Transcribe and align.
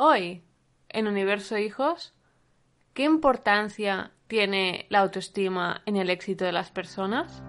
Hoy, 0.00 0.44
en 0.90 1.08
Universo 1.08 1.58
Hijos, 1.58 2.14
¿qué 2.94 3.02
importancia 3.02 4.12
tiene 4.28 4.86
la 4.90 5.00
autoestima 5.00 5.82
en 5.86 5.96
el 5.96 6.08
éxito 6.08 6.44
de 6.44 6.52
las 6.52 6.70
personas? 6.70 7.42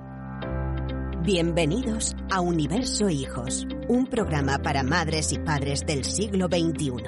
Bienvenidos 1.22 2.16
a 2.32 2.42
Universo 2.42 3.08
Hijos, 3.08 3.68
un 3.88 4.08
programa 4.08 4.58
para 4.64 4.82
madres 4.82 5.32
y 5.32 5.38
padres 5.38 5.86
del 5.86 6.04
siglo 6.04 6.48
XXI. 6.48 7.04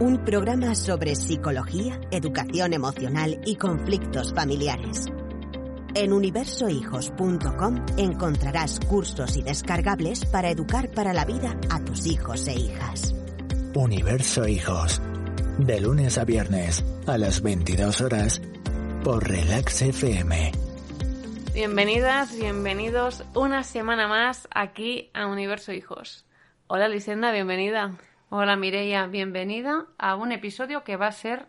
Un 0.00 0.24
programa 0.24 0.74
sobre 0.74 1.14
psicología, 1.14 2.00
educación 2.10 2.72
emocional 2.72 3.42
y 3.44 3.56
conflictos 3.56 4.32
familiares. 4.32 5.04
En 5.94 6.14
universohijos.com 6.14 7.84
encontrarás 7.98 8.80
cursos 8.80 9.36
y 9.36 9.42
descargables 9.42 10.24
para 10.24 10.48
educar 10.48 10.90
para 10.90 11.12
la 11.12 11.26
vida 11.26 11.54
a 11.68 11.84
tus 11.84 12.06
hijos 12.06 12.48
e 12.48 12.54
hijas. 12.54 13.14
Universo 13.74 14.48
Hijos. 14.48 15.00
De 15.58 15.80
lunes 15.80 16.16
a 16.18 16.24
viernes 16.24 16.84
a 17.06 17.18
las 17.18 17.42
22 17.42 18.00
horas 18.00 18.40
por 19.04 19.28
Relax 19.28 19.82
FM. 19.82 20.52
Bienvenidas, 21.52 22.36
bienvenidos 22.36 23.24
una 23.34 23.62
semana 23.62 24.08
más 24.08 24.48
aquí 24.50 25.10
a 25.12 25.26
Universo 25.26 25.72
Hijos. 25.72 26.24
Hola 26.66 26.88
Lisenda, 26.88 27.30
bienvenida. 27.30 27.96
Hola 28.30 28.56
Mireia, 28.56 29.06
bienvenida 29.06 29.86
a 29.98 30.16
un 30.16 30.32
episodio 30.32 30.82
que 30.82 30.96
va 30.96 31.08
a 31.08 31.12
ser 31.12 31.46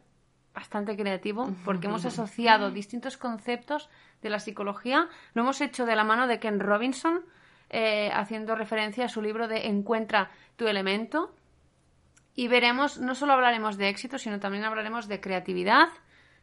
bastante 0.54 0.98
creativo 0.98 1.50
porque 1.64 1.88
hemos 1.88 2.06
asociado 2.06 2.70
distintos 2.70 3.18
conceptos 3.18 3.90
de 4.22 4.30
la 4.30 4.40
psicología. 4.40 5.08
Lo 5.34 5.44
hemos 5.44 5.62
hecho 5.62 5.86
de 5.86 5.96
la 5.96 6.04
mano 6.04 6.28
de 6.28 6.40
Ken 6.40 6.60
Robinson, 6.60 7.22
eh, 7.70 8.12
haciendo 8.14 8.56
referencia 8.56 9.06
a 9.06 9.10
su 9.10 9.22
libro 9.22 9.48
de 9.48 9.68
Encuentra 9.68 10.32
tu 10.58 10.68
elemento, 10.68 11.34
y 12.40 12.48
veremos, 12.48 13.00
no 13.00 13.16
solo 13.16 13.34
hablaremos 13.34 13.78
de 13.78 13.90
éxito, 13.90 14.18
sino 14.18 14.40
también 14.40 14.64
hablaremos 14.64 15.10
de 15.10 15.20
creatividad, 15.20 15.90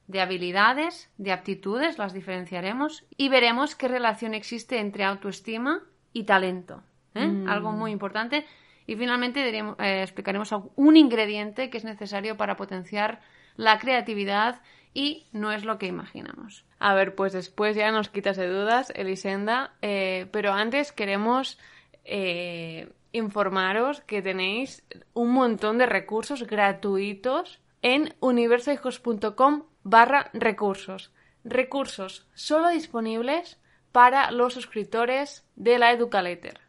de 0.08 0.20
habilidades, 0.20 1.10
de 1.16 1.32
aptitudes, 1.32 1.96
las 1.96 2.12
diferenciaremos 2.12 3.06
y 3.16 3.30
veremos 3.30 3.74
qué 3.74 3.88
relación 3.88 4.34
existe 4.34 4.78
entre 4.78 5.04
autoestima 5.04 5.80
y 6.12 6.24
talento. 6.24 6.82
¿eh? 7.14 7.26
Mm. 7.26 7.48
Algo 7.48 7.72
muy 7.72 7.92
importante. 7.92 8.44
Y 8.86 8.96
finalmente 8.96 9.40
diremos- 9.42 9.76
eh, 9.80 10.02
explicaremos 10.02 10.54
un 10.74 10.98
ingrediente 10.98 11.70
que 11.70 11.78
es 11.78 11.84
necesario 11.86 12.36
para 12.36 12.56
potenciar 12.56 13.22
la 13.56 13.78
creatividad 13.78 14.60
y 14.92 15.24
no 15.32 15.50
es 15.50 15.64
lo 15.64 15.78
que 15.78 15.86
imaginamos. 15.86 16.66
A 16.78 16.92
ver, 16.92 17.14
pues 17.14 17.32
después 17.32 17.74
ya 17.74 17.90
nos 17.90 18.10
quitas 18.10 18.36
de 18.36 18.48
dudas, 18.48 18.92
Elisenda, 18.94 19.72
eh, 19.80 20.26
pero 20.30 20.52
antes 20.52 20.92
queremos 20.92 21.58
eh, 22.04 22.92
informaros 23.16 24.00
que 24.02 24.22
tenéis 24.22 24.84
un 25.14 25.32
montón 25.32 25.78
de 25.78 25.86
recursos 25.86 26.46
gratuitos 26.46 27.60
en 27.82 28.14
universohijos.com 28.20 29.64
barra 29.82 30.30
recursos. 30.32 31.12
Recursos 31.44 32.28
solo 32.34 32.68
disponibles 32.68 33.60
para 33.92 34.30
los 34.30 34.54
suscriptores 34.54 35.46
de 35.54 35.78
la 35.78 35.92
Educaletter. 35.92 36.60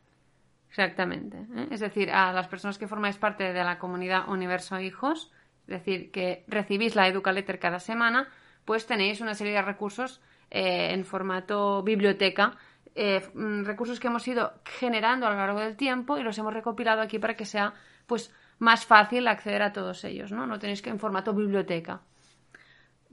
Exactamente. 0.69 1.37
¿eh? 1.37 1.67
Es 1.71 1.79
decir, 1.79 2.11
a 2.11 2.31
las 2.31 2.47
personas 2.47 2.77
que 2.77 2.87
formáis 2.87 3.17
parte 3.17 3.51
de 3.51 3.63
la 3.63 3.79
comunidad 3.79 4.29
Universo 4.29 4.79
Hijos, 4.79 5.31
es 5.61 5.67
decir, 5.67 6.11
que 6.11 6.45
recibís 6.47 6.95
la 6.95 7.07
Educaletter 7.07 7.59
cada 7.59 7.79
semana, 7.79 8.29
pues 8.63 8.85
tenéis 8.85 9.19
una 9.21 9.33
serie 9.33 9.53
de 9.53 9.61
recursos 9.61 10.21
eh, 10.51 10.93
en 10.93 11.03
formato 11.03 11.81
biblioteca, 11.83 12.55
eh, 12.97 13.21
mm, 13.33 13.63
recursos 13.63 13.99
que 13.99 14.07
hemos 14.07 14.27
ido 14.27 14.53
generando 14.65 15.27
a 15.27 15.29
lo 15.29 15.37
largo 15.37 15.59
del 15.59 15.77
tiempo 15.77 16.17
y 16.17 16.23
los 16.23 16.37
hemos 16.37 16.53
recopilado 16.53 17.01
aquí 17.01 17.19
para 17.19 17.35
que 17.35 17.45
sea 17.45 17.73
pues 18.07 18.33
más 18.59 18.85
fácil 18.85 19.27
acceder 19.27 19.61
a 19.61 19.71
todos 19.71 20.03
ellos, 20.03 20.31
¿no? 20.31 20.47
No 20.47 20.57
tenéis 20.57 20.81
que 20.81 20.89
en 20.89 20.99
formato 20.99 21.33
biblioteca. 21.33 22.01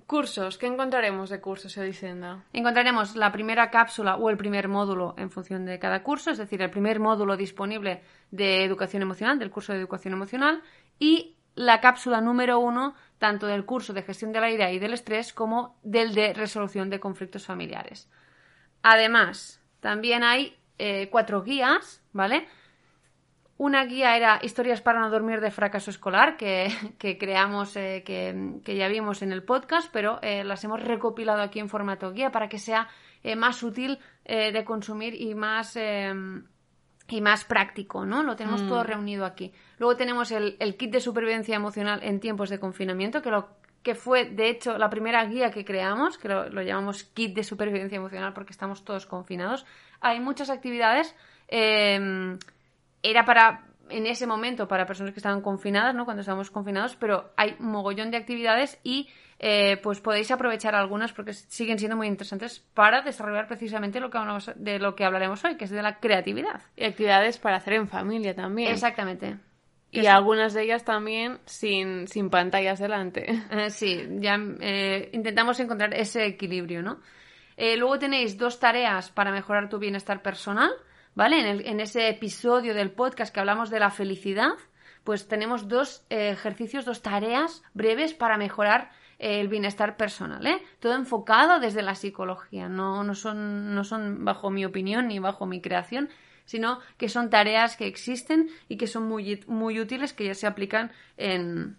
Cursos, 0.07 0.59
¿qué 0.59 0.67
encontraremos 0.67 1.31
de 1.31 1.41
cursos, 1.41 1.77
Elisenda? 1.77 2.45
Encontraremos 2.53 3.17
la 3.17 3.33
primera 3.33 3.71
cápsula 3.71 4.17
o 4.17 4.31
el 4.31 4.37
primer 4.37 4.69
módulo 4.69 5.15
en 5.17 5.31
función 5.31 5.65
de 5.65 5.79
cada 5.79 6.03
curso, 6.03 6.31
es 6.31 6.39
decir, 6.39 6.61
el 6.63 6.71
primer 6.71 7.01
módulo 7.01 7.37
disponible 7.37 8.03
de 8.31 8.65
educación 8.65 9.03
emocional, 9.03 9.39
del 9.39 9.51
curso 9.51 9.73
de 9.73 9.79
educación 9.79 10.13
emocional, 10.15 10.63
y 10.99 11.37
la 11.55 11.81
cápsula 11.81 12.21
número 12.21 12.59
uno, 12.59 12.95
tanto 13.19 13.47
del 13.47 13.65
curso 13.65 13.93
de 13.93 14.03
gestión 14.03 14.33
de 14.33 14.41
la 14.41 14.51
ira 14.51 14.71
y 14.73 14.79
del 14.79 14.93
estrés 14.93 15.33
como 15.33 15.79
del 15.83 16.15
de 16.15 16.35
resolución 16.35 16.91
de 16.91 17.01
conflictos 17.01 17.47
familiares. 17.47 18.11
Además, 18.83 19.64
también 19.85 20.25
hay 20.25 20.57
eh, 20.79 21.11
cuatro 21.11 21.43
guías, 21.43 22.03
¿vale? 22.15 22.49
Una 23.59 23.85
guía 23.85 24.17
era 24.17 24.41
Historias 24.43 24.81
para 24.81 24.99
no 24.99 25.11
dormir 25.11 25.43
de 25.43 25.51
fracaso 25.51 25.91
escolar, 25.91 26.39
que, 26.39 26.73
que 26.99 27.19
creamos, 27.19 27.77
eh, 27.77 28.03
que, 28.03 28.63
que 28.65 28.77
ya 28.77 28.89
vimos 28.89 29.21
en 29.21 29.31
el 29.31 29.43
podcast, 29.43 29.91
pero 29.93 30.21
eh, 30.23 30.43
las 30.43 30.65
hemos 30.65 30.83
recopilado 30.83 31.43
aquí 31.43 31.59
en 31.59 31.69
formato 31.69 32.13
guía 32.13 32.31
para 32.31 32.49
que 32.49 32.59
sea 32.59 32.89
eh, 33.23 33.37
más 33.37 33.63
útil 33.63 33.99
de 34.25 34.65
consumir 34.65 35.21
y 35.21 35.35
más, 35.35 35.77
eh, 35.77 36.15
y 37.09 37.21
más 37.21 37.45
práctico, 37.45 38.07
¿no? 38.07 38.23
Lo 38.23 38.37
tenemos 38.37 38.67
todo 38.67 38.85
reunido 38.85 39.27
aquí. 39.27 39.53
Luego 39.77 39.97
tenemos 39.97 40.31
el, 40.33 40.57
el 40.61 40.79
kit 40.79 40.93
de 40.93 41.01
supervivencia 41.01 41.57
emocional 41.57 42.01
en 42.03 42.21
tiempos 42.21 42.49
de 42.49 42.59
confinamiento, 42.59 43.21
que 43.21 43.31
lo 43.31 43.51
que 43.85 43.95
fue, 43.95 44.25
de 44.25 44.49
hecho, 44.49 44.77
la 44.79 44.91
primera 44.91 45.25
guía 45.27 45.53
que 45.53 45.65
creamos, 45.65 46.19
que 46.19 46.29
lo, 46.29 46.49
lo 46.49 46.63
llamamos 46.63 47.05
kit 47.05 47.37
de 47.37 47.45
supervivencia 47.45 47.97
emocional 47.97 48.33
porque 48.33 48.53
estamos 48.53 48.85
todos 48.85 49.07
confinados. 49.07 49.65
Hay 50.01 50.19
muchas 50.19 50.51
actividades. 50.51 51.15
eh, 51.47 52.37
era 53.05 53.27
para 53.27 53.67
en 53.91 54.07
ese 54.07 54.27
momento 54.27 54.69
para 54.69 54.87
personas 54.87 55.13
que 55.13 55.19
estaban 55.19 55.41
confinadas, 55.41 55.95
¿no? 55.95 56.05
Cuando 56.05 56.21
estábamos 56.21 56.51
confinados, 56.51 56.97
pero 56.97 57.33
hay 57.37 57.57
un 57.59 57.71
mogollón 57.71 58.11
de 58.11 58.17
actividades 58.17 58.79
y 58.83 59.09
eh, 59.39 59.79
pues 59.83 60.01
podéis 60.01 60.31
aprovechar 60.31 60.75
algunas 60.75 61.13
porque 61.13 61.33
siguen 61.33 61.79
siendo 61.79 61.97
muy 61.97 62.07
interesantes 62.07 62.61
para 62.73 63.03
desarrollar 63.03 63.47
precisamente 63.47 64.01
lo 64.01 64.11
que 64.11 64.19
hablamos, 64.19 64.51
de 64.57 64.79
lo 64.79 64.95
que 64.95 65.05
hablaremos 65.05 65.45
hoy, 65.45 65.57
que 65.57 65.65
es 65.65 65.71
de 65.71 65.83
la 65.83 65.99
creatividad. 65.99 66.63
Y 66.77 66.85
actividades 66.85 67.39
para 67.39 67.57
hacer 67.57 67.75
en 67.75 67.89
familia 67.89 68.35
también. 68.35 68.73
Exactamente. 68.73 69.37
Y 70.03 70.07
algunas 70.07 70.55
de 70.55 70.63
ellas 70.65 70.85
también 70.85 71.39
sin, 71.47 72.09
sin 72.09 72.31
pantallas 72.31 72.79
delante. 72.79 73.27
Eh, 73.51 73.71
sí, 73.71 74.07
ya 74.21 74.37
eh, 74.61 75.11
intentamos 75.13 75.59
encontrar 75.61 75.95
ese 75.95 76.27
equilibrio, 76.27 76.83
¿no? 76.83 77.01
Eh, 77.57 77.77
luego 77.77 77.99
tenéis 77.99 78.37
dos 78.37 78.59
tareas 78.59 79.11
para 79.11 79.31
mejorar 79.31 79.69
tu 79.69 79.79
bienestar 79.79 80.23
personal, 80.23 80.71
¿vale? 81.15 81.39
En, 81.41 81.47
el- 81.47 81.67
en 81.67 81.81
ese 81.81 82.09
episodio 82.09 82.75
del 82.75 82.91
podcast 82.91 83.33
que 83.33 83.41
hablamos 83.41 83.71
de 83.71 83.79
la 83.81 83.91
felicidad, 83.91 84.53
pues 85.05 85.29
tenemos 85.29 85.69
dos 85.69 86.05
ejercicios, 86.11 86.85
dos 86.85 87.03
tareas 87.03 87.63
breves 87.75 88.15
para 88.15 88.37
mejorar 88.39 88.91
el 89.19 89.47
bienestar 89.49 89.97
personal, 89.97 90.45
¿eh? 90.47 90.61
Todo 90.81 90.95
enfocado 90.95 91.61
desde 91.61 91.83
la 91.83 91.95
psicología, 91.95 92.69
no, 92.69 93.05
no, 93.05 93.15
son, 93.15 93.75
no 93.75 93.85
son 93.85 94.25
bajo 94.25 94.51
mi 94.51 94.65
opinión 94.65 95.07
ni 95.07 95.21
bajo 95.21 95.47
mi 95.47 95.61
creación, 95.61 96.09
sino 96.45 96.81
que 96.97 97.09
son 97.09 97.31
tareas 97.31 97.77
que 97.77 97.87
existen 97.87 98.51
y 98.69 98.77
que 98.77 98.87
son 98.87 99.09
muy, 99.09 99.43
muy 99.47 99.81
útiles, 99.81 100.13
que 100.13 100.27
ya 100.27 100.35
se 100.35 100.47
aplican 100.47 100.93
en, 101.17 101.77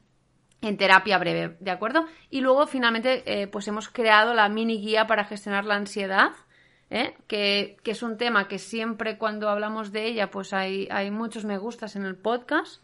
en 0.62 0.78
terapia 0.78 1.18
breve, 1.18 1.58
¿de 1.60 1.72
acuerdo? 1.72 2.06
Y 2.30 2.42
luego 2.42 2.68
finalmente 2.68 3.24
eh, 3.26 3.48
pues 3.48 3.68
hemos 3.68 3.90
creado 3.90 4.34
la 4.34 4.50
mini 4.50 4.82
guía 4.82 5.08
para 5.08 5.26
gestionar 5.26 5.66
la 5.66 5.76
ansiedad, 5.76 6.32
¿eh? 6.90 7.16
que, 7.28 7.78
que 7.84 7.92
es 7.92 8.04
un 8.04 8.18
tema 8.18 8.48
que 8.48 8.60
siempre 8.60 9.18
cuando 9.18 9.50
hablamos 9.50 9.92
de 9.92 10.06
ella 10.06 10.30
pues 10.32 10.54
hay, 10.54 10.88
hay 10.92 11.12
muchos 11.12 11.46
me 11.46 11.58
gustas 11.58 11.96
en 11.96 12.06
el 12.06 12.16
podcast 12.16 12.84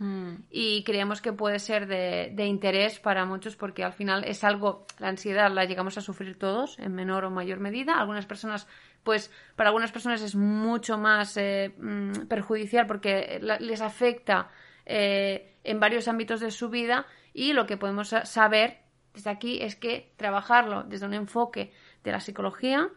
y 0.49 0.83
creemos 0.83 1.21
que 1.21 1.33
puede 1.33 1.59
ser 1.59 1.87
de, 1.87 2.31
de 2.33 2.45
interés 2.45 2.99
para 2.99 3.25
muchos 3.25 3.55
porque 3.55 3.83
al 3.83 3.93
final 3.93 4.23
es 4.25 4.43
algo, 4.43 4.85
la 4.99 5.09
ansiedad 5.09 5.51
la 5.51 5.65
llegamos 5.65 5.97
a 5.97 6.01
sufrir 6.01 6.37
todos 6.37 6.79
en 6.79 6.93
menor 6.93 7.25
o 7.25 7.31
mayor 7.31 7.59
medida, 7.59 7.99
algunas 7.99 8.25
personas 8.25 8.67
pues 9.03 9.31
para 9.55 9.69
algunas 9.69 9.91
personas 9.91 10.21
es 10.21 10.35
mucho 10.35 10.97
más 10.97 11.35
eh, 11.37 11.73
mm, 11.77 12.27
perjudicial 12.27 12.87
porque 12.87 13.39
les 13.59 13.81
afecta 13.81 14.49
eh, 14.85 15.55
en 15.63 15.79
varios 15.79 16.07
ámbitos 16.07 16.39
de 16.39 16.51
su 16.51 16.69
vida 16.69 17.05
y 17.33 17.53
lo 17.53 17.65
que 17.65 17.77
podemos 17.77 18.09
sa- 18.09 18.25
saber 18.25 18.79
desde 19.13 19.29
aquí 19.29 19.61
es 19.61 19.75
que 19.75 20.13
trabajarlo 20.17 20.83
desde 20.83 21.05
un 21.05 21.13
enfoque 21.13 21.71
de 22.03 22.11
la 22.11 22.19
psicología 22.19 22.89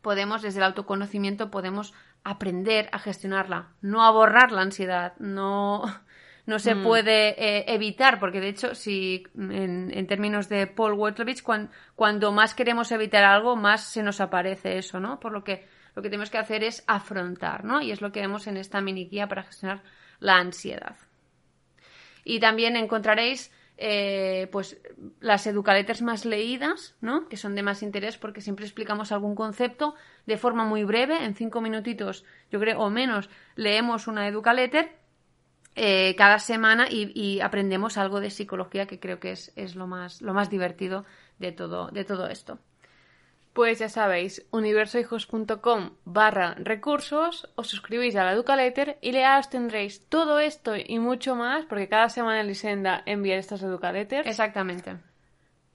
podemos 0.00 0.42
desde 0.42 0.58
el 0.58 0.64
autoconocimiento 0.64 1.50
podemos 1.50 1.94
aprender 2.24 2.88
a 2.92 2.98
gestionarla 2.98 3.68
no 3.80 4.04
a 4.04 4.10
borrar 4.10 4.52
la 4.52 4.62
ansiedad 4.62 5.14
no 5.18 5.82
no 6.46 6.58
se 6.58 6.74
puede 6.74 7.30
eh, 7.38 7.64
evitar 7.68 8.18
porque 8.18 8.40
de 8.40 8.48
hecho 8.48 8.74
si 8.74 9.24
en, 9.36 9.90
en 9.94 10.06
términos 10.06 10.48
de 10.48 10.66
Paul 10.66 10.96
cuan- 10.96 11.70
cuando 11.94 12.32
más 12.32 12.54
queremos 12.54 12.90
evitar 12.90 13.24
algo 13.24 13.54
más 13.56 13.84
se 13.84 14.02
nos 14.02 14.20
aparece 14.20 14.78
eso 14.78 14.98
no 14.98 15.20
por 15.20 15.32
lo 15.32 15.44
que 15.44 15.66
lo 15.94 16.02
que 16.02 16.08
tenemos 16.08 16.30
que 16.30 16.38
hacer 16.38 16.64
es 16.64 16.82
afrontar 16.86 17.64
no 17.64 17.80
y 17.80 17.92
es 17.92 18.00
lo 18.00 18.10
que 18.12 18.20
vemos 18.20 18.46
en 18.46 18.56
esta 18.56 18.80
mini 18.80 19.06
guía 19.06 19.28
para 19.28 19.42
gestionar 19.44 19.82
la 20.18 20.36
ansiedad. 20.36 20.96
Y 22.24 22.38
también 22.38 22.76
encontraréis 22.76 23.52
eh, 23.76 24.48
pues 24.52 24.80
las 25.18 25.46
educaletters 25.46 26.02
más 26.02 26.24
leídas, 26.24 26.94
¿no? 27.00 27.28
Que 27.28 27.36
son 27.36 27.56
de 27.56 27.64
más 27.64 27.82
interés 27.82 28.16
porque 28.16 28.40
siempre 28.40 28.64
explicamos 28.64 29.10
algún 29.10 29.34
concepto 29.34 29.96
de 30.26 30.36
forma 30.36 30.64
muy 30.64 30.84
breve, 30.84 31.24
en 31.24 31.34
cinco 31.34 31.60
minutitos, 31.60 32.24
yo 32.52 32.60
creo, 32.60 32.78
o 32.78 32.90
menos, 32.90 33.28
leemos 33.56 34.06
una 34.06 34.28
educaletter 34.28 34.92
eh, 35.74 36.14
cada 36.16 36.38
semana 36.38 36.86
y, 36.90 37.40
aprendemos 37.40 37.96
algo 37.96 38.20
de 38.20 38.30
psicología 38.30 38.86
que 38.86 39.00
creo 39.00 39.18
que 39.20 39.32
es, 39.32 39.52
es, 39.56 39.74
lo, 39.74 39.86
más, 39.86 40.20
lo 40.20 40.34
más 40.34 40.50
divertido 40.50 41.04
de 41.38 41.52
todo, 41.52 41.88
de 41.88 42.04
todo 42.04 42.28
esto. 42.28 42.58
Pues 43.52 43.78
ya 43.80 43.90
sabéis, 43.90 44.46
universohijos.com 44.50 45.90
barra 46.06 46.54
recursos, 46.54 47.50
os 47.54 47.68
suscribís 47.68 48.16
a 48.16 48.24
la 48.24 48.32
Educaletter 48.32 48.98
y 49.02 49.12
learos 49.12 49.50
tendréis 49.50 50.08
todo 50.08 50.40
esto 50.40 50.72
y 50.76 50.98
mucho 50.98 51.34
más, 51.36 51.66
porque 51.66 51.88
cada 51.88 52.08
semana 52.08 52.40
Elisenda 52.40 53.02
envía 53.04 53.36
estas 53.36 53.62
Educaletters. 53.62 54.26
Exactamente. 54.26 54.96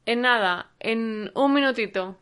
En 0.07 0.21
nada, 0.21 0.71
en 0.79 1.31
un 1.35 1.53
minutito. 1.53 2.17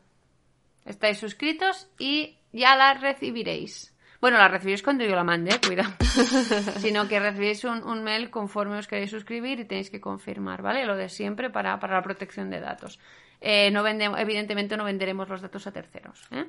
Estáis 0.84 1.20
suscritos 1.20 1.88
y 2.00 2.38
ya 2.52 2.76
la 2.76 2.94
recibiréis. 2.96 3.95
Bueno, 4.26 4.40
la 4.40 4.48
recibiréis 4.48 4.82
cuando 4.82 5.04
yo 5.04 5.16
la 5.16 5.24
mande, 5.24 5.60
cuidado. 5.64 5.94
Sino 6.80 7.08
que 7.08 7.20
recibiréis 7.20 7.64
un, 7.64 8.04
mail 8.04 8.32
conforme 8.32 8.80
os 8.80 8.88
queréis 8.88 9.12
suscribir 9.12 9.60
y 9.60 9.66
tenéis 9.66 9.92
que 9.92 10.02
confirmar, 10.02 10.64
¿vale? 10.64 10.84
Lo 10.84 10.96
de 10.96 11.10
siempre 11.10 11.52
para, 11.52 11.78
la 11.78 12.02
protección 12.02 12.50
de 12.50 12.60
datos. 12.60 13.00
Eh, 13.40 13.70
no 13.70 13.84
vendemos, 13.84 14.20
evidentemente 14.20 14.78
no 14.78 14.84
venderemos 14.84 15.30
los 15.30 15.44
datos 15.44 15.68
a 15.68 15.72
terceros. 15.72 16.28
¿eh? 16.32 16.46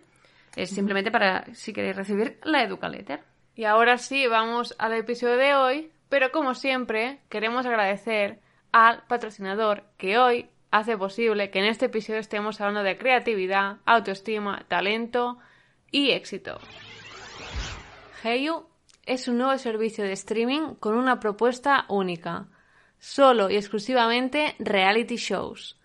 Es 0.56 0.70
simplemente 0.70 1.11
para 1.11 1.52
si 1.52 1.75
queréis 1.75 1.96
recibir 1.96 2.38
la 2.44 2.62
Educaletter. 2.62 3.20
Y 3.55 3.64
ahora 3.64 3.99
sí, 3.99 4.26
vamos 4.26 4.75
al 4.78 4.94
episodio 4.94 5.37
de 5.37 5.55
hoy. 5.55 5.90
Pero 6.08 6.32
como 6.32 6.55
siempre, 6.55 7.20
queremos 7.28 7.67
agradecer 7.67 8.38
al 8.73 9.02
patrocinador 9.06 9.84
que 9.99 10.17
hoy 10.17 10.49
hace 10.70 10.96
posible 10.96 11.50
que 11.50 11.58
en 11.58 11.67
este 11.67 11.84
episodio 11.84 12.20
estemos 12.20 12.58
hablando 12.58 12.84
de 12.84 12.96
creatividad, 12.96 13.81
autoestima, 13.84 14.64
talento 14.67 15.37
y 15.90 16.12
éxito. 16.12 16.58
Heyu 18.26 18.67
es 19.05 19.28
un 19.28 19.38
nuevo 19.38 19.56
servicio 19.56 20.02
de 20.02 20.12
streaming 20.12 20.75
con 20.81 20.96
una 20.96 21.20
propuesta 21.20 21.87
única, 21.88 22.49
solo 22.99 23.49
y 23.50 23.55
exclusivamente 23.55 24.56
reality 24.58 25.14
shows. 25.14 25.78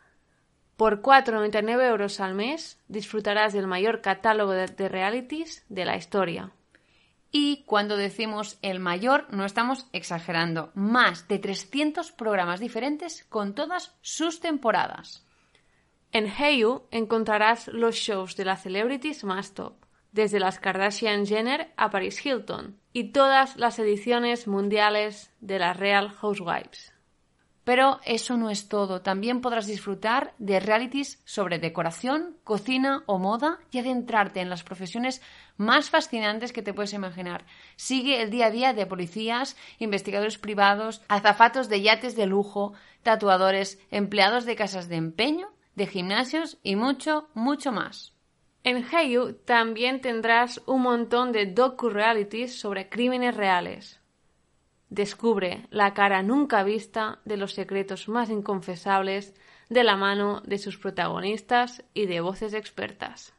Por 0.76 1.04
4,99 1.04 1.88
euros 1.88 2.20
al 2.20 2.34
mes 2.34 2.80
disfrutarás 2.88 3.54
del 3.54 3.68
mayor 3.68 4.02
catálogo 4.02 4.54
de, 4.54 4.90
realities 4.90 5.64
de 5.70 5.86
la 5.86 5.96
historia. 5.96 6.52
Y 7.32 7.64
cuando 7.68 7.96
decimos 7.96 8.58
el 8.64 8.80
mayor, 8.80 9.28
no 9.30 9.46
estamos 9.46 9.86
exagerando. 9.94 10.72
Más 10.74 11.28
de 11.28 11.38
300 11.38 12.12
programas 12.12 12.60
diferentes 12.60 13.24
con 13.26 13.54
todas 13.54 13.96
sus 14.02 14.40
temporadas. 14.40 15.28
En 16.12 16.26
Heyu 16.26 16.88
encontrarás 16.90 17.68
los 17.68 17.96
shows 17.96 18.36
de 18.36 18.46
las 18.46 18.64
celebrities 18.64 19.24
más 19.24 19.54
top 19.54 19.76
desde 20.12 20.40
las 20.40 20.60
Kardashian 20.60 21.26
Jenner 21.26 21.72
a 21.78 21.90
Paris 21.90 22.26
Hilton, 22.26 22.78
y 22.94 23.12
todas 23.12 23.56
las 23.58 23.80
ediciones 23.80 24.48
mundiales 24.48 25.32
de 25.40 25.60
las 25.60 25.78
Real 25.78 26.10
Housewives. 26.10 26.94
Pero 27.64 28.00
eso 28.06 28.38
no 28.38 28.50
es 28.50 28.68
todo. 28.70 29.02
También 29.02 29.40
podrás 29.40 29.68
disfrutar 29.68 30.34
de 30.40 30.60
realities 30.60 31.22
sobre 31.26 31.60
decoración, 31.60 32.38
cocina 32.44 33.04
o 33.06 33.20
moda 33.20 33.60
y 33.72 33.78
adentrarte 33.78 34.42
en 34.42 34.50
las 34.50 34.64
profesiones 34.64 35.22
más 35.58 35.92
fascinantes 35.92 36.54
que 36.54 36.64
te 36.64 36.74
puedes 36.74 36.94
imaginar. 36.94 37.46
Sigue 37.76 38.22
el 38.24 38.32
día 38.32 38.48
a 38.48 38.52
día 38.52 38.74
de 38.74 38.88
policías, 38.88 39.56
investigadores 39.78 40.40
privados, 40.40 41.02
azafatos 41.08 41.70
de 41.70 41.82
yates 41.82 42.16
de 42.16 42.26
lujo, 42.26 42.74
tatuadores, 43.04 43.80
empleados 43.92 44.46
de 44.46 44.56
casas 44.56 44.90
de 44.90 44.96
empeño, 44.96 45.48
de 45.76 45.86
gimnasios 45.86 46.58
y 46.64 46.76
mucho, 46.76 47.30
mucho 47.36 47.72
más. 47.72 48.14
En 48.64 48.86
Heyu 48.86 49.34
también 49.34 50.02
tendrás 50.02 50.62
un 50.68 50.84
montón 50.84 51.32
de 51.32 51.48
docu-realities 51.48 52.60
sobre 52.60 52.90
crímenes 52.90 53.36
reales. 53.36 54.00
Descubre 54.90 55.68
la 55.70 55.94
cara 55.94 56.22
nunca 56.22 56.64
vista 56.64 57.20
de 57.26 57.38
los 57.38 57.54
secretos 57.54 58.08
más 58.10 58.30
inconfesables 58.30 59.34
de 59.70 59.84
la 59.84 59.96
mano 59.96 60.42
de 60.46 60.58
sus 60.58 60.78
protagonistas 60.78 61.84
y 61.94 62.06
de 62.06 62.20
voces 62.20 62.54
expertas. 62.54 63.34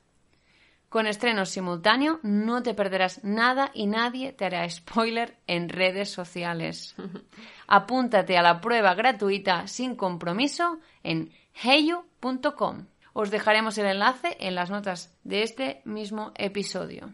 Con 0.89 1.07
estreno 1.07 1.47
simultáneo 1.47 2.21
no 2.23 2.63
te 2.63 2.75
perderás 2.75 3.23
nada 3.23 3.71
y 3.73 3.87
nadie 3.87 4.33
te 4.33 4.45
hará 4.45 4.69
spoiler 4.69 5.39
en 5.47 5.69
redes 5.69 6.11
sociales. 6.11 6.95
Apúntate 7.67 8.37
a 8.37 8.43
la 8.43 8.61
prueba 8.61 8.95
gratuita 8.95 9.69
sin 9.69 9.95
compromiso 9.95 10.81
en 11.03 11.33
heyu.com. 11.55 12.87
Os 13.13 13.31
dejaremos 13.31 13.77
el 13.79 13.87
enlace 13.87 14.37
en 14.41 14.55
las 14.55 14.71
notas 14.71 15.17
de 15.25 15.43
este 15.43 15.83
mismo 15.85 16.33
episodio. 16.37 17.13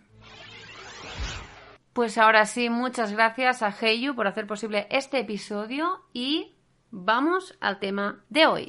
Pues 1.93 2.17
ahora 2.17 2.47
sí, 2.47 2.71
muchas 2.71 3.13
gracias 3.13 3.63
a 3.63 3.71
Heyu 3.71 4.15
por 4.15 4.29
hacer 4.29 4.47
posible 4.47 4.87
este 4.91 5.19
episodio 5.19 6.05
y 6.13 6.55
vamos 6.93 7.57
al 7.61 7.81
tema 7.81 8.23
de 8.29 8.47
hoy. 8.47 8.67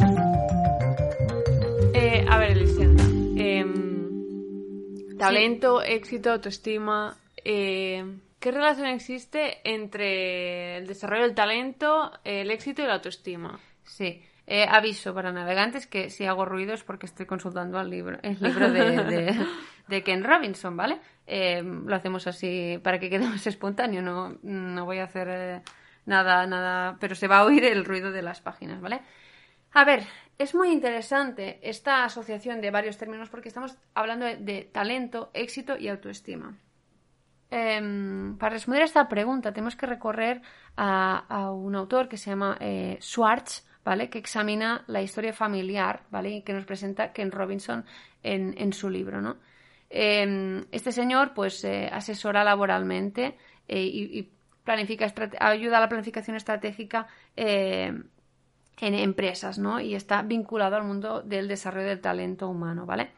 Eh, 1.94 2.26
a 2.28 2.38
ver, 2.40 2.52
Elisenda. 2.52 3.04
Em, 3.38 5.16
talento, 5.18 5.84
éxito, 5.84 6.32
autoestima. 6.32 7.16
Eh, 7.46 8.04
¿Qué 8.40 8.52
relación 8.52 8.88
existe 8.88 9.60
entre 9.64 10.78
el 10.78 10.88
desarrollo 10.88 11.24
del 11.24 11.36
talento, 11.36 12.12
el 12.24 12.50
éxito 12.50 12.82
y 12.82 12.86
la 12.86 12.96
autoestima? 12.96 13.60
Sí, 13.84 14.24
eh, 14.52 14.66
aviso 14.68 15.14
para 15.14 15.32
navegantes 15.32 15.86
que 15.86 16.10
si 16.10 16.26
hago 16.26 16.44
ruido 16.44 16.74
es 16.74 16.84
porque 16.84 17.06
estoy 17.06 17.28
consultando 17.28 17.80
el 17.80 17.88
libro, 17.88 18.18
el 18.24 18.40
libro 18.42 18.72
de, 19.88 20.04
Ken 20.04 20.24
Robinson, 20.24 20.76
¿vale? 20.76 21.00
Eh, 21.28 21.62
lo 21.62 21.96
hacemos 21.96 22.26
así 22.26 22.80
para 22.84 22.98
que 23.00 23.12
quede 23.12 23.28
más 23.30 23.46
espontáneo, 23.46 24.02
no, 24.02 24.40
no 24.42 24.86
voy 24.86 24.98
a 24.98 25.04
hacer 25.04 25.28
eh, 25.30 25.62
nada, 26.08 26.48
nada, 26.48 26.98
pero 27.00 27.14
se 27.14 27.28
va 27.28 27.38
a 27.38 27.46
oír 27.46 27.64
el 27.64 27.86
ruido 27.86 28.12
de 28.12 28.24
las 28.24 28.42
páginas, 28.42 28.82
¿vale? 28.82 29.02
A 29.74 29.86
ver, 29.86 30.02
es 30.40 30.56
muy 30.56 30.72
interesante 30.72 31.60
esta 31.62 32.04
asociación 32.04 32.60
de 32.60 32.72
varios 32.72 32.98
términos 32.98 33.30
porque 33.30 33.50
estamos 33.50 33.78
hablando 33.94 34.26
de, 34.26 34.68
talento, 34.74 35.30
éxito 35.36 35.78
y 35.78 35.90
autoestima. 35.90 36.58
Em, 37.52 38.36
para 38.40 38.54
responder 38.54 38.82
a 38.82 38.86
esta 38.86 39.08
pregunta 39.08 39.54
tenemos 39.54 39.76
que 39.76 39.86
recorrer 39.86 40.42
a, 40.76 41.52
un 41.52 41.76
autor 41.76 42.10
que 42.10 42.18
se 42.18 42.32
llama 42.32 42.58
Schwartz, 43.00 43.69
¿vale? 43.84 44.10
Que 44.10 44.20
examina 44.20 44.84
la 44.88 45.02
historia 45.02 45.34
familiar, 45.34 46.04
¿vale? 46.12 46.30
Y 46.30 46.42
que 46.42 46.54
nos 46.54 46.66
presenta 46.66 47.12
Ken 47.14 47.32
Robinson 47.32 47.86
en, 48.24 48.74
su 48.74 48.90
libro, 48.90 49.22
¿no? 49.22 49.38
Em, 49.90 50.66
este 50.72 50.92
señor, 50.92 51.34
pues, 51.34 51.64
eh, 51.64 51.90
asesora 51.92 52.44
laboralmente 52.44 53.38
eh, 53.68 53.82
y, 53.82 54.30
planifica, 54.64 55.12
ayuda 55.40 55.78
a 55.78 55.82
la 55.82 55.90
planificación 55.90 56.38
estratégica 56.38 57.08
eh, 57.36 57.92
en 58.82 58.94
empresas, 58.94 59.58
¿no? 59.58 59.80
Y 59.80 59.96
está 59.96 60.22
vinculado 60.22 60.76
al 60.76 60.84
mundo 60.84 61.22
del 61.22 61.48
desarrollo 61.48 61.88
del 61.88 62.02
talento 62.02 62.48
humano, 62.48 62.86
¿vale? 62.86 63.12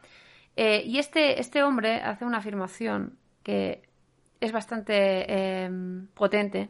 y 0.54 0.98
este, 0.98 1.40
este 1.40 1.62
hombre 1.62 2.02
hace 2.02 2.26
una 2.26 2.36
afirmación 2.36 3.16
que 3.42 3.80
es 4.38 4.52
bastante 4.52 5.64
em, 5.64 6.08
potente, 6.08 6.68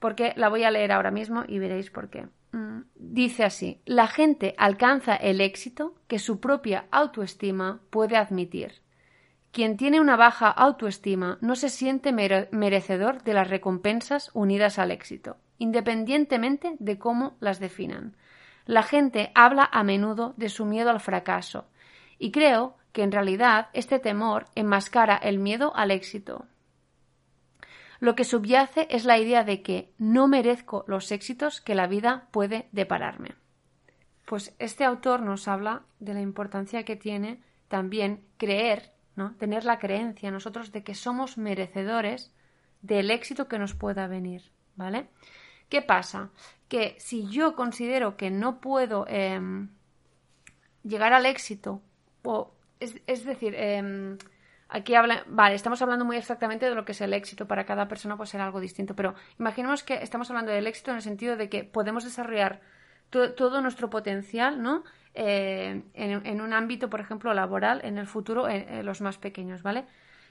porque 0.00 0.32
la 0.34 0.48
voy 0.48 0.64
a 0.64 0.72
leer 0.72 0.90
ahora 0.90 1.12
mismo 1.12 1.44
y 1.46 1.60
veréis 1.60 1.88
por 1.88 2.10
qué. 2.10 2.26
Dice 2.94 3.44
así, 3.44 3.80
la 3.84 4.06
gente 4.06 4.54
alcanza 4.56 5.14
el 5.14 5.40
éxito 5.40 5.94
que 6.06 6.18
su 6.18 6.40
propia 6.40 6.86
autoestima 6.90 7.80
puede 7.90 8.16
admitir. 8.16 8.82
Quien 9.52 9.76
tiene 9.76 10.00
una 10.00 10.16
baja 10.16 10.48
autoestima 10.48 11.38
no 11.40 11.56
se 11.56 11.68
siente 11.68 12.12
merecedor 12.12 13.22
de 13.24 13.34
las 13.34 13.50
recompensas 13.50 14.30
unidas 14.32 14.78
al 14.78 14.92
éxito, 14.92 15.38
independientemente 15.58 16.76
de 16.78 16.98
cómo 16.98 17.36
las 17.40 17.58
definan. 17.58 18.16
La 18.64 18.84
gente 18.84 19.32
habla 19.34 19.68
a 19.72 19.82
menudo 19.82 20.34
de 20.36 20.48
su 20.48 20.64
miedo 20.64 20.90
al 20.90 21.00
fracaso, 21.00 21.66
y 22.18 22.30
creo 22.30 22.76
que 22.92 23.02
en 23.02 23.10
realidad 23.10 23.68
este 23.72 23.98
temor 23.98 24.46
enmascara 24.54 25.16
el 25.16 25.38
miedo 25.38 25.74
al 25.74 25.90
éxito, 25.90 26.46
lo 28.00 28.16
que 28.16 28.24
subyace 28.24 28.86
es 28.90 29.04
la 29.04 29.18
idea 29.18 29.44
de 29.44 29.62
que 29.62 29.92
no 29.98 30.26
merezco 30.26 30.84
los 30.88 31.12
éxitos 31.12 31.60
que 31.60 31.74
la 31.74 31.86
vida 31.86 32.28
puede 32.32 32.68
depararme. 32.72 33.34
Pues 34.24 34.54
este 34.58 34.84
autor 34.84 35.20
nos 35.20 35.48
habla 35.48 35.82
de 35.98 36.14
la 36.14 36.20
importancia 36.20 36.84
que 36.84 36.96
tiene 36.96 37.42
también 37.68 38.24
creer, 38.38 38.92
¿no? 39.16 39.34
tener 39.36 39.64
la 39.64 39.78
creencia 39.78 40.30
nosotros 40.30 40.72
de 40.72 40.82
que 40.82 40.94
somos 40.94 41.36
merecedores 41.36 42.32
del 42.80 43.10
éxito 43.10 43.48
que 43.48 43.58
nos 43.58 43.74
pueda 43.74 44.06
venir, 44.06 44.50
¿vale? 44.76 45.08
¿Qué 45.68 45.82
pasa? 45.82 46.30
Que 46.68 46.96
si 46.98 47.28
yo 47.28 47.54
considero 47.54 48.16
que 48.16 48.30
no 48.30 48.60
puedo 48.60 49.06
em, 49.08 49.68
llegar 50.82 51.12
al 51.12 51.26
éxito, 51.26 51.82
o 52.24 52.54
es, 52.80 53.24
decir, 53.24 53.54
em, 53.54 54.16
Aquí 54.72 54.94
habla, 54.94 55.24
vale, 55.26 55.56
estamos 55.56 55.82
hablando 55.82 56.04
muy 56.04 56.16
exactamente 56.16 56.68
de 56.68 56.74
lo 56.74 56.84
que 56.84 56.92
es 56.92 57.00
el 57.00 57.12
éxito. 57.12 57.46
Para 57.46 57.64
cada 57.64 57.88
persona 57.88 58.16
puede 58.16 58.30
ser 58.30 58.40
algo 58.40 58.60
distinto, 58.60 58.94
pero 58.94 59.14
imaginemos 59.38 59.82
que 59.82 59.94
estamos 59.94 60.30
hablando 60.30 60.52
del 60.52 60.66
éxito 60.66 60.92
en 60.92 60.98
el 60.98 61.02
sentido 61.02 61.36
de 61.36 61.48
que 61.48 61.64
podemos 61.64 62.04
desarrollar 62.04 62.60
todo 63.10 63.60
nuestro 63.60 63.90
potencial, 63.90 64.62
¿no? 64.62 64.84
Eh, 65.14 65.82
en, 65.94 66.40
un 66.40 66.52
ámbito, 66.52 66.88
por 66.88 67.00
ejemplo, 67.00 67.34
laboral, 67.34 67.80
en 67.82 67.98
el 67.98 68.06
futuro, 68.06 68.48
en, 68.48 68.86
los 68.86 69.00
más 69.00 69.18
pequeños, 69.18 69.64
¿vale? 69.64 69.86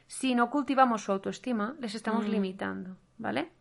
Si 0.07 0.33
no 0.33 0.49
cultivamos 0.49 1.03
su 1.03 1.11
autoestima, 1.11 1.75
les 1.81 1.93
estamos 1.93 2.25
mm. 2.25 2.31
limitando, 2.31 2.95
¿vale? 3.17 3.51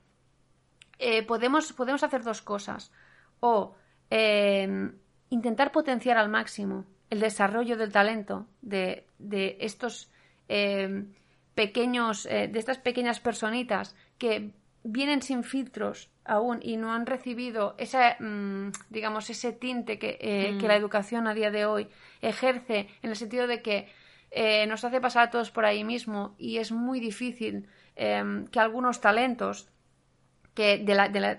eh, 0.98 1.22
podemos, 1.24 1.72
podemos 1.72 2.02
hacer 2.02 2.22
dos 2.22 2.42
cosas. 2.42 2.92
O 3.40 3.74
em, 4.10 4.98
intentar 5.30 5.72
potenciar 5.72 6.18
al 6.18 6.28
máximo 6.28 6.86
el 7.10 7.20
desarrollo 7.20 7.76
del 7.76 7.92
talento 7.92 8.46
de, 8.62 9.06
de 9.18 9.56
estos 9.60 10.10
em, 10.48 11.12
pequeños, 11.54 12.26
eh, 12.26 12.48
de 12.48 12.58
estas 12.58 12.78
pequeñas 12.78 13.20
personitas 13.20 13.96
que 14.18 14.50
vienen 14.84 15.22
sin 15.22 15.44
filtros 15.44 16.10
aún 16.24 16.60
y 16.62 16.76
no 16.76 16.92
han 16.92 17.06
recibido 17.06 17.74
esa, 17.78 18.16
mm, 18.20 18.72
digamos, 18.90 19.28
ese 19.30 19.52
tinte 19.52 19.98
que, 19.98 20.18
eh, 20.20 20.56
que, 20.60 20.68
la 20.68 20.74
mm. 20.74 20.80
educación 20.80 21.26
a 21.26 21.34
día 21.34 21.50
de 21.50 21.66
hoy 21.66 21.88
ejerce 22.20 22.88
en 23.02 23.10
el 23.10 23.16
sentido 23.16 23.46
de 23.46 23.62
que 23.62 23.88
eh, 24.30 24.66
nos 24.66 24.84
hace 24.84 25.00
pasar 25.00 25.24
a 25.24 25.30
todos 25.30 25.50
por 25.50 25.64
ahí 25.64 25.84
mismo 25.84 26.34
y 26.38 26.58
es 26.58 26.70
muy 26.70 27.00
difícil 27.00 27.66
em, 27.96 28.46
que 28.46 28.60
algunos 28.60 29.00
talentos 29.00 29.68
que 30.54 30.78
de 30.78 30.94
la, 30.94 31.08
de 31.08 31.20
la 31.20 31.38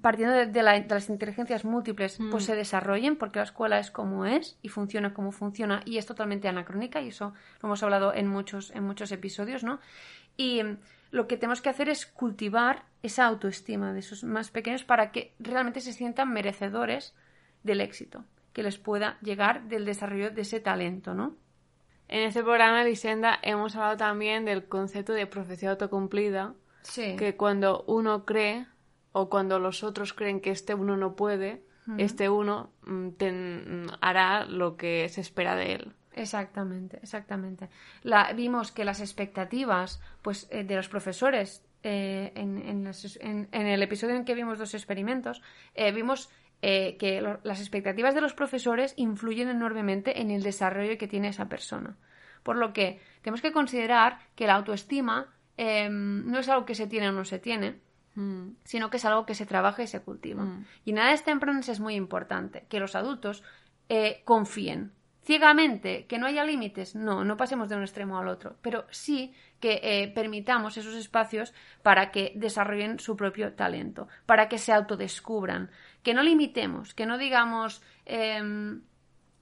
partiendo 0.00 0.34
de, 0.34 0.62
las 0.62 1.08
inteligencias 1.08 1.64
múltiples 1.64 2.18
pues 2.30 2.44
mm. 2.44 2.46
se 2.46 2.56
desarrollen 2.56 3.16
porque 3.16 3.38
la 3.38 3.44
escuela 3.44 3.78
es 3.78 3.90
como 3.90 4.26
es 4.26 4.58
y 4.62 4.68
funciona 4.68 5.14
como 5.14 5.32
funciona 5.32 5.82
y 5.84 5.98
es 5.98 6.06
totalmente 6.06 6.48
anacrónica 6.48 7.00
y 7.00 7.08
eso 7.08 7.32
lo 7.60 7.68
hemos 7.68 7.82
hablado 7.82 8.12
en 8.12 8.26
muchos 8.26 8.70
en 8.72 8.84
muchos 8.84 9.12
episodios 9.12 9.62
no 9.62 9.78
y 10.36 10.62
lo 11.10 11.28
que 11.28 11.36
tenemos 11.36 11.60
que 11.60 11.68
hacer 11.68 11.88
es 11.88 12.06
cultivar 12.06 12.84
esa 13.02 13.26
autoestima 13.26 13.92
de 13.92 14.00
esos 14.00 14.24
más 14.24 14.50
pequeños 14.50 14.82
para 14.82 15.12
que 15.12 15.34
realmente 15.38 15.80
se 15.80 15.92
sientan 15.92 16.32
merecedores 16.32 17.14
del 17.62 17.80
éxito 17.80 18.24
que 18.52 18.62
les 18.62 18.78
pueda 18.78 19.18
llegar 19.22 19.64
del 19.64 19.84
desarrollo 19.84 20.30
de 20.30 20.42
ese 20.42 20.60
talento, 20.60 21.14
¿no? 21.14 21.36
En 22.08 22.20
este 22.20 22.42
programa, 22.42 22.84
Lisenda, 22.84 23.38
hemos 23.42 23.74
hablado 23.74 23.96
también 23.96 24.44
del 24.44 24.66
concepto 24.66 25.14
de 25.14 25.26
profecía 25.26 25.70
autocumplida, 25.70 26.54
que 26.94 27.36
cuando 27.36 27.84
uno 27.86 28.26
cree 28.26 28.66
o 29.12 29.28
cuando 29.28 29.58
los 29.58 29.84
otros 29.84 30.12
creen 30.12 30.40
que 30.40 30.50
este 30.50 30.74
uno 30.74 30.96
no 30.96 31.14
puede, 31.14 31.62
este 31.98 32.28
uno 32.28 32.70
mm, 32.86 33.08
mm, 33.08 33.86
hará 34.00 34.44
lo 34.44 34.76
que 34.76 35.08
se 35.08 35.20
espera 35.20 35.56
de 35.56 35.74
él. 35.74 35.92
Exactamente, 36.14 36.98
exactamente. 37.02 37.68
La, 38.02 38.32
vimos 38.32 38.70
que 38.70 38.84
las 38.84 39.00
expectativas 39.00 40.00
pues, 40.20 40.46
eh, 40.50 40.64
de 40.64 40.76
los 40.76 40.88
profesores 40.88 41.64
eh, 41.82 42.32
en, 42.34 42.58
en, 42.58 43.66
el 43.66 43.82
episodio 43.82 44.14
en 44.14 44.24
que 44.24 44.34
vimos 44.34 44.58
dos 44.58 44.74
experimentos, 44.74 45.42
eh, 45.74 45.92
vimos 45.92 46.30
que 46.60 47.20
las 47.42 47.58
expectativas 47.58 48.14
de 48.14 48.20
los 48.20 48.34
profesores 48.34 48.94
influyen 48.96 49.48
enormemente 49.48 50.20
en 50.20 50.30
el 50.30 50.44
desarrollo 50.44 50.96
que 50.96 51.08
tiene 51.08 51.26
esa 51.26 51.48
persona. 51.48 51.96
Por 52.44 52.56
lo 52.56 52.72
que 52.72 53.00
tenemos 53.20 53.42
que 53.42 53.50
considerar 53.50 54.20
que 54.36 54.46
la 54.46 54.54
autoestima 54.54 55.34
em, 55.56 56.24
no 56.24 56.38
es 56.38 56.48
algo 56.48 56.64
que 56.64 56.76
se 56.76 56.86
tiene 56.86 57.08
o 57.08 57.12
no 57.12 57.24
se 57.24 57.40
tiene, 57.40 57.80
mm. 58.14 58.56
sino 58.64 58.90
que 58.90 58.96
es 58.98 59.04
algo 59.04 59.26
que 59.26 59.34
se 59.34 59.46
trabaja 59.46 59.82
y 59.82 59.86
se 59.86 60.02
cultiva. 60.02 60.44
Mm. 60.44 60.64
Y 60.84 60.90
en 60.90 60.98
edades 60.98 61.24
tempranas 61.24 61.68
es 61.68 61.80
muy 61.80 61.94
importante 61.94 62.66
que 62.68 62.80
los 62.80 62.94
adultos 62.94 63.42
confíen 64.24 64.92
ciegamente, 65.24 66.06
que 66.06 66.18
no 66.18 66.26
haya 66.26 66.44
límites, 66.44 66.94
no, 66.94 67.24
no 67.24 67.36
pasemos 67.36 67.68
de 67.68 67.76
un 67.76 67.82
extremo 67.82 68.18
al 68.18 68.28
otro, 68.28 68.56
pero 68.60 68.84
sí 68.90 69.32
que 69.60 69.80
eh, 69.82 70.08
permitamos 70.12 70.76
esos 70.76 70.94
espacios 70.94 71.54
para 71.82 72.10
que 72.10 72.32
desarrollen 72.34 72.98
su 72.98 73.16
propio 73.16 73.54
talento, 73.54 74.08
para 74.26 74.48
que 74.48 74.58
se 74.58 74.72
autodescubran, 74.72 75.70
que 76.02 76.14
no 76.14 76.22
limitemos, 76.22 76.94
que 76.94 77.06
no 77.06 77.18
digamos 77.18 77.82
em, 78.04 78.82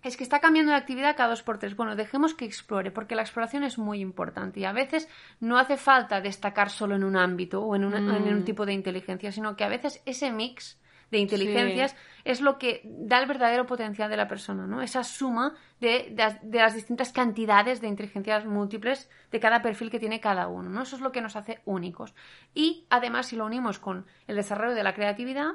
es 0.02 0.16
que 0.16 0.24
está 0.24 0.40
cambiando 0.40 0.72
de 0.72 0.78
actividad 0.78 1.16
cada 1.16 1.30
dos 1.30 1.42
por 1.42 1.58
tres. 1.58 1.76
Bueno, 1.76 1.96
dejemos 1.96 2.34
que 2.34 2.44
explore, 2.44 2.90
porque 2.90 3.14
la 3.14 3.22
exploración 3.22 3.64
es 3.64 3.78
muy 3.78 4.00
importante 4.00 4.60
y 4.60 4.64
a 4.64 4.72
veces 4.72 5.08
no 5.40 5.58
hace 5.58 5.76
falta 5.76 6.20
destacar 6.20 6.70
solo 6.70 6.96
en 6.96 7.04
un 7.04 7.16
ámbito 7.16 7.62
o 7.62 7.76
en, 7.76 7.84
en 7.84 8.08
un 8.08 8.40
mm. 8.40 8.44
tipo 8.44 8.66
de 8.66 8.72
inteligencia, 8.72 9.32
sino 9.32 9.56
que 9.56 9.64
a 9.64 9.68
veces 9.68 10.02
ese 10.06 10.30
mix 10.30 10.80
de 11.10 11.18
inteligencias 11.18 11.96
es 12.24 12.40
lo 12.40 12.58
que 12.58 12.82
da 12.84 13.18
el 13.18 13.26
verdadero 13.26 13.66
potencial 13.66 14.10
de 14.10 14.16
la 14.16 14.28
persona, 14.28 14.66
¿no? 14.66 14.82
Esa 14.82 15.02
suma 15.02 15.54
de, 15.80 16.14
las 16.52 16.74
distintas 16.74 17.12
cantidades 17.12 17.80
de 17.80 17.88
inteligencias 17.88 18.46
múltiples 18.46 19.10
de 19.30 19.40
cada 19.40 19.62
perfil 19.62 19.90
que 19.90 19.98
tiene 19.98 20.20
cada 20.20 20.48
uno, 20.48 20.68
¿no? 20.70 20.82
Eso 20.82 20.96
es 20.96 21.02
lo 21.02 21.12
que 21.12 21.20
nos 21.20 21.36
hace 21.36 21.60
únicos. 21.64 22.14
Y 22.54 22.86
además, 22.90 23.26
si 23.26 23.36
lo 23.36 23.46
unimos 23.46 23.78
con 23.78 24.06
el 24.26 24.36
desarrollo 24.36 24.74
de 24.74 24.84
la 24.84 24.94
creatividad, 24.94 25.52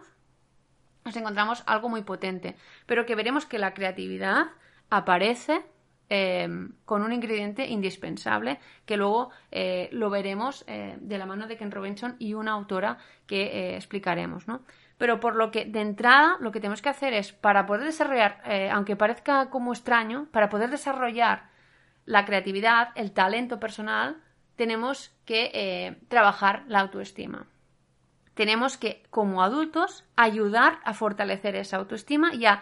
nos 1.06 1.16
encontramos 1.16 1.64
algo 1.68 1.88
muy 1.88 2.02
potente, 2.02 2.56
pero 2.86 3.06
que 3.06 3.16
veremos 3.16 3.46
que 3.46 3.60
la 3.60 3.74
creatividad 3.74 4.48
aparece 4.90 5.64
eh, 6.10 6.48
con 6.86 7.04
un 7.04 7.14
ingrediente 7.14 7.68
indispensable 7.68 8.60
que 8.86 8.98
luego 8.98 9.30
eh, 9.52 9.90
lo 9.92 10.10
veremos 10.10 10.66
eh, 10.68 10.98
de 11.00 11.18
la 11.18 11.26
mano 11.26 11.48
de 11.48 11.58
Ken 11.58 11.72
Robinson 11.72 12.16
y 12.20 12.34
una 12.34 12.52
autora 12.52 12.98
que 13.26 13.76
explicaremos, 13.76 14.48
¿no? 14.48 14.62
pero 14.98 15.20
por 15.20 15.36
lo 15.36 15.52
que 15.52 15.66
de 15.66 15.82
entrada 15.82 16.38
lo 16.40 16.52
que 16.52 16.60
tenemos 16.60 16.82
que 16.82 16.90
hacer 16.90 17.14
es, 17.14 17.34
para 17.34 17.66
poder 17.66 17.84
desarrollar, 17.84 18.42
eh, 18.46 18.70
aunque 18.72 18.96
parezca 18.96 19.50
como 19.50 19.74
extraño, 19.74 20.28
para 20.32 20.50
poder 20.50 20.70
desarrollar 20.70 21.50
la 22.06 22.26
creatividad, 22.26 22.90
el 22.96 23.12
talento 23.12 23.60
personal, 23.60 24.18
tenemos 24.56 25.14
que 25.26 25.52
eh, 25.54 25.98
trabajar 26.08 26.64
la 26.68 26.80
autoestima. 26.80 27.48
Tenemos 28.36 28.78
que, 28.78 29.04
como 29.10 29.42
adultos, 29.42 30.06
ayudar 30.16 30.80
a 30.84 30.94
fortalecer 30.94 31.56
esa 31.56 31.78
autoestima 31.78 32.34
y 32.36 32.46
a, 32.46 32.62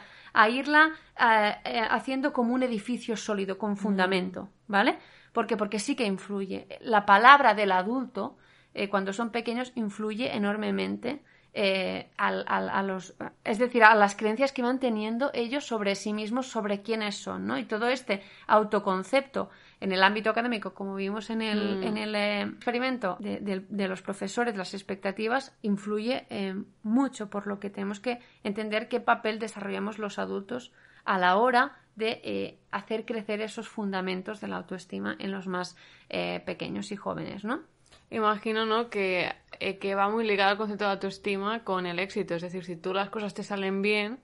irla 0.49 0.93
eh, 1.19 1.81
haciendo 1.89 2.31
como 2.31 2.53
un 2.53 2.63
edificio 2.63 3.17
sólido, 3.17 3.57
con 3.57 3.75
fundamento, 3.75 4.49
¿vale? 4.67 4.97
Porque, 5.33 5.57
porque 5.57 5.79
sí 5.79 5.95
que 5.95 6.05
influye. 6.05 6.67
La 6.79 7.05
palabra 7.05 7.53
del 7.53 7.71
adulto, 7.71 8.37
cuando 8.89 9.13
son 9.13 9.31
pequeños, 9.31 9.71
influye 9.75 10.35
enormemente 10.35 11.21
eh, 11.55 12.09
a, 12.17 12.81
los, 12.81 13.13
es 13.43 13.59
decir, 13.59 13.83
a 13.83 13.93
las 13.93 14.15
creencias 14.15 14.51
que 14.51 14.63
van 14.63 14.79
teniendo 14.79 15.29
ellos 15.35 15.65
sobre 15.65 15.93
sí 15.93 16.11
mismos, 16.11 16.47
sobre 16.47 16.81
quiénes 16.81 17.15
son, 17.15 17.45
¿no? 17.45 17.59
Y 17.59 17.65
todo 17.65 17.89
este 17.89 18.23
autoconcepto 18.47 19.51
en 19.83 19.91
el 19.91 20.03
ámbito 20.03 20.29
académico, 20.29 20.73
como 20.73 20.95
vimos 20.95 21.29
en 21.29 21.41
el, 21.41 21.79
mm. 21.79 21.83
en 21.83 21.97
el 21.97 22.15
eh, 22.15 22.41
experimento 22.41 23.17
de, 23.19 23.87
los 23.87 24.01
profesores, 24.01 24.55
las 24.55 24.73
expectativas, 24.73 25.55
influye 25.61 26.25
eh, 26.29 26.55
mucho, 26.83 27.29
por 27.29 27.47
lo 27.47 27.59
que 27.59 27.69
tenemos 27.69 27.99
que 27.99 28.19
entender 28.43 28.87
qué 28.87 28.99
papel 28.99 29.39
desarrollamos 29.39 29.99
los 29.99 30.19
adultos 30.19 30.71
a 31.05 31.17
la 31.19 31.37
hora 31.37 31.77
de 31.95 32.57
hacer 32.71 33.05
crecer 33.05 33.41
esos 33.41 33.67
fundamentos 33.67 34.41
de 34.41 34.47
la 34.47 34.55
autoestima 34.57 35.15
en 35.19 35.31
los 35.31 35.45
más 35.45 35.75
pequeños 36.09 36.91
y 36.91 36.95
jóvenes, 36.95 37.43
¿no? 37.43 37.61
imagino, 38.09 38.65
¿no? 38.65 38.89
Que, 38.89 39.33
eh, 39.59 39.77
que 39.79 39.95
va 39.95 40.09
muy 40.09 40.25
ligado 40.25 40.51
al 40.51 40.57
concepto 40.57 40.85
de 40.85 40.91
autoestima 40.91 41.63
con 41.63 41.85
el 41.85 41.99
éxito. 41.99 42.35
Es 42.35 42.41
decir, 42.41 42.63
si 42.63 42.75
tú 42.75 42.93
las 42.93 43.09
cosas 43.09 43.33
te 43.33 43.43
salen 43.43 43.81
bien, 43.81 44.19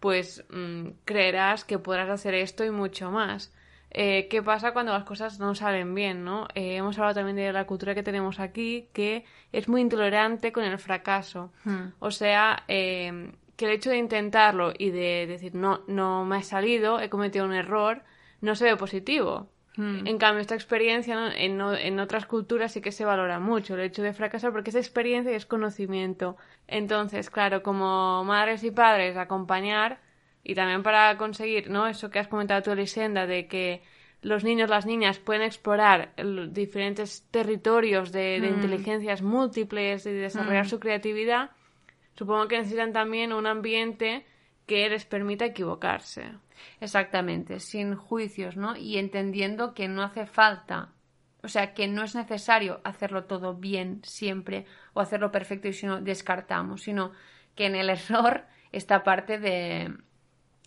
pues 0.00 0.44
mm, 0.50 0.88
creerás 1.04 1.64
que 1.64 1.78
podrás 1.78 2.08
hacer 2.08 2.34
esto 2.34 2.64
y 2.64 2.70
mucho 2.70 3.10
más. 3.10 3.53
Eh, 3.94 4.26
¿Qué 4.28 4.42
pasa 4.42 4.72
cuando 4.72 4.92
las 4.92 5.04
cosas 5.04 5.38
no 5.38 5.54
salen 5.54 5.94
bien, 5.94 6.24
no? 6.24 6.48
Eh, 6.54 6.76
hemos 6.76 6.98
hablado 6.98 7.14
también 7.14 7.36
de 7.36 7.52
la 7.52 7.64
cultura 7.64 7.94
que 7.94 8.02
tenemos 8.02 8.40
aquí, 8.40 8.88
que 8.92 9.24
es 9.52 9.68
muy 9.68 9.80
intolerante 9.80 10.52
con 10.52 10.64
el 10.64 10.78
fracaso. 10.78 11.52
Hmm. 11.64 11.92
O 12.00 12.10
sea, 12.10 12.64
que 12.66 13.64
el 13.66 13.70
hecho 13.70 13.90
de 13.90 13.98
intentarlo 13.98 14.72
y 14.76 14.90
de 14.90 15.26
decir, 15.26 15.54
no, 15.54 15.82
no 15.86 16.24
me 16.24 16.36
ha 16.36 16.42
salido, 16.42 17.00
he 17.00 17.08
cometido 17.08 17.44
un 17.44 17.52
error, 17.54 18.02
no 18.40 18.54
se 18.56 18.64
ve 18.64 18.76
positivo. 18.76 19.48
Hmm. 19.76 20.06
En 20.06 20.18
cambio, 20.18 20.40
esta 20.40 20.54
experiencia 20.54 21.32
en, 21.36 21.60
en, 21.60 22.00
otras 22.00 22.26
culturas 22.26 22.72
sí 22.72 22.80
que 22.80 22.92
se 22.92 23.04
valora 23.04 23.40
mucho 23.40 23.74
el 23.74 23.80
hecho 23.80 24.02
de 24.02 24.12
fracasar 24.12 24.52
porque 24.52 24.70
es 24.70 24.76
experiencia 24.76 25.32
y 25.32 25.34
es 25.34 25.46
conocimiento. 25.46 26.36
Entonces, 26.68 27.28
claro, 27.30 27.62
como 27.62 28.22
madres 28.24 28.62
y 28.62 28.70
padres, 28.70 29.16
acompañar 29.16 29.98
y 30.44 30.54
también 30.54 30.82
para 30.82 31.16
conseguir, 31.16 31.70
¿no? 31.70 31.86
Eso 31.86 32.10
que 32.10 32.18
has 32.18 32.28
comentado 32.28 32.62
tú, 32.62 32.70
Elisenda, 32.72 33.26
de 33.26 33.48
que 33.48 33.82
los 34.20 34.44
niños, 34.44 34.68
las 34.68 34.86
niñas 34.86 35.18
pueden 35.18 35.42
explorar 35.42 36.12
los 36.18 36.52
diferentes 36.52 37.26
territorios 37.30 38.12
de, 38.12 38.38
hmm. 38.40 38.44
inteligencias 38.44 39.22
múltiples 39.22 40.04
y 40.06 40.12
desarrollar 40.12 40.66
hmm. 40.66 40.68
su 40.68 40.80
creatividad, 40.80 41.50
supongo 42.14 42.46
que 42.46 42.58
necesitan 42.58 42.92
también 42.92 43.32
un 43.32 43.46
ambiente 43.46 44.26
que 44.66 44.88
les 44.88 45.06
permita 45.06 45.46
equivocarse. 45.46 46.32
Exactamente, 46.80 47.58
sin 47.60 47.94
juicios, 47.94 48.56
¿no? 48.56 48.76
Y 48.76 48.98
entendiendo 48.98 49.74
que 49.74 49.88
no 49.88 50.02
hace 50.02 50.26
falta, 50.26 50.92
o 51.42 51.48
sea, 51.48 51.74
que 51.74 51.88
no 51.88 52.02
es 52.02 52.14
necesario 52.14 52.80
hacerlo 52.84 53.24
todo 53.24 53.54
bien 53.54 54.00
siempre 54.04 54.64
o 54.94 55.00
hacerlo 55.00 55.30
perfecto 55.30 55.68
y 55.68 55.72
si 55.72 55.86
no 55.86 56.00
descartamos, 56.00 56.82
sino 56.82 57.12
que 57.54 57.66
en 57.66 57.74
el 57.74 57.90
error 57.90 58.44
está 58.72 59.02
parte 59.04 59.38
de, 59.38 59.94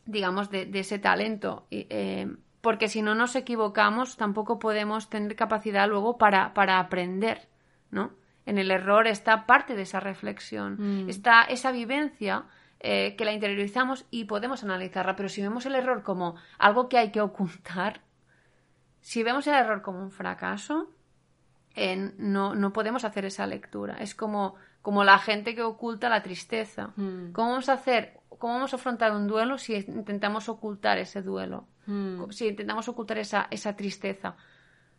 digamos, 0.08 0.50
de, 0.50 0.70
ese 0.74 1.00
talento. 1.00 1.68
Eh, 1.72 2.28
porque 2.62 2.88
si 2.88 3.02
no 3.02 3.16
nos 3.16 3.36
equivocamos, 3.36 4.18
tampoco 4.18 4.60
podemos 4.60 5.10
tener 5.10 5.36
capacidad 5.36 5.88
luego 5.88 6.18
para, 6.18 6.54
para 6.54 6.80
aprender, 6.80 7.48
¿no? 7.92 8.12
En 8.46 8.58
el 8.58 8.72
error 8.72 9.08
está 9.08 9.46
parte 9.46 9.76
de 9.76 9.84
esa 9.84 10.00
reflexión, 10.00 11.06
mm. 11.06 11.10
está 11.10 11.44
esa 11.44 11.72
vivencia 11.72 12.46
eh, 12.80 13.16
que 13.18 13.26
la 13.26 13.34
interiorizamos 13.34 14.06
y 14.10 14.26
podemos 14.26 14.64
analizarla, 14.64 15.16
pero 15.16 15.30
si 15.30 15.42
vemos 15.42 15.66
el 15.66 15.76
error 15.76 16.04
como 16.04 16.36
algo 16.58 16.90
que 16.90 16.98
hay 16.98 17.12
que 17.12 17.22
ocultar, 17.22 18.02
si 19.02 19.24
vemos 19.24 19.48
el 19.48 19.56
error 19.56 19.82
como 19.82 20.02
un 20.02 20.12
fracaso, 20.12 20.90
no, 22.18 22.56
no 22.56 22.74
podemos 22.74 23.04
hacer 23.04 23.26
esa 23.26 23.46
lectura. 23.46 23.98
Es 24.00 24.16
como, 24.16 24.56
como 24.82 25.04
la 25.04 25.20
gente 25.20 25.56
que 25.56 25.62
oculta 25.62 26.10
la 26.10 26.24
tristeza. 26.24 26.92
Mm. 26.96 27.32
¿Cómo 27.32 27.52
vamos 27.52 27.70
a 27.70 27.74
hacer, 27.74 28.20
cómo 28.38 28.54
vamos 28.54 28.74
a 28.74 28.78
afrontar 28.78 29.12
un 29.14 29.28
duelo 29.28 29.58
si 29.58 29.76
intentamos 29.76 30.50
ocultar 30.50 30.98
ese 30.98 31.22
duelo? 31.22 31.68
Mm. 31.86 32.30
Si 32.32 32.48
intentamos 32.48 32.88
ocultar 32.88 33.18
esa, 33.18 33.48
esa 33.52 33.76
tristeza. 33.76 34.36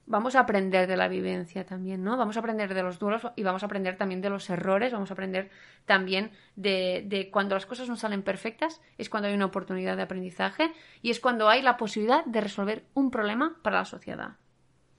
Vamos 0.07 0.37
a 0.37 0.41
aprender 0.41 0.87
de 0.87 0.97
la 0.97 1.07
vivencia 1.07 1.67
también, 1.67 2.03
¿no? 2.03 2.17
Vamos 2.17 2.37
a 2.37 2.41
aprender 2.41 2.73
de 2.73 2.83
los 2.83 2.99
duelos 2.99 3.27
y 3.37 3.43
vamos 3.43 3.63
a 3.63 3.67
aprender 3.67 3.99
también 3.99 4.23
de 4.23 4.31
los 4.31 4.49
errores, 4.49 4.91
vamos 4.91 5.11
a 5.11 5.13
aprender 5.13 5.51
también 5.85 6.31
de, 6.57 7.05
de 7.07 7.31
cuando 7.31 7.55
las 7.55 7.67
cosas 7.67 7.91
no 7.91 7.97
salen 7.97 8.23
perfectas, 8.23 8.81
es 8.97 9.11
cuando 9.11 9.29
hay 9.29 9.35
una 9.35 9.45
oportunidad 9.45 9.97
de 9.97 10.03
aprendizaje 10.05 10.73
y 11.03 11.11
es 11.11 11.21
cuando 11.21 11.51
hay 11.51 11.61
la 11.61 11.77
posibilidad 11.77 12.25
de 12.25 12.41
resolver 12.41 12.87
un 12.95 13.11
problema 13.11 13.59
para 13.63 13.79
la 13.81 13.85
sociedad 13.85 14.37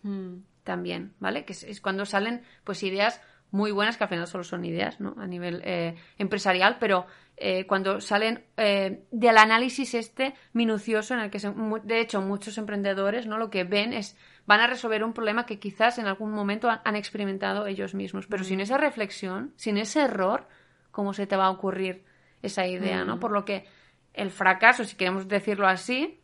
Mm. 0.04 0.44
también, 0.64 1.14
¿vale? 1.20 1.44
Que 1.44 1.54
es, 1.54 1.64
es 1.64 1.82
cuando 1.82 2.06
salen 2.06 2.44
pues 2.64 2.84
ideas 2.84 3.22
muy 3.52 3.72
buenas, 3.72 3.98
que 3.98 4.04
al 4.04 4.10
final 4.10 4.28
solo 4.28 4.44
son 4.44 4.64
ideas, 4.66 5.00
¿no? 5.00 5.16
A 5.18 5.26
nivel 5.28 5.62
eh, 5.66 5.96
empresarial, 6.18 6.78
pero 6.80 7.06
eh, 7.38 7.66
cuando 7.66 8.00
salen 8.02 8.44
eh, 8.58 9.04
del 9.12 9.38
análisis 9.38 9.94
este 9.96 10.36
minucioso 10.54 11.14
en 11.14 11.22
el 11.22 11.30
que, 11.32 11.40
se- 11.40 11.54
de 11.84 12.00
hecho, 12.02 12.22
muchos 12.22 12.58
emprendedores, 12.58 13.26
¿no? 13.28 13.38
Lo 13.38 13.50
que 13.50 13.64
ven 13.64 13.94
es, 13.94 14.18
van 14.46 14.60
a 14.60 14.68
resolver 14.68 15.04
un 15.04 15.14
problema 15.14 15.46
que 15.46 15.58
quizás 15.60 15.98
en 16.00 16.06
algún 16.08 16.32
momento 16.32 16.70
han, 16.70 16.82
han 16.84 16.96
experimentado 16.96 17.66
ellos 17.66 17.96
mismos, 17.96 18.28
pero 18.28 18.44
sin 18.44 18.60
esa 18.60 18.78
reflexión, 18.78 19.54
sin 19.56 19.78
ese 19.78 20.02
error, 20.02 20.48
¿cómo 20.92 21.14
se 21.14 21.26
te 21.28 21.36
va 21.36 21.46
a 21.46 21.52
ocurrir 21.52 22.04
esa 22.42 22.68
idea, 22.68 23.04
¿no? 23.06 23.20
Por 23.20 23.32
lo 23.32 23.46
que 23.46 23.66
el 24.14 24.30
fracaso, 24.32 24.84
si 24.84 24.96
queremos 24.96 25.28
decirlo 25.28 25.68
así, 25.68 26.20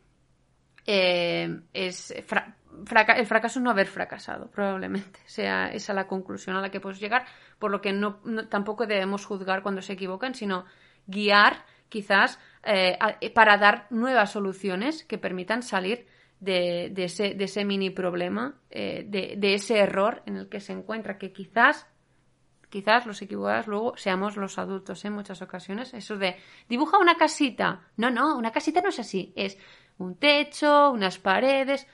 eh, 0.86 1.60
es 1.72 2.14
fraca- 2.84 3.14
el 3.14 3.26
fracaso 3.26 3.58
es 3.58 3.62
no 3.62 3.70
haber 3.70 3.86
fracasado, 3.86 4.50
probablemente. 4.50 5.20
Sea 5.26 5.68
esa 5.72 5.94
la 5.94 6.06
conclusión 6.06 6.56
a 6.56 6.60
la 6.60 6.70
que 6.70 6.80
puedes 6.80 7.00
llegar, 7.00 7.24
por 7.58 7.70
lo 7.70 7.80
que 7.80 7.92
no, 7.92 8.20
tampoco 8.48 8.86
debemos 8.86 9.24
juzgar 9.24 9.62
cuando 9.62 9.82
se 9.82 9.94
equivocan, 9.94 10.34
sino 10.34 10.64
guiar 11.06 11.64
quizás 11.88 12.38
eh, 12.64 12.96
a- 13.00 13.16
para 13.34 13.56
dar 13.58 13.86
nuevas 13.90 14.32
soluciones 14.32 15.04
que 15.04 15.18
permitan 15.18 15.62
salir 15.62 16.06
de, 16.40 16.92
ese, 16.96 17.34
de 17.34 17.44
ese 17.44 17.64
mini 17.64 17.90
problema, 17.90 18.56
eh, 18.70 19.04
de, 19.06 19.54
ese 19.54 19.78
error 19.78 20.22
en 20.26 20.36
el 20.36 20.48
que 20.48 20.60
se 20.60 20.72
encuentra, 20.72 21.16
que 21.18 21.32
quizás 21.32 21.86
quizás 22.68 23.06
los 23.06 23.22
equivocados 23.22 23.68
luego 23.68 23.96
seamos 23.96 24.36
los 24.36 24.58
adultos 24.58 25.04
en 25.04 25.12
muchas 25.14 25.40
ocasiones. 25.40 25.94
Eso 25.94 26.18
de 26.18 26.36
dibuja 26.68 26.98
una 26.98 27.16
casita. 27.16 27.88
No, 27.96 28.10
no, 28.10 28.36
una 28.36 28.50
casita 28.50 28.80
no 28.82 28.88
es 28.90 28.98
así. 28.98 29.32
Es 29.36 29.56
un 29.98 30.16
techo, 30.16 30.90
unas 30.90 31.18
paredes. 31.18 31.86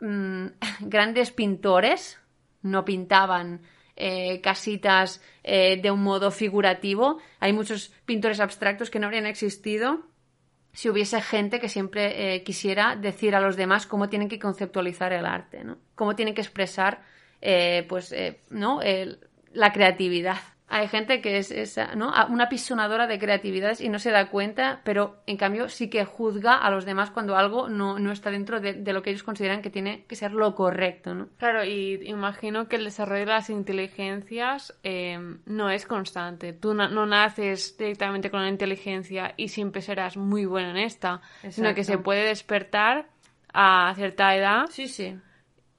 Mm, 0.00 0.46
grandes 0.80 1.30
pintores 1.30 2.18
no 2.62 2.84
pintaban 2.84 3.62
eh, 3.96 4.40
casitas 4.40 5.22
eh, 5.42 5.80
de 5.80 5.90
un 5.90 6.02
modo 6.02 6.30
figurativo. 6.30 7.18
Hay 7.40 7.52
muchos 7.52 7.92
pintores 8.04 8.40
abstractos 8.40 8.90
que 8.90 8.98
no 8.98 9.06
habrían 9.06 9.26
existido 9.26 10.06
si 10.72 10.88
hubiese 10.88 11.20
gente 11.20 11.58
que 11.58 11.68
siempre 11.68 12.36
eh, 12.36 12.44
quisiera 12.44 12.94
decir 12.94 13.34
a 13.34 13.40
los 13.40 13.56
demás 13.56 13.86
cómo 13.86 14.08
tienen 14.08 14.28
que 14.28 14.38
conceptualizar 14.38 15.12
el 15.12 15.26
arte, 15.26 15.64
¿no? 15.64 15.78
Cómo 15.96 16.14
tienen 16.14 16.34
que 16.34 16.42
expresar, 16.42 17.02
pues, 17.40 18.14
¿no? 18.50 18.80
La 19.52 19.72
creatividad. 19.72 20.38
Hay 20.70 20.88
gente 20.88 21.20
que 21.20 21.38
es, 21.38 21.50
es, 21.50 21.78
¿no? 21.96 22.12
una 22.28 22.44
apisonadora 22.44 23.06
de 23.06 23.18
creatividades 23.18 23.80
y 23.80 23.88
no 23.88 23.98
se 23.98 24.10
da 24.10 24.28
cuenta, 24.28 24.80
pero 24.84 25.16
en 25.26 25.36
cambio 25.38 25.68
sí 25.68 25.88
que 25.88 26.04
juzga 26.04 26.56
a 26.56 26.70
los 26.70 26.84
demás 26.84 27.10
cuando 27.10 27.36
algo 27.36 27.68
no, 27.68 27.98
no 27.98 28.12
está 28.12 28.30
dentro 28.30 28.60
de, 28.60 28.74
de 28.74 28.92
lo 28.92 29.02
que 29.02 29.10
ellos 29.10 29.22
consideran 29.22 29.62
que 29.62 29.70
tiene 29.70 30.04
que 30.06 30.14
ser 30.16 30.32
lo 30.32 30.54
correcto, 30.54 31.14
¿no? 31.14 31.28
Claro, 31.38 31.64
y 31.64 32.00
imagino 32.04 32.68
que 32.68 32.76
el 32.76 32.84
desarrollo 32.84 33.20
de 33.20 33.26
las 33.26 33.50
inteligencias 33.50 34.74
eh, 34.82 35.18
no 35.46 35.70
es 35.70 35.86
constante. 35.86 36.52
Tú 36.52 36.74
no 36.74 37.06
naces 37.06 37.76
directamente 37.78 38.30
con 38.30 38.42
la 38.42 38.48
inteligencia 38.48 39.34
y 39.36 39.48
siempre 39.48 39.80
serás 39.82 40.16
muy 40.16 40.44
bueno 40.44 40.70
en 40.70 40.76
esta, 40.78 41.20
sino 41.50 41.74
que 41.74 41.84
se 41.84 41.98
puede 41.98 42.24
despertar 42.24 43.06
a 43.52 43.92
cierta 43.96 44.34
edad 44.36 44.66
Sí, 44.70 44.88
sí. 44.88 45.16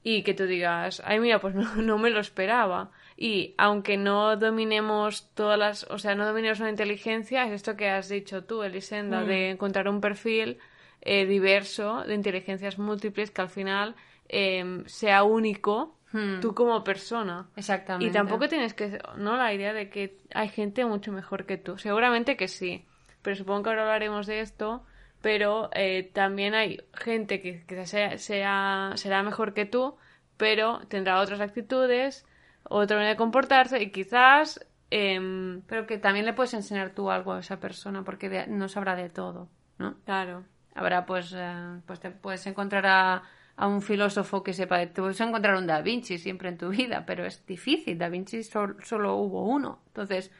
y 0.02 0.22
que 0.22 0.34
tú 0.34 0.44
digas, 0.46 1.00
ay, 1.04 1.20
mira, 1.20 1.38
pues 1.40 1.54
no, 1.54 1.76
no 1.76 1.98
me 1.98 2.10
lo 2.10 2.20
esperaba. 2.20 2.90
Y 3.22 3.54
aunque 3.58 3.98
no 3.98 4.36
dominemos 4.38 5.28
todas 5.34 5.58
las, 5.58 5.84
o 5.90 5.98
sea, 5.98 6.14
no 6.14 6.24
dominemos 6.26 6.58
una 6.60 6.70
inteligencia, 6.70 7.44
es 7.44 7.52
esto 7.52 7.76
que 7.76 7.90
has 7.90 8.08
dicho 8.08 8.44
tú, 8.44 8.62
Elisenda, 8.62 9.22
de 9.24 9.50
encontrar 9.50 9.88
un 9.90 10.00
perfil 10.00 10.56
eh, 11.02 11.26
diverso 11.26 12.02
de 12.04 12.14
inteligencias 12.14 12.78
múltiples 12.78 13.30
que 13.30 13.42
al 13.42 13.50
final 13.50 13.94
eh, 14.28 14.82
sea 14.86 15.22
único 15.24 15.96
Hmm. 16.12 16.40
tú 16.40 16.54
como 16.56 16.82
persona. 16.82 17.48
Exactamente. 17.54 18.06
Y 18.06 18.10
tampoco 18.10 18.48
tienes 18.48 18.74
que, 18.74 18.98
¿no? 19.16 19.36
La 19.36 19.54
idea 19.54 19.72
de 19.72 19.90
que 19.90 20.16
hay 20.34 20.48
gente 20.48 20.84
mucho 20.84 21.12
mejor 21.12 21.46
que 21.46 21.56
tú. 21.56 21.78
Seguramente 21.78 22.36
que 22.36 22.48
sí. 22.48 22.84
Pero 23.22 23.36
supongo 23.36 23.62
que 23.62 23.68
ahora 23.70 23.82
hablaremos 23.82 24.26
de 24.26 24.40
esto. 24.40 24.82
Pero 25.22 25.70
eh, 25.72 26.10
también 26.12 26.54
hay 26.56 26.80
gente 26.94 27.40
que 27.40 27.64
quizás 27.64 27.90
sea, 27.90 28.18
sea- 28.18 28.92
será 28.96 29.22
mejor 29.22 29.54
que 29.54 29.66
tú, 29.66 29.98
pero 30.36 30.80
tendrá 30.88 31.20
otras 31.20 31.40
actitudes, 31.40 32.26
otra 32.64 32.96
manera 32.96 33.10
de 33.14 33.16
comportarse 33.16 33.80
y 33.82 33.90
quizás... 33.90 34.64
em, 34.90 35.62
Pero 35.68 35.86
que 35.86 35.98
también 35.98 36.26
le 36.26 36.32
puedes 36.32 36.54
enseñar 36.54 36.90
tú 36.90 37.10
algo 37.10 37.32
a 37.34 37.40
esa 37.40 37.60
persona 37.60 38.02
porque 38.04 38.28
de- 38.28 38.46
no 38.48 38.68
sabrá 38.68 38.96
de 38.96 39.08
todo, 39.08 39.48
¿no? 39.78 39.94
claro. 40.04 40.44
Habrá, 40.74 41.04
pues, 41.06 41.32
eh, 41.36 41.80
pues 41.86 42.00
te 42.00 42.10
puedes 42.10 42.46
encontrar 42.46 42.86
a, 42.86 43.22
a 43.56 43.66
un 43.66 43.82
filósofo 43.82 44.42
que 44.42 44.52
sepa, 44.52 44.78
te 44.86 45.00
puedes 45.02 45.20
encontrar 45.20 45.56
a 45.56 45.58
un 45.58 45.66
Da 45.66 45.82
Vinci 45.82 46.16
siempre 46.18 46.48
en 46.48 46.58
tu 46.58 46.68
vida, 46.70 47.04
pero 47.06 47.24
es 47.26 47.44
difícil. 47.46 47.98
Da 47.98 48.08
Vinci 48.08 48.42
sol- 48.44 48.76
solo 48.84 49.16
hubo 49.16 49.42
uno. 49.44 49.80
Entonces, 49.88 50.30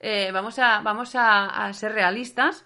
eh, 0.00 0.30
vamos, 0.32 0.58
a, 0.58 0.80
vamos 0.82 1.14
a, 1.14 1.66
a 1.66 1.72
ser 1.72 1.92
realistas 1.92 2.64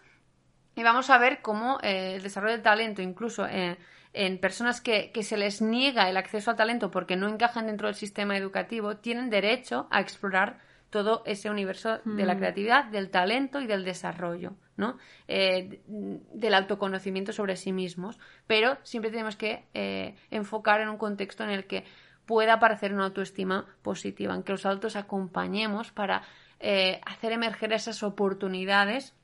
y 0.74 0.82
vamos 0.82 1.10
a 1.10 1.18
ver 1.18 1.40
cómo 1.42 1.78
eh, 1.82 2.16
el 2.16 2.22
desarrollo 2.22 2.52
del 2.54 2.62
talento, 2.62 3.02
incluso 3.02 3.46
eh, 3.46 3.76
en 4.18 4.38
personas 4.38 4.80
que, 4.80 5.12
que 5.12 5.22
se 5.22 5.36
les 5.36 5.62
niega 5.62 6.08
el 6.10 6.16
acceso 6.16 6.50
al 6.50 6.56
talento 6.56 6.90
porque 6.90 7.14
no 7.14 7.28
encajan 7.28 7.66
dentro 7.66 7.86
del 7.86 7.94
sistema 7.94 8.36
educativo, 8.36 8.96
tienen 8.96 9.30
derecho 9.30 9.86
a 9.92 10.00
explorar 10.00 10.58
todo 10.90 11.22
ese 11.24 11.50
universo 11.50 12.00
de 12.04 12.26
la 12.26 12.36
creatividad, 12.36 12.86
del 12.86 13.10
talento 13.10 13.60
y 13.60 13.68
del 13.68 13.84
desarrollo, 13.84 14.54
¿no? 14.76 14.96
Eh, 15.28 15.82
del 15.86 16.54
autoconocimiento 16.54 17.32
sobre 17.32 17.54
sí 17.54 17.72
mismos. 17.72 18.18
Pero 18.48 18.78
siempre 18.82 19.12
tenemos 19.12 19.36
que 19.36 19.68
eh, 19.74 20.16
enfocar 20.30 20.80
en 20.80 20.88
un 20.88 20.96
contexto 20.96 21.44
en 21.44 21.50
el 21.50 21.66
que 21.66 21.84
pueda 22.26 22.54
aparecer 22.54 22.92
una 22.92 23.04
autoestima 23.04 23.66
positiva, 23.82 24.34
en 24.34 24.42
que 24.42 24.52
los 24.52 24.66
adultos 24.66 24.96
acompañemos 24.96 25.92
para 25.92 26.22
eh, 26.58 27.00
hacer 27.06 27.30
emerger 27.30 27.72
esas 27.72 28.02
oportunidades 28.02 29.14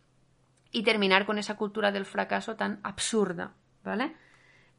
y 0.70 0.85
terminar 0.85 1.26
con 1.26 1.38
esa 1.38 1.57
cultura 1.57 1.90
del 1.90 2.04
fracaso 2.04 2.54
tan 2.54 2.78
absurda, 2.85 3.54
¿vale? 3.83 4.14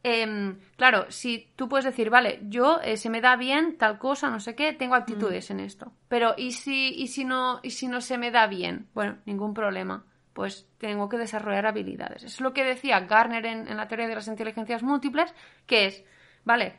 Em, 0.07 0.59
claro, 0.77 1.07
si 1.09 1.51
tú 1.55 1.67
puedes 1.67 1.83
decir, 1.83 2.11
vale, 2.11 2.39
yo 2.43 2.79
eh, 2.83 2.95
se 2.95 3.09
me 3.09 3.21
da 3.21 3.35
bien 3.37 3.75
tal 3.75 3.97
cosa, 3.97 4.29
no 4.29 4.39
sé 4.39 4.53
qué, 4.53 4.71
tengo 4.71 4.93
actitudes 4.93 5.49
en 5.49 5.59
esto, 5.59 5.93
pero 6.07 6.35
¿y 6.37 6.51
si, 6.51 6.89
y, 6.89 7.07
si 7.07 7.25
no, 7.25 7.59
¿y 7.63 7.71
si 7.71 7.87
no 7.87 8.01
se 8.01 8.19
me 8.19 8.29
da 8.29 8.45
bien? 8.45 8.87
Bueno, 8.93 9.17
ningún 9.25 9.55
problema, 9.55 10.05
pues 10.33 10.69
tengo 10.77 11.09
que 11.09 11.17
desarrollar 11.17 11.65
habilidades. 11.65 12.23
Es 12.23 12.39
lo 12.39 12.53
que 12.53 12.63
decía 12.63 12.99
Garner 12.99 13.47
en, 13.47 13.67
en 13.67 13.77
la 13.77 13.87
teoría 13.87 14.07
de 14.07 14.13
las 14.13 14.27
inteligencias 14.27 14.83
múltiples, 14.83 15.33
que 15.65 15.87
es, 15.87 16.05
vale, 16.43 16.75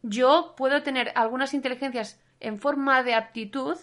yo 0.00 0.54
puedo 0.56 0.82
tener 0.82 1.12
algunas 1.16 1.52
inteligencias 1.52 2.18
en 2.40 2.58
forma 2.58 3.02
de 3.02 3.12
aptitud, 3.12 3.76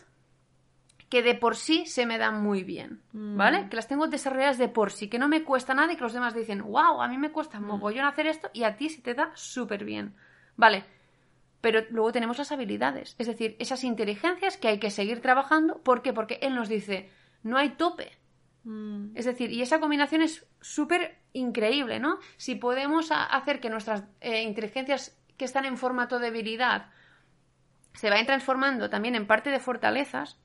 que 1.11 1.21
de 1.21 1.35
por 1.35 1.57
sí 1.57 1.85
se 1.87 2.05
me 2.05 2.17
dan 2.17 2.41
muy 2.41 2.63
bien, 2.63 3.01
¿vale? 3.11 3.67
Que 3.69 3.75
las 3.75 3.89
tengo 3.89 4.07
desarrolladas 4.07 4.57
de 4.57 4.69
por 4.69 4.93
sí, 4.93 5.09
que 5.09 5.19
no 5.19 5.27
me 5.27 5.43
cuesta 5.43 5.73
nada 5.73 5.91
y 5.91 5.97
que 5.97 6.03
los 6.03 6.13
demás 6.13 6.33
dicen, 6.33 6.61
wow, 6.63 7.01
a 7.01 7.07
mí 7.09 7.17
me 7.17 7.33
cuesta 7.33 7.59
mogollón 7.59 8.05
hacer 8.05 8.27
esto 8.27 8.49
y 8.53 8.63
a 8.63 8.77
ti 8.77 8.87
se 8.87 9.01
te 9.01 9.13
da 9.13 9.29
súper 9.35 9.83
bien, 9.83 10.15
¿vale? 10.55 10.85
Pero 11.59 11.81
luego 11.89 12.13
tenemos 12.13 12.37
las 12.37 12.53
habilidades, 12.53 13.15
es 13.19 13.27
decir, 13.27 13.57
esas 13.59 13.83
inteligencias 13.83 14.55
que 14.55 14.69
hay 14.69 14.79
que 14.79 14.89
seguir 14.89 15.19
trabajando. 15.21 15.79
¿Por 15.83 16.01
qué? 16.01 16.13
Porque 16.13 16.39
él 16.41 16.55
nos 16.55 16.69
dice, 16.69 17.11
no 17.43 17.57
hay 17.57 17.71
tope. 17.71 18.17
Mm, 18.63 19.07
Es 19.13 19.25
decir, 19.25 19.51
y 19.51 19.61
esa 19.61 19.81
combinación 19.81 20.21
es 20.21 20.47
súper 20.61 21.17
increíble, 21.33 21.99
¿no? 21.99 22.19
Si 22.37 22.55
podemos 22.55 23.11
hacer 23.11 23.59
que 23.59 23.69
nuestras 23.69 24.05
eh, 24.21 24.43
inteligencias 24.43 25.19
que 25.35 25.43
están 25.43 25.65
en 25.65 25.75
formato 25.75 26.19
de 26.19 26.27
debilidad 26.27 26.89
se 27.95 28.09
vayan 28.09 28.27
transformando 28.27 28.89
también 28.89 29.15
en 29.15 29.27
parte 29.27 29.49
de 29.49 29.59
fortalezas, 29.59 30.40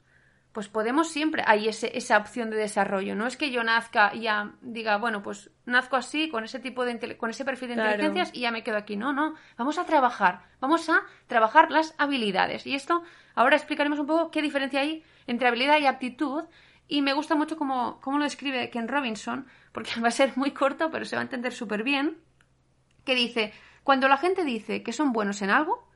pues 0.56 0.68
podemos 0.70 1.10
siempre, 1.10 1.42
hay 1.46 1.68
ese- 1.68 1.90
esa 1.98 2.16
opción 2.16 2.48
de 2.48 2.56
desarrollo. 2.56 3.14
No 3.14 3.26
es 3.26 3.36
que 3.36 3.50
yo 3.50 3.62
nazca 3.62 4.10
y 4.14 4.20
ya 4.22 4.54
diga, 4.62 4.96
bueno, 4.96 5.22
pues 5.22 5.50
nazco 5.66 5.96
así, 5.96 6.30
con 6.30 6.44
ese 6.44 6.60
tipo 6.60 6.86
de 6.86 7.18
con 7.18 7.28
ese 7.28 7.44
perfil 7.44 7.68
de 7.68 7.74
Claro. 7.74 7.90
inteligencias 7.90 8.30
y 8.34 8.40
ya 8.40 8.50
me 8.50 8.62
quedo 8.62 8.78
aquí. 8.78 8.96
No, 8.96 9.12
no, 9.12 9.34
vamos 9.58 9.76
a 9.76 9.84
trabajar, 9.84 10.40
vamos 10.58 10.88
a 10.88 11.02
trabajar 11.26 11.70
las 11.70 11.94
habilidades. 11.98 12.66
Y 12.66 12.74
esto, 12.74 13.02
ahora 13.34 13.54
explicaremos 13.56 13.98
un 13.98 14.06
poco 14.06 14.30
qué 14.30 14.40
diferencia 14.40 14.80
hay 14.80 15.04
entre 15.26 15.46
habilidad 15.46 15.78
y 15.78 15.84
aptitud. 15.84 16.44
Y 16.88 17.02
me 17.02 17.12
gusta 17.12 17.34
mucho 17.34 17.58
cómo, 17.58 18.00
cómo 18.00 18.16
lo 18.16 18.24
describe 18.24 18.70
Ken 18.70 18.88
Robinson, 18.88 19.46
porque 19.72 19.90
va 20.02 20.08
a 20.08 20.10
ser 20.10 20.32
muy 20.38 20.52
corto, 20.52 20.90
pero 20.90 21.04
se 21.04 21.16
va 21.16 21.20
a 21.20 21.24
entender 21.28 21.52
súper 21.52 21.82
bien, 21.82 22.16
que 23.04 23.14
dice, 23.14 23.52
cuando 23.84 24.08
la 24.08 24.16
gente 24.16 24.42
dice 24.42 24.82
que 24.82 24.94
son 24.94 25.12
buenos 25.12 25.42
en 25.42 25.50
algo, 25.50 25.86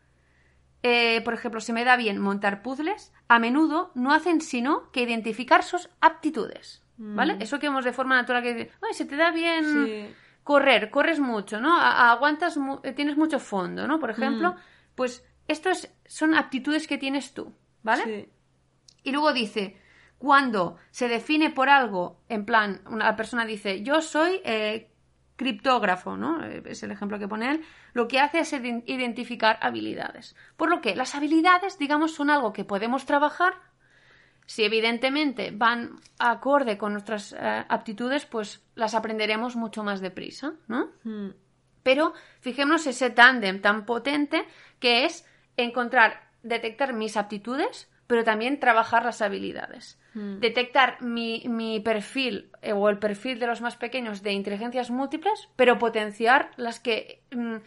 eh, 0.83 1.21
por 1.23 1.35
ejemplo, 1.35 1.61
se 1.61 1.73
me 1.73 1.85
da 1.85 1.97
bien 1.97 2.19
montar 2.19 2.63
puzzles, 2.63 3.13
a 3.29 3.39
menudo 3.39 3.91
no 3.95 4.13
hacen 4.13 4.41
sino 4.41 4.91
que 4.93 5.03
identificar 5.03 5.63
sus 5.63 5.89
aptitudes. 6.01 6.83
¿Vale? 7.03 7.37
Mm. 7.37 7.43
Eso 7.43 7.59
que 7.59 7.67
hemos 7.69 7.85
de 7.87 7.93
forma 7.95 8.15
natural 8.17 8.43
que 8.43 8.53
dice, 8.55 8.71
"Ay, 8.87 8.93
se 8.93 9.07
te 9.07 9.17
da 9.17 9.31
bien 9.31 9.65
Sí. 9.65 10.15
correr, 10.45 10.91
corres 10.91 11.19
mucho, 11.19 11.59
¿no? 11.59 11.75
A- 11.79 12.11
aguantas, 12.13 12.59
mu- 12.59 12.81
eh, 12.83 12.93
tienes 12.93 13.17
mucho 13.17 13.39
fondo, 13.39 13.87
¿no? 13.89 13.99
Por 13.99 14.11
ejemplo, 14.11 14.53
Mm. 14.53 14.57
pues 14.97 15.25
estos 15.49 15.89
son 16.07 16.35
aptitudes 16.35 16.87
que 16.87 16.99
tienes 16.99 17.33
tú, 17.33 17.55
¿vale? 17.83 18.05
Sí. 18.05 18.29
Y 19.05 19.13
luego 19.13 19.33
dice, 19.33 19.79
cuando 20.19 20.77
se 20.91 21.09
define 21.09 21.49
por 21.49 21.71
algo, 21.71 22.21
en 22.29 22.45
plan, 22.45 22.83
una 22.87 23.17
persona 23.17 23.47
dice, 23.47 23.83
yo 23.83 24.03
soy 24.03 24.43
eh, 24.45 24.90
criptógrafo, 25.41 26.17
¿no? 26.19 26.45
Eh, 26.45 26.63
Es 26.67 26.83
el 26.83 26.91
ejemplo 26.91 27.19
que 27.19 27.27
pone 27.27 27.51
él. 27.51 27.63
Lo 27.95 28.07
que 28.09 28.21
hace 28.21 28.41
es 28.41 28.53
ident- 28.53 28.83
identificar 28.87 29.59
habilidades. 29.63 30.37
Por 30.59 30.69
lo 30.69 30.81
que 30.83 30.95
las 30.95 31.15
habilidades, 31.15 31.79
digamos, 31.79 32.13
son 32.15 32.29
algo 32.29 32.53
que 32.53 32.65
podemos 32.67 33.07
trabajar. 33.07 33.55
Si 34.45 34.65
evidentemente 34.65 35.51
van 35.53 35.97
acorde 36.19 36.77
con 36.77 36.93
nuestras 36.93 37.33
eh, 37.33 37.65
aptitudes, 37.69 38.27
pues 38.27 38.63
las 38.75 38.95
aprenderemos 38.95 39.57
mucho 39.57 39.83
más 39.83 40.01
deprisa, 40.03 40.53
¿no? 40.69 40.91
Mm. 41.05 41.31
Pero 41.83 42.13
fijémonos 42.41 42.87
ese 42.87 43.09
tándem 43.11 43.63
tan 43.63 43.87
potente 43.87 44.45
que 44.79 45.07
es 45.07 45.25
encontrar, 45.57 46.21
detectar 46.43 46.93
mis 46.93 47.17
aptitudes, 47.17 47.90
pero 48.11 48.25
también 48.25 48.59
trabajar 48.59 49.05
las 49.05 49.23
habilidades. 49.23 49.97
Mm. 50.15 50.41
Detectar 50.41 51.01
mi, 51.01 51.45
mi 51.47 51.79
perfil 51.79 52.51
eh, 52.61 52.73
o 52.73 52.89
el 52.89 52.99
perfil 52.99 53.39
de 53.39 53.47
los 53.47 53.61
más 53.61 53.77
pequeños 53.77 54.25
de 54.25 54.33
inteligencias 54.33 54.91
múltiples, 54.91 55.49
pero 55.55 55.79
potenciar 55.79 56.51
las 56.57 56.81
que 56.81 57.23
mm, 57.31 57.59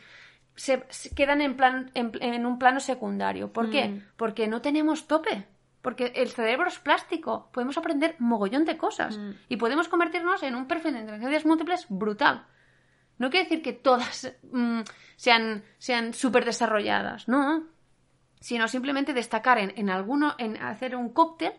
se, 0.53 0.83
se 0.89 1.15
quedan 1.15 1.39
en, 1.39 1.55
plan, 1.55 1.91
en, 1.93 2.11
en 2.21 2.45
un 2.45 2.59
plano 2.59 2.81
secundario. 2.81 3.53
¿Por 3.53 3.69
qué? 3.69 3.87
Mm. 3.87 4.03
Porque 4.17 4.49
no 4.49 4.61
tenemos 4.61 5.07
tope. 5.07 5.47
Porque 5.81 6.11
el 6.13 6.27
cerebro 6.27 6.67
es 6.67 6.77
plástico. 6.77 7.49
Podemos 7.53 7.77
aprender 7.77 8.17
mogollón 8.19 8.65
de 8.65 8.75
cosas. 8.75 9.17
Mm. 9.17 9.31
Y 9.47 9.55
podemos 9.55 9.87
convertirnos 9.87 10.43
en 10.43 10.55
un 10.55 10.67
perfil 10.67 10.95
de 10.95 10.99
inteligencias 10.99 11.45
múltiples 11.45 11.85
brutal. 11.87 12.47
No 13.17 13.29
quiere 13.29 13.45
decir 13.45 13.63
que 13.63 13.71
todas 13.71 14.35
sean, 15.15 15.63
sean 15.77 16.13
súper 16.13 16.43
desarrolladas, 16.43 17.29
no. 17.29 17.63
Sino 18.43 18.67
simplemente 18.67 19.13
destacar 19.13 19.57
en, 19.57 19.71
en 19.77 19.89
alguno, 19.89 20.35
en 20.37 20.57
hacer 20.57 20.97
un 20.97 21.13
cóctel 21.13 21.53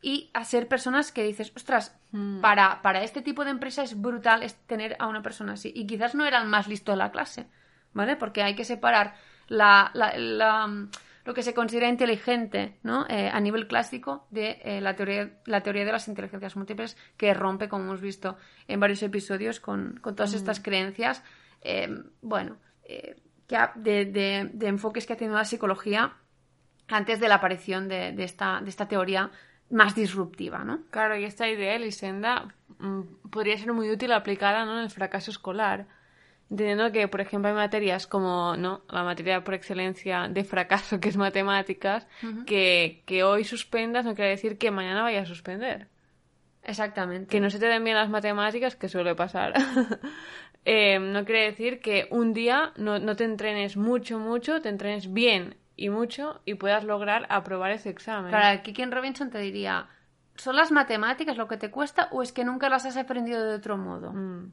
y 0.00 0.30
hacer 0.34 0.68
personas 0.68 1.10
que 1.10 1.24
dices, 1.24 1.52
ostras, 1.56 1.96
Mm. 2.12 2.40
para, 2.40 2.80
para 2.80 3.02
este 3.02 3.20
tipo 3.22 3.44
de 3.44 3.50
empresa 3.50 3.82
es 3.82 4.00
brutal 4.00 4.42
es 4.44 4.54
tener 4.66 4.94
a 5.00 5.08
una 5.08 5.20
persona 5.20 5.54
así. 5.54 5.72
Y 5.74 5.86
quizás 5.86 6.14
no 6.14 6.24
era 6.24 6.40
el 6.40 6.48
más 6.48 6.68
listo 6.68 6.92
de 6.92 6.98
la 6.98 7.10
clase, 7.10 7.48
¿vale? 7.92 8.14
Porque 8.16 8.42
hay 8.44 8.54
que 8.54 8.64
separar 8.64 9.14
la, 9.48 9.90
la- 9.94 10.16
la- 10.16 10.86
lo 11.24 11.34
que 11.34 11.42
se 11.42 11.52
considera 11.54 11.88
inteligente, 11.88 12.78
¿no? 12.84 13.04
Eh, 13.08 13.28
a 13.30 13.40
nivel 13.40 13.66
clásico 13.66 14.26
de 14.30 14.60
eh, 14.64 14.80
la, 14.80 14.94
teoría, 14.94 15.28
la 15.44 15.60
teoría 15.62 15.84
de 15.84 15.92
las 15.92 16.06
inteligencias 16.08 16.54
múltiples 16.56 16.96
que 17.18 17.34
rompe, 17.34 17.68
como 17.68 17.82
hemos 17.84 18.00
visto 18.00 18.36
en 18.68 18.78
varios 18.80 19.02
episodios, 19.02 19.58
con, 19.60 19.98
con 20.00 20.14
todas 20.14 20.32
estas 20.34 20.60
creencias, 20.60 21.22
eh, 21.62 21.88
bueno, 22.22 22.56
que 22.86 23.56
ha- 23.56 23.72
de, 23.74 24.04
de- 24.06 24.50
de 24.54 24.66
enfoques 24.68 25.04
que 25.06 25.12
ha 25.14 25.16
tenido 25.16 25.36
la 25.36 25.44
psicología 25.44 26.14
antes 26.88 27.20
de 27.20 27.28
la 27.28 27.36
aparición 27.36 27.88
de, 27.88 28.12
de 28.12 28.24
esta, 28.24 28.60
de 28.60 28.70
esta 28.70 28.88
teoría 28.88 29.30
más 29.70 29.94
disruptiva, 29.94 30.64
¿no? 30.64 30.80
Claro, 30.90 31.16
y 31.16 31.24
esta 31.24 31.48
idea, 31.48 31.74
Elisenda, 31.74 32.48
mm, 32.78 33.28
podría 33.30 33.56
ser 33.58 33.72
muy 33.72 33.90
útil 33.90 34.12
aplicada 34.12 34.64
¿no? 34.64 34.78
en 34.78 34.84
el 34.84 34.90
fracaso 34.90 35.30
escolar. 35.30 35.86
Entendiendo 36.50 36.90
que, 36.92 37.08
por 37.08 37.20
ejemplo, 37.20 37.50
hay 37.50 37.54
materias 37.54 38.06
como 38.06 38.56
¿no? 38.56 38.82
la 38.88 39.04
materia 39.04 39.44
por 39.44 39.52
excelencia 39.52 40.28
de 40.28 40.44
fracaso, 40.44 40.98
que 41.00 41.10
es 41.10 41.16
matemáticas, 41.16 42.06
que, 42.46 43.02
que 43.04 43.22
hoy 43.22 43.44
suspendas 43.44 44.04
no 44.06 44.14
quiere 44.14 44.30
decir 44.30 44.56
que 44.56 44.70
mañana 44.70 45.02
vayas 45.02 45.24
a 45.24 45.26
suspender. 45.26 45.88
Exactamente. 46.62 47.28
Que 47.30 47.40
no 47.40 47.50
se 47.50 47.58
te 47.58 47.66
den 47.66 47.84
bien 47.84 47.96
las 47.96 48.10
matemáticas, 48.10 48.76
que 48.76 48.88
suele 48.88 49.14
pasar. 49.14 49.54
Eh, 50.64 50.98
no 50.98 51.24
quiere 51.24 51.44
decir 51.44 51.80
que 51.80 52.08
un 52.10 52.34
día 52.34 52.72
no, 52.76 52.98
no 52.98 53.16
te 53.16 53.24
entrenes 53.24 53.78
mucho, 53.78 54.18
mucho, 54.18 54.60
te 54.60 54.68
entrenes 54.68 55.10
bien 55.14 55.56
y 55.78 55.88
mucho 55.90 56.42
y 56.44 56.54
puedas 56.54 56.84
lograr 56.84 57.24
aprobar 57.30 57.70
ese 57.70 57.88
examen. 57.88 58.30
Claro, 58.30 58.58
aquí 58.58 58.72
Ken 58.72 58.90
Robinson 58.92 59.30
te 59.30 59.38
diría, 59.38 59.86
¿son 60.34 60.56
las 60.56 60.72
matemáticas 60.72 61.36
lo 61.36 61.46
que 61.46 61.56
te 61.56 61.70
cuesta 61.70 62.08
o 62.10 62.20
es 62.20 62.32
que 62.32 62.44
nunca 62.44 62.68
las 62.68 62.84
has 62.84 62.96
aprendido 62.96 63.42
de 63.44 63.54
otro 63.54 63.76
modo? 63.78 64.12
Mm, 64.12 64.52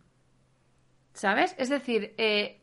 ¿Sabes? 1.14 1.56
Es 1.58 1.70
decir, 1.70 2.14
eh, 2.18 2.62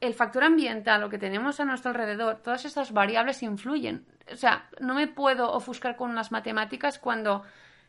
el 0.00 0.14
factor 0.14 0.42
ambiental, 0.44 1.00
lo 1.02 1.10
que 1.10 1.18
tenemos 1.18 1.60
a 1.60 1.64
nuestro 1.66 1.90
alrededor, 1.90 2.36
todas 2.42 2.64
estas 2.64 2.92
variables 2.92 3.42
influyen. 3.42 4.06
O 4.32 4.36
sea, 4.36 4.68
no 4.80 4.94
me 4.94 5.06
puedo 5.06 5.52
ofuscar 5.52 5.96
con 5.96 6.10
unas 6.10 6.32
matemáticas 6.32 6.98
cuando 6.98 7.42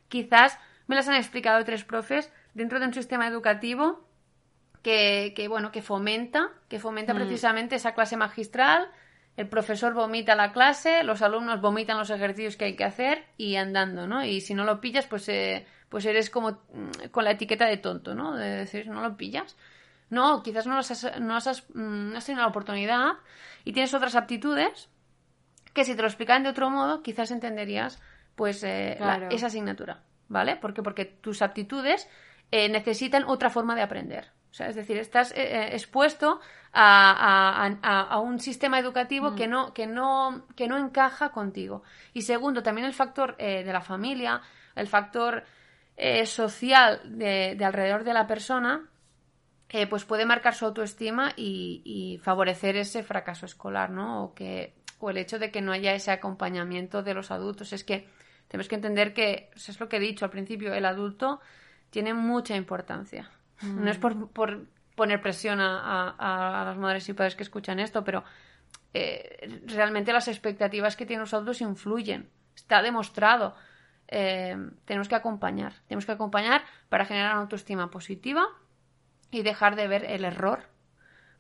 quizás 0.10 0.60
me 0.88 0.96
las 0.96 1.08
han 1.08 1.16
explicado 1.16 1.64
tres 1.64 1.86
profes 1.86 2.30
dentro 2.54 2.80
de 2.80 2.88
un 2.88 2.94
sistema 2.94 3.26
educativo 3.28 4.06
que, 4.82 5.32
que, 5.34 5.48
bueno, 5.48 5.72
que 5.72 5.82
fomenta, 5.82 6.50
que 6.68 6.78
fomenta 6.80 7.14
Mm. 7.14 7.18
precisamente 7.18 7.76
esa 7.76 7.94
clase 7.94 8.18
magistral. 8.18 8.90
El 9.36 9.48
profesor 9.48 9.94
vomita 9.94 10.36
la 10.36 10.52
clase, 10.52 11.04
los 11.04 11.22
alumnos 11.24 11.60
vomitan 11.62 11.98
los 11.98 12.10
ejercicios 12.12 12.56
que 12.56 12.66
hay 12.66 12.76
que 12.76 12.84
hacer 12.84 13.26
y 13.38 13.56
andando, 13.56 14.06
¿no? 14.08 14.24
Y 14.24 14.42
si 14.42 14.54
no 14.54 14.64
lo 14.64 14.80
pillas, 14.80 15.08
pues, 15.08 15.28
eh, 15.30 15.66
pues 15.90 16.06
eres 16.06 16.30
como 16.30 16.52
mm, 16.52 17.08
con 17.12 17.24
la 17.24 17.32
etiqueta 17.32 17.66
de 17.66 17.78
tonto, 17.78 18.14
¿no? 18.14 18.36
De 18.36 18.48
decir, 18.48 18.88
no 18.88 19.02
lo 19.02 19.18
pillas. 19.18 19.56
No, 20.12 20.44
quizás 20.44 20.68
no, 20.68 20.78
has, 20.78 21.20
no 21.20 21.36
has, 21.36 21.64
mm, 21.74 22.12
no 22.12 22.18
has 22.18 22.26
tenido 22.26 22.44
la 22.44 22.50
oportunidad 22.50 23.14
y 23.66 23.74
tienes 23.74 23.94
otras 23.96 24.16
aptitudes 24.16 24.90
que 25.74 25.84
si 25.86 25.96
te 25.96 26.02
lo 26.04 26.08
explicaran 26.08 26.44
de 26.44 26.50
otro 26.50 26.70
modo, 26.70 27.02
quizás 27.02 27.32
entenderías 27.32 28.00
pues 28.36 28.64
eh, 28.64 28.98
la- 29.00 29.18
esa 29.32 29.48
asignatura, 29.48 30.04
¿vale? 30.28 30.56
¿Por 30.58 30.76
qué? 30.76 30.84
Porque 30.84 31.06
tus 31.06 31.42
aptitudes 31.42 32.08
eh, 32.52 32.70
necesitan 32.70 33.24
otra 33.24 33.50
forma 33.50 33.74
de 33.76 33.82
aprender. 33.82 34.30
O 34.54 34.56
sea, 34.56 34.68
es 34.70 34.76
decir, 34.76 34.98
estás 35.00 35.32
eh, 35.32 35.38
eh, 35.42 35.70
expuesto 35.74 36.40
a, 36.74 37.66
a- 37.66 37.78
a- 37.82 38.02
a 38.04 38.20
un 38.20 38.40
sistema 38.40 38.78
educativo 38.78 39.34
que, 39.36 39.48
no, 39.48 39.74
que, 39.74 39.88
no, 39.88 40.46
que 40.56 40.68
no 40.68 40.78
encaja 40.78 41.32
contigo. 41.32 41.82
Y 42.14 42.22
segundo, 42.22 42.62
también 42.62 42.86
el 42.86 42.94
factor 42.94 43.36
eh, 43.40 43.64
de 43.64 43.74
la 43.74 43.82
familia, 43.82 44.42
el 44.76 44.86
factor 44.88 45.44
eh, 45.98 46.28
social 46.28 47.02
de, 47.18 47.56
de 47.58 47.66
alrededor 47.66 48.04
de 48.04 48.14
la 48.14 48.28
persona, 48.28 48.88
eh, 49.70 49.88
pues 49.88 50.06
puede 50.06 50.24
marcar 50.26 50.54
su 50.54 50.66
autoestima 50.66 51.34
y, 51.36 51.82
y 51.84 52.20
favorecer 52.20 52.76
ese 52.76 53.02
fracaso 53.02 53.48
escolar, 53.48 53.90
¿no? 53.90 54.24
O, 54.24 54.34
que, 54.36 54.76
o 55.00 55.10
el 55.10 55.18
hecho 55.18 55.40
de 55.40 55.50
que 55.50 55.62
no 55.64 55.72
haya 55.72 55.96
ese 55.96 56.12
acompañamiento 56.12 57.02
de 57.02 57.16
los 57.16 57.32
adultos. 57.32 57.74
Es 57.74 57.84
que 57.84 58.08
tenemos 58.50 58.68
que 58.70 58.76
entender 58.76 59.16
que, 59.16 59.50
es 59.56 59.80
lo 59.80 59.90
que 59.90 59.98
he 59.98 60.00
dicho 60.00 60.26
al 60.26 60.32
principio, 60.32 60.76
el 60.76 60.86
adulto 60.86 61.42
tiene 61.90 62.14
mucha 62.14 62.56
importancia. 62.56 63.32
No 63.62 63.90
es 63.92 63.98
por, 63.98 64.30
por 64.32 64.66
poner 64.96 65.22
presión 65.22 65.60
a, 65.62 66.10
a- 66.18 66.62
a 66.62 66.66
las 66.66 66.78
madres 66.78 67.08
y 67.10 67.14
padres 67.14 67.36
que 67.36 67.44
escuchan 67.44 67.80
esto, 67.80 68.04
pero 68.04 68.24
eh, 68.94 69.62
realmente 69.68 70.12
las 70.14 70.28
expectativas 70.28 70.96
que 70.96 71.06
tienen 71.06 71.22
los 71.22 71.34
adultos 71.34 71.62
influyen. 71.62 72.30
Está 72.56 72.82
demostrado. 72.82 73.56
Eh, 74.08 74.56
tenemos 74.86 75.08
que 75.08 75.16
acompañar. 75.16 75.74
Tenemos 75.88 76.06
que 76.06 76.12
acompañar 76.12 76.64
para 76.90 77.06
generar 77.06 77.32
una 77.34 77.42
autoestima 77.42 77.90
positiva 77.90 78.46
y 79.32 79.42
dejar 79.44 79.76
de 79.76 79.88
ver 79.88 80.06
el 80.06 80.26
error 80.26 80.64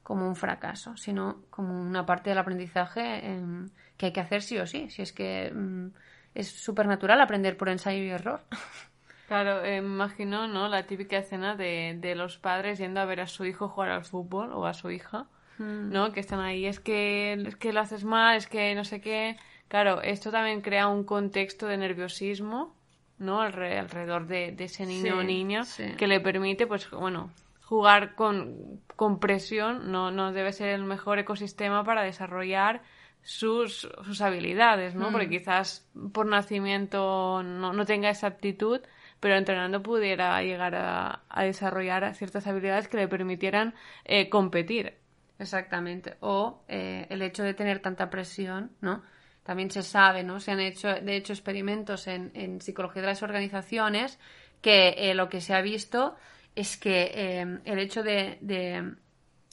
como 0.01 0.27
un 0.27 0.35
fracaso, 0.35 0.97
sino 0.97 1.43
como 1.49 1.79
una 1.79 2.05
parte 2.05 2.29
del 2.29 2.39
aprendizaje 2.39 3.25
em, 3.27 3.69
que 3.97 4.07
hay 4.07 4.13
que 4.13 4.19
hacer 4.21 4.41
sí 4.41 4.57
o 4.57 4.65
sí. 4.65 4.89
Si 4.89 5.01
es 5.01 5.13
que 5.13 5.51
mm, 5.53 5.87
es 6.35 6.49
súper 6.49 6.87
natural 6.87 7.21
aprender 7.21 7.55
por 7.57 7.69
ensayo 7.69 8.01
y 8.03 8.09
error. 8.09 8.41
Claro, 9.27 9.63
eh, 9.63 9.77
imagino, 9.77 10.47
¿no? 10.47 10.67
La 10.67 10.85
típica 10.85 11.17
escena 11.17 11.55
de, 11.55 11.97
de 11.99 12.15
los 12.15 12.37
padres 12.37 12.77
yendo 12.79 12.99
a 12.99 13.05
ver 13.05 13.21
a 13.21 13.27
su 13.27 13.45
hijo 13.45 13.69
jugar 13.69 13.89
al 13.89 14.03
fútbol 14.05 14.51
o 14.53 14.65
a 14.65 14.73
su 14.73 14.91
hija, 14.91 15.27
¿no? 15.59 16.11
Que 16.11 16.19
están 16.19 16.39
ahí, 16.39 16.65
es 16.65 16.79
que, 16.79 17.33
es 17.33 17.55
que 17.55 17.71
lo 17.73 17.79
haces 17.79 18.03
mal, 18.03 18.35
es 18.35 18.47
que 18.47 18.75
no 18.75 18.83
sé 18.83 18.99
qué. 19.01 19.37
Claro, 19.69 20.01
esto 20.01 20.29
también 20.29 20.61
crea 20.61 20.87
un 20.87 21.03
contexto 21.03 21.67
de 21.67 21.77
nerviosismo, 21.77 22.75
¿no? 23.17 23.41
Alre- 23.41 23.79
alrededor 23.79 24.27
de, 24.27 24.51
de 24.51 24.65
ese 24.65 24.85
niño 24.85 25.17
o 25.19 25.23
niña 25.23 25.63
sí. 25.63 25.93
que 25.97 26.07
le 26.07 26.19
permite, 26.19 26.67
pues, 26.67 26.89
bueno, 26.91 27.29
jugar 27.63 28.15
con, 28.15 28.81
con 28.95 29.19
presión 29.19 29.91
no, 29.91 30.11
no 30.11 30.31
debe 30.33 30.51
ser 30.51 30.69
el 30.69 30.83
mejor 30.83 31.17
ecosistema 31.19 31.83
para 31.83 32.03
desarrollar 32.03 32.81
sus, 33.23 33.87
sus 34.03 34.21
habilidades, 34.21 34.95
¿no? 34.95 35.11
Porque 35.11 35.29
quizás 35.29 35.87
por 36.11 36.25
nacimiento 36.25 37.41
no, 37.43 37.71
no 37.71 37.85
tenga 37.85 38.09
esa 38.09 38.27
aptitud, 38.27 38.81
pero 39.23 39.37
entrenando 39.37 39.81
pudiera 39.81 40.41
llegar 40.43 40.75
a, 40.75 41.21
a 41.29 41.43
desarrollar 41.45 42.13
ciertas 42.13 42.45
habilidades 42.45 42.89
que 42.89 42.97
le 42.97 43.07
permitieran 43.07 43.73
eh, 44.03 44.27
competir. 44.29 44.97
Exactamente. 45.39 46.17
O 46.19 46.61
eh, 46.67 47.07
el 47.09 47.21
hecho 47.21 47.41
de 47.41 47.53
tener 47.53 47.79
tanta 47.79 48.09
presión, 48.09 48.71
¿no? 48.81 49.01
También 49.43 49.71
se 49.71 49.81
sabe, 49.81 50.23
¿no? 50.25 50.41
Se 50.41 50.51
han 50.51 50.59
hecho, 50.59 50.89
de 50.89 51.15
hecho, 51.15 51.31
experimentos 51.31 52.07
en, 52.07 52.31
en 52.33 52.59
psicología 52.59 53.01
de 53.01 53.07
las 53.07 53.23
organizaciones 53.23 54.19
que 54.61 54.89
eh, 54.97 55.15
lo 55.15 55.29
que 55.29 55.39
se 55.39 55.53
ha 55.53 55.61
visto 55.61 56.17
es 56.53 56.75
que 56.75 57.11
eh, 57.13 57.59
el 57.63 57.79
hecho 57.79 58.03
de, 58.03 58.39
de, 58.41 58.93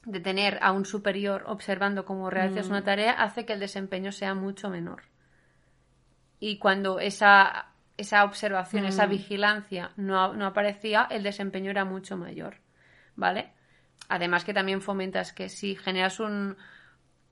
de 0.05 0.21
tener 0.21 0.59
a 0.63 0.73
un 0.73 0.85
superior 0.85 1.45
observando 1.47 2.05
cómo 2.05 2.29
realizas 2.29 2.67
Mm. 2.67 2.71
una 2.73 2.83
tarea 2.83 3.13
hace 3.13 3.47
que 3.47 3.53
el 3.53 3.61
desempeño 3.61 4.11
sea 4.11 4.35
mucho 4.35 4.69
menor. 4.69 5.03
Y 6.41 6.59
cuando 6.59 6.99
esa, 6.99 7.70
esa 8.01 8.25
observación, 8.25 8.85
esa 8.85 9.07
Mm. 9.07 9.11
vigilancia 9.11 9.91
no, 9.97 10.35
no 10.35 10.47
aparecía, 10.47 11.07
el 11.11 11.23
desempeño 11.23 11.71
era 11.71 11.85
mucho 11.85 12.17
mayor. 12.17 12.57
¿Vale? 13.17 13.53
Además 14.09 14.45
que 14.45 14.55
también 14.55 14.81
fomentas 14.81 15.33
que 15.33 15.49
si 15.49 15.77
generas 15.77 16.21
un, 16.21 16.57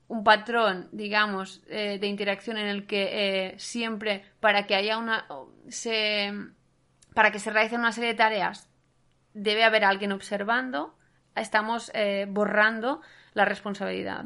un 0.07 0.23
patrón, 0.23 0.87
digamos, 0.91 1.61
eh, 1.67 1.97
de 1.99 2.07
interacción 2.07 2.57
en 2.57 2.67
el 2.67 2.85
que 2.85 3.09
eh, 3.47 3.59
siempre 3.59 4.23
para 4.39 4.65
que 4.67 4.75
haya 4.75 4.97
una 4.97 5.25
se 5.67 6.31
para 7.13 7.31
que 7.31 7.39
se 7.39 7.49
realicen 7.51 7.79
una 7.79 7.91
serie 7.91 8.11
de 8.11 8.15
tareas 8.17 8.69
debe 9.33 9.63
haber 9.63 9.83
alguien 9.83 10.11
observando, 10.11 10.95
estamos 11.35 11.91
eh, 11.93 12.27
borrando 12.29 13.01
la 13.33 13.45
responsabilidad. 13.45 14.23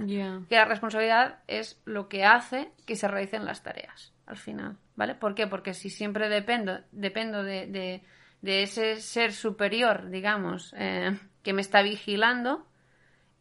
Que 0.47 0.55
la 0.55 0.65
responsabilidad 0.65 1.39
es 1.47 1.81
lo 1.85 2.07
que 2.07 2.23
hace 2.25 2.71
que 2.85 2.95
se 2.95 3.07
realicen 3.07 3.45
las 3.45 3.63
tareas 3.63 4.13
al 4.25 4.37
final, 4.37 4.77
¿vale? 4.95 5.15
¿Por 5.15 5.35
qué? 5.35 5.47
Porque 5.47 5.73
si 5.73 5.89
siempre 5.89 6.29
dependo, 6.29 6.79
dependo 6.91 7.43
de, 7.43 7.67
de- 7.67 8.03
de 8.41 8.63
ese 8.63 8.97
ser 8.99 9.31
superior, 9.33 10.09
digamos, 10.09 10.73
eh, 10.77 11.17
que 11.43 11.53
me 11.53 11.61
está 11.61 11.81
vigilando, 11.81 12.65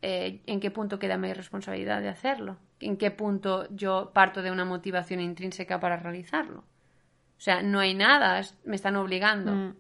eh, 0.01 0.43
¿en 0.47 0.61
qué 0.61 0.71
punto 0.71 0.99
queda 0.99 1.17
mi 1.17 1.33
responsabilidad 1.33 2.01
de 2.01 2.09
hacerlo? 2.09 2.57
¿En 2.81 2.97
qué 2.97 3.11
punto 3.11 3.67
yo 3.75 4.11
parto 4.15 4.43
de 4.43 4.51
una 4.51 4.65
motivación 4.65 5.21
intrínseca 5.21 5.81
para 5.81 5.97
realizarlo? 5.97 6.61
O 6.61 7.41
sea, 7.45 7.63
no 7.63 7.81
hay 7.81 7.95
nada, 7.95 8.41
me 8.65 8.77
están 8.77 8.95
obligando, 8.97 9.53
Mm. 9.53 9.75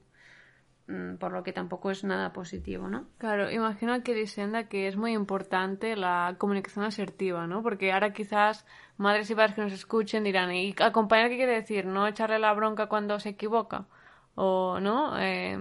Mm, 0.86 1.16
por 1.16 1.32
lo 1.32 1.42
que 1.42 1.52
tampoco 1.52 1.90
es 1.90 2.04
nada 2.04 2.32
positivo, 2.32 2.88
¿no? 2.88 3.06
Claro, 3.18 3.50
imagino 3.50 4.02
que 4.02 4.14
Lisenda 4.14 4.68
que 4.68 4.88
es 4.88 4.96
muy 4.96 5.12
importante 5.12 5.96
la 5.96 6.36
comunicación 6.38 6.84
asertiva, 6.84 7.46
¿no? 7.46 7.62
Porque 7.62 7.92
ahora 7.92 8.12
quizás 8.12 8.66
madres 8.96 9.30
y 9.30 9.34
padres 9.34 9.54
que 9.54 9.62
nos 9.62 9.72
escuchen 9.72 10.24
dirán, 10.24 10.52
¿y 10.52 10.74
acompañar 10.80 11.28
qué 11.28 11.36
quiere 11.36 11.54
decir? 11.54 11.86
¿No 11.86 12.06
echarle 12.06 12.38
la 12.38 12.52
bronca 12.54 12.86
cuando 12.86 13.18
se 13.20 13.30
equivoca? 13.30 13.86
¿O 14.34 14.80
no? 14.80 15.18
Eh, 15.18 15.58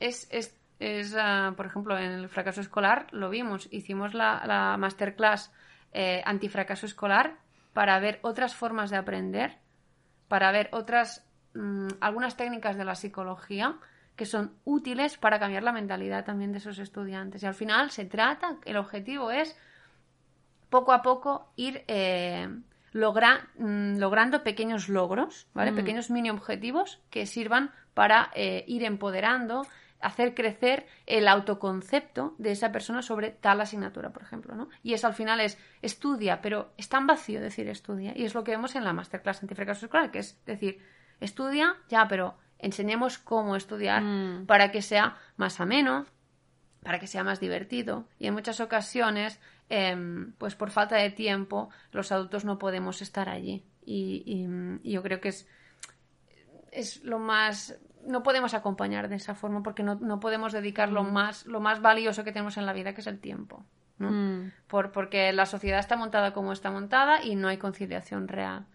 Es, 0.00 0.28
es, 0.30 0.56
es, 0.78 1.14
ah, 1.18 1.52
por 1.56 1.66
ejemplo, 1.66 1.98
en 1.98 2.12
el 2.12 2.28
fracaso 2.28 2.60
escolar 2.60 3.06
lo 3.12 3.30
vimos. 3.30 3.68
Hicimos 3.72 4.14
la, 4.14 4.42
la 4.46 4.76
masterclass 4.76 5.52
eh, 5.92 6.22
antifracaso 6.24 6.86
escolar 6.86 7.38
para 7.72 7.98
ver 7.98 8.18
otras 8.22 8.54
formas 8.54 8.90
de 8.90 8.96
aprender, 8.96 9.58
para 10.28 10.52
ver 10.52 10.68
otras, 10.72 11.26
mm, 11.54 11.88
algunas 12.00 12.36
técnicas 12.36 12.76
de 12.76 12.84
la 12.84 12.94
psicología 12.94 13.76
que 14.18 14.26
son 14.26 14.52
útiles 14.64 15.16
para 15.16 15.38
cambiar 15.38 15.62
la 15.62 15.72
mentalidad 15.72 16.24
también 16.26 16.52
de 16.52 16.58
esos 16.58 16.78
estudiantes. 16.80 17.42
Y 17.42 17.46
al 17.46 17.54
final 17.54 17.90
se 17.90 18.04
trata, 18.04 18.56
el 18.66 18.76
objetivo 18.76 19.30
es 19.30 19.56
poco 20.68 20.92
a 20.92 21.00
poco 21.02 21.50
ir 21.56 21.84
eh, 21.88 22.48
logra- 22.92 23.48
mm, 23.56 23.98
logrando 23.98 24.42
pequeños 24.42 24.88
logros, 24.88 25.46
¿vale? 25.54 25.72
Mm. 25.72 25.76
Pequeños 25.76 26.10
mini 26.10 26.30
objetivos 26.30 27.00
que 27.10 27.24
sirvan 27.26 27.70
para 27.94 28.30
eh, 28.34 28.64
ir 28.66 28.82
empoderando, 28.84 29.64
hacer 30.00 30.34
crecer 30.34 30.86
el 31.06 31.26
autoconcepto 31.28 32.34
de 32.38 32.50
esa 32.52 32.70
persona 32.72 33.02
sobre 33.02 33.30
tal 33.30 33.60
asignatura, 33.60 34.10
por 34.10 34.22
ejemplo, 34.22 34.54
¿no? 34.56 34.68
Y 34.82 34.94
eso 34.94 35.06
al 35.06 35.14
final 35.14 35.40
es 35.40 35.58
estudia, 35.80 36.40
pero 36.40 36.72
es 36.76 36.88
tan 36.88 37.06
vacío 37.06 37.40
decir 37.40 37.68
estudia. 37.68 38.12
Y 38.16 38.24
es 38.24 38.34
lo 38.34 38.42
que 38.44 38.50
vemos 38.50 38.74
en 38.74 38.84
la 38.84 38.92
masterclass 38.92 39.42
antifracaso 39.42 39.86
escolar, 39.86 40.10
que 40.10 40.18
es 40.18 40.38
decir, 40.44 40.80
estudia, 41.20 41.76
ya, 41.88 42.06
pero 42.08 42.36
enseñemos 42.58 43.18
cómo 43.18 43.56
estudiar 43.56 44.02
Mm. 44.02 44.46
para 44.46 44.70
que 44.72 44.82
sea 44.82 45.16
más 45.36 45.60
ameno, 45.60 46.06
para 46.82 46.98
que 46.98 47.06
sea 47.06 47.24
más 47.24 47.40
divertido. 47.40 48.06
Y 48.18 48.26
en 48.26 48.34
muchas 48.34 48.60
ocasiones, 48.60 49.40
em, 49.68 50.32
pues 50.38 50.54
por 50.54 50.70
falta 50.70 50.96
de 50.96 51.10
tiempo, 51.10 51.70
los 51.92 52.10
adultos 52.12 52.44
no 52.44 52.58
podemos 52.58 53.02
estar 53.02 53.28
allí. 53.28 53.64
Y, 53.84 54.22
y- 54.26 54.80
y 54.88 54.92
yo 54.92 55.02
creo 55.02 55.20
que 55.20 55.28
es, 55.30 55.46
es 56.72 57.02
lo 57.04 57.18
más... 57.18 57.76
No 58.06 58.22
podemos 58.22 58.54
acompañar 58.54 59.08
de 59.08 59.16
esa 59.16 59.34
forma 59.34 59.62
porque 59.62 59.82
no, 59.82 59.96
no 59.96 60.20
podemos 60.20 60.52
dedicar 60.52 60.90
lo, 60.90 61.02
más, 61.04 61.46
lo 61.46 61.60
más 61.60 61.82
valioso 61.82 62.24
que 62.24 62.32
tenemos 62.32 62.56
en 62.56 62.64
la 62.64 62.72
vida, 62.72 62.94
que 62.94 63.00
es 63.02 63.06
el 63.06 63.18
tiempo. 63.20 63.64
¿no? 63.98 64.10
mm, 64.10 64.52
Por, 64.68 64.92
porque 64.92 65.32
la 65.32 65.44
sociedad 65.46 65.80
está 65.80 65.96
montada 65.96 66.32
como 66.32 66.52
está 66.52 66.70
montada 66.70 67.22
y 67.22 67.34
no 67.34 67.48
hay 67.48 67.58
conciliación 67.58 68.28
real. 68.28 68.66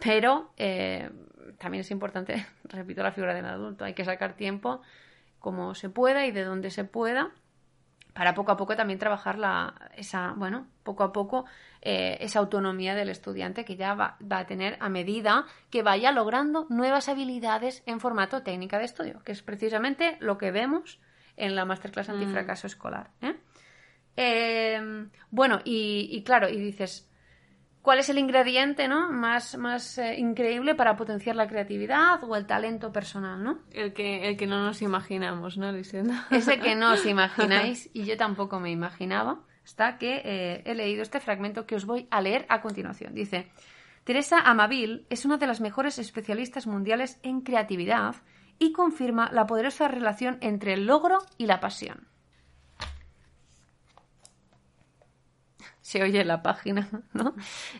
Pero 0.00 0.52
eh, 0.56 1.10
también 1.58 1.80
es 1.82 1.90
importante, 1.90 2.46
repito, 2.64 3.02
la 3.02 3.12
figura 3.12 3.34
del 3.34 3.46
adulto. 3.46 3.84
Hay 3.84 3.94
que 3.94 4.04
sacar 4.04 4.34
tiempo 4.34 4.82
como 5.38 5.74
se 5.74 5.90
pueda 5.90 6.26
y 6.26 6.32
de 6.32 6.44
donde 6.44 6.70
se 6.70 6.84
pueda 6.84 7.32
para 8.14 8.32
poco 8.34 8.52
a 8.52 8.56
poco 8.56 8.76
también 8.76 8.98
trabajar 8.98 9.38
la, 9.38 9.74
esa, 9.96 10.34
bueno, 10.36 10.68
poco 10.84 11.02
a 11.02 11.12
poco 11.12 11.46
eh, 11.82 12.16
esa 12.20 12.38
autonomía 12.38 12.94
del 12.94 13.08
estudiante 13.08 13.64
que 13.64 13.76
ya 13.76 13.94
va, 13.94 14.16
va 14.20 14.38
a 14.38 14.46
tener 14.46 14.76
a 14.80 14.88
medida 14.88 15.46
que 15.68 15.82
vaya 15.82 16.12
logrando 16.12 16.66
nuevas 16.70 17.08
habilidades 17.08 17.82
en 17.86 17.98
formato 17.98 18.42
técnica 18.42 18.78
de 18.78 18.84
estudio, 18.84 19.20
que 19.24 19.32
es 19.32 19.42
precisamente 19.42 20.16
lo 20.20 20.38
que 20.38 20.52
vemos 20.52 21.00
en 21.36 21.56
la 21.56 21.64
masterclass 21.64 22.08
antifracaso 22.08 22.68
escolar. 22.68 23.10
¿eh? 23.20 23.34
Eh, 24.16 25.08
bueno, 25.30 25.58
y, 25.64 26.08
y 26.12 26.22
claro, 26.22 26.48
y 26.48 26.56
dices, 26.56 27.10
¿cuál 27.84 27.98
es 27.98 28.08
el 28.08 28.18
ingrediente 28.18 28.88
¿no? 28.88 29.12
más, 29.12 29.58
más 29.58 29.98
eh, 29.98 30.18
increíble 30.18 30.74
para 30.74 30.96
potenciar 30.96 31.36
la 31.36 31.46
creatividad 31.46 32.24
o 32.24 32.34
el 32.34 32.46
talento 32.46 32.90
personal? 32.90 33.44
¿no? 33.44 33.58
el, 33.72 33.92
que, 33.92 34.26
el 34.26 34.38
que 34.38 34.46
no 34.46 34.64
nos 34.64 34.80
imaginamos, 34.80 35.58
¿no, 35.58 35.70
Lisenda? 35.70 36.26
Ese 36.30 36.58
que 36.58 36.74
no 36.74 36.94
os 36.94 37.04
imagináis 37.06 37.90
y 37.92 38.04
yo 38.04 38.16
tampoco 38.16 38.58
me 38.58 38.70
imaginaba 38.70 39.42
hasta 39.64 39.98
que 39.98 40.22
eh, 40.24 40.62
he 40.64 40.74
leído 40.74 41.02
este 41.02 41.20
fragmento 41.20 41.66
que 41.66 41.76
os 41.76 41.84
voy 41.84 42.08
a 42.10 42.22
leer 42.22 42.46
a 42.48 42.62
continuación. 42.62 43.14
Dice, 43.14 43.50
Teresa 44.04 44.40
Amaville 44.40 45.04
es 45.10 45.26
una 45.26 45.36
de 45.36 45.46
las 45.46 45.60
mejores 45.60 45.98
especialistas 45.98 46.66
mundiales 46.66 47.20
en 47.22 47.42
creatividad 47.42 48.16
y 48.58 48.72
confirma 48.72 49.30
la 49.30 49.46
poderosa 49.46 49.88
relación 49.88 50.38
entre 50.40 50.72
el 50.72 50.86
logro 50.86 51.18
y 51.36 51.46
la 51.46 51.60
pasión. 51.60 52.13
Se 55.84 56.02
oye 56.02 56.22
en 56.22 56.28
la 56.28 56.42
página, 56.42 56.88
¿no? 57.12 57.34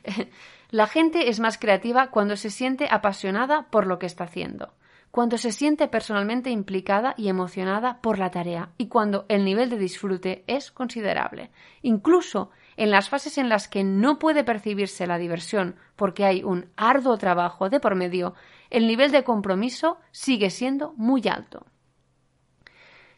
La 0.71 0.87
gente 0.87 1.31
es 1.31 1.41
más 1.41 1.57
creativa 1.57 2.11
cuando 2.11 2.37
se 2.37 2.51
siente 2.51 2.87
apasionada 2.91 3.71
por 3.71 3.87
lo 3.87 3.99
que 3.99 4.05
está 4.05 4.25
haciendo, 4.25 4.75
cuando 5.11 5.39
se 5.39 5.53
siente 5.53 5.89
personalmente 5.89 6.51
implicada 6.51 7.15
y 7.17 7.29
emocionada 7.29 8.03
por 8.03 8.19
la 8.19 8.31
tarea 8.31 8.73
y 8.77 8.89
cuando 8.89 9.25
el 9.31 9.43
nivel 9.47 9.71
de 9.71 9.79
disfrute 9.79 10.45
es 10.47 10.71
considerable. 10.71 11.51
Incluso 11.81 12.51
en 12.77 12.91
las 12.91 13.09
fases 13.09 13.39
en 13.39 13.49
las 13.49 13.69
que 13.69 13.85
no 13.85 14.19
puede 14.19 14.45
percibirse 14.45 15.07
la 15.07 15.17
diversión 15.17 15.77
porque 15.97 16.27
hay 16.27 16.43
un 16.43 16.69
arduo 16.77 17.17
trabajo 17.17 17.71
de 17.71 17.81
por 17.81 17.95
medio, 17.95 18.35
el 18.69 18.87
nivel 18.87 19.13
de 19.13 19.25
compromiso 19.25 19.97
sigue 20.11 20.51
siendo 20.51 20.93
muy 20.99 21.27
alto. 21.27 21.65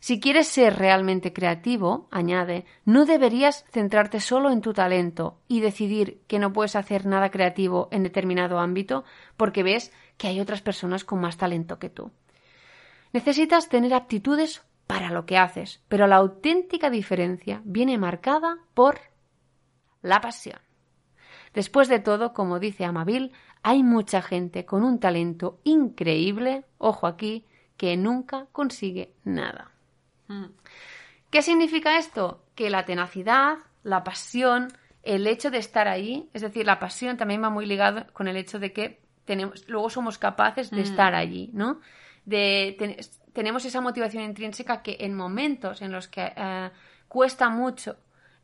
Si 0.01 0.21
quieres 0.21 0.47
ser 0.47 0.77
realmente 0.77 1.33
creativo, 1.33 2.07
añade, 2.11 2.65
no 2.85 3.07
deberías 3.07 3.65
centrarte 3.71 4.21
solo 4.21 4.51
en 4.51 4.61
tu 4.61 4.73
talento 4.73 5.41
y 5.49 5.61
decidir 5.61 6.23
que 6.27 6.39
no 6.39 6.53
puedes 6.53 6.77
hacer 6.77 7.07
nada 7.07 7.31
creativo 7.31 7.89
en 7.91 8.03
determinado 8.03 8.59
ámbito 8.59 9.05
porque 9.37 9.63
ves 9.63 9.93
que 10.17 10.29
hay 10.29 10.41
otras 10.41 10.63
personas 10.63 11.05
con 11.05 11.21
más 11.21 11.37
talento 11.37 11.79
que 11.79 11.91
tú. 11.91 12.11
Necesitas 13.13 13.69
tener 13.69 13.95
aptitudes 13.95 14.63
para 14.87 15.11
lo 15.11 15.27
que 15.27 15.39
haces, 15.39 15.83
pero 15.89 16.07
la 16.07 16.17
auténtica 16.17 16.91
diferencia 16.91 17.63
viene 17.65 17.99
marcada 17.99 18.59
por 18.75 19.01
la 20.03 20.21
pasión. 20.21 20.61
Después 21.55 21.89
de 21.89 21.99
todo, 21.99 22.35
como 22.35 22.61
dice 22.61 22.85
Amaville, 22.85 23.33
hay 23.63 23.83
mucha 23.83 24.21
gente 24.21 24.67
con 24.67 24.85
un 24.85 25.01
talento 25.01 25.59
increíble, 25.65 26.65
ojo 26.79 27.07
aquí, 27.07 27.47
que 27.77 27.97
nunca 27.97 28.47
consigue 28.53 29.15
nada. 29.25 29.73
Mm. 30.29 30.47
¿Qué 31.31 31.43
significa 31.43 31.99
esto? 31.99 32.43
Que 32.55 32.71
la 32.71 32.85
tenacidad, 32.85 33.59
la 33.83 34.05
pasión, 34.05 34.69
el 35.03 35.27
hecho 35.27 35.51
de 35.51 35.59
estar 35.59 35.89
ahí, 35.89 36.29
es 36.33 36.43
decir, 36.43 36.67
la 36.67 36.79
pasión 36.79 37.17
también 37.17 37.43
va 37.43 37.51
muy 37.51 37.67
ligado 37.67 38.07
con 38.13 38.29
el 38.29 38.37
hecho 38.37 38.59
de 38.59 38.73
que 38.73 39.01
tenemos, 39.25 39.69
luego 39.69 39.91
somos 39.91 40.19
capaces 40.19 40.71
de 40.71 40.79
Mm. 40.79 40.85
estar 40.85 41.15
allí, 41.15 41.51
¿no? 41.53 41.81
De, 42.25 42.75
ten- 42.79 42.97
tenemos 43.33 43.65
esa 43.65 43.81
motivación 43.81 44.23
intrínseca 44.25 44.83
que 44.83 44.97
en 45.01 45.15
momentos 45.15 45.83
en 45.83 45.93
los 45.93 46.09
que 46.09 46.33
eh, 46.37 46.71
cuesta 47.09 47.49
mucho 47.49 47.97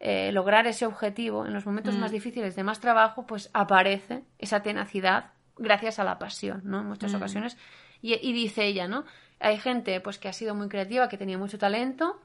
eh, 0.05 0.33
lograr 0.33 0.67
ese 0.67 0.85
objetivo, 0.85 1.47
en 1.47 1.53
los 1.55 1.65
momentos 1.65 1.95
Mm. 1.97 2.01
más 2.01 2.11
difíciles 2.11 2.57
de 2.57 2.65
más 2.65 2.81
trabajo, 2.81 3.25
pues 3.25 3.51
aparece 3.55 4.25
esa 4.39 4.61
tenacidad 4.61 5.31
gracias 5.57 6.01
a 6.01 6.05
la 6.05 6.19
pasión, 6.19 6.61
¿no? 6.65 6.81
En 6.81 6.87
muchas 6.89 7.13
Mm. 7.13 7.17
ocasiones. 7.17 7.57
Y, 8.01 8.15
y 8.15 8.33
dice 8.33 8.65
ella, 8.67 8.89
¿no? 8.89 9.05
Hay 9.43 9.59
gente 9.59 10.01
pues 10.01 10.19
que 10.19 10.29
ha 10.29 10.33
sido 10.33 10.55
muy 10.55 10.69
creativa, 10.69 11.09
que 11.09 11.19
tenía 11.19 11.39
mucho 11.39 11.59
talento, 11.59 12.21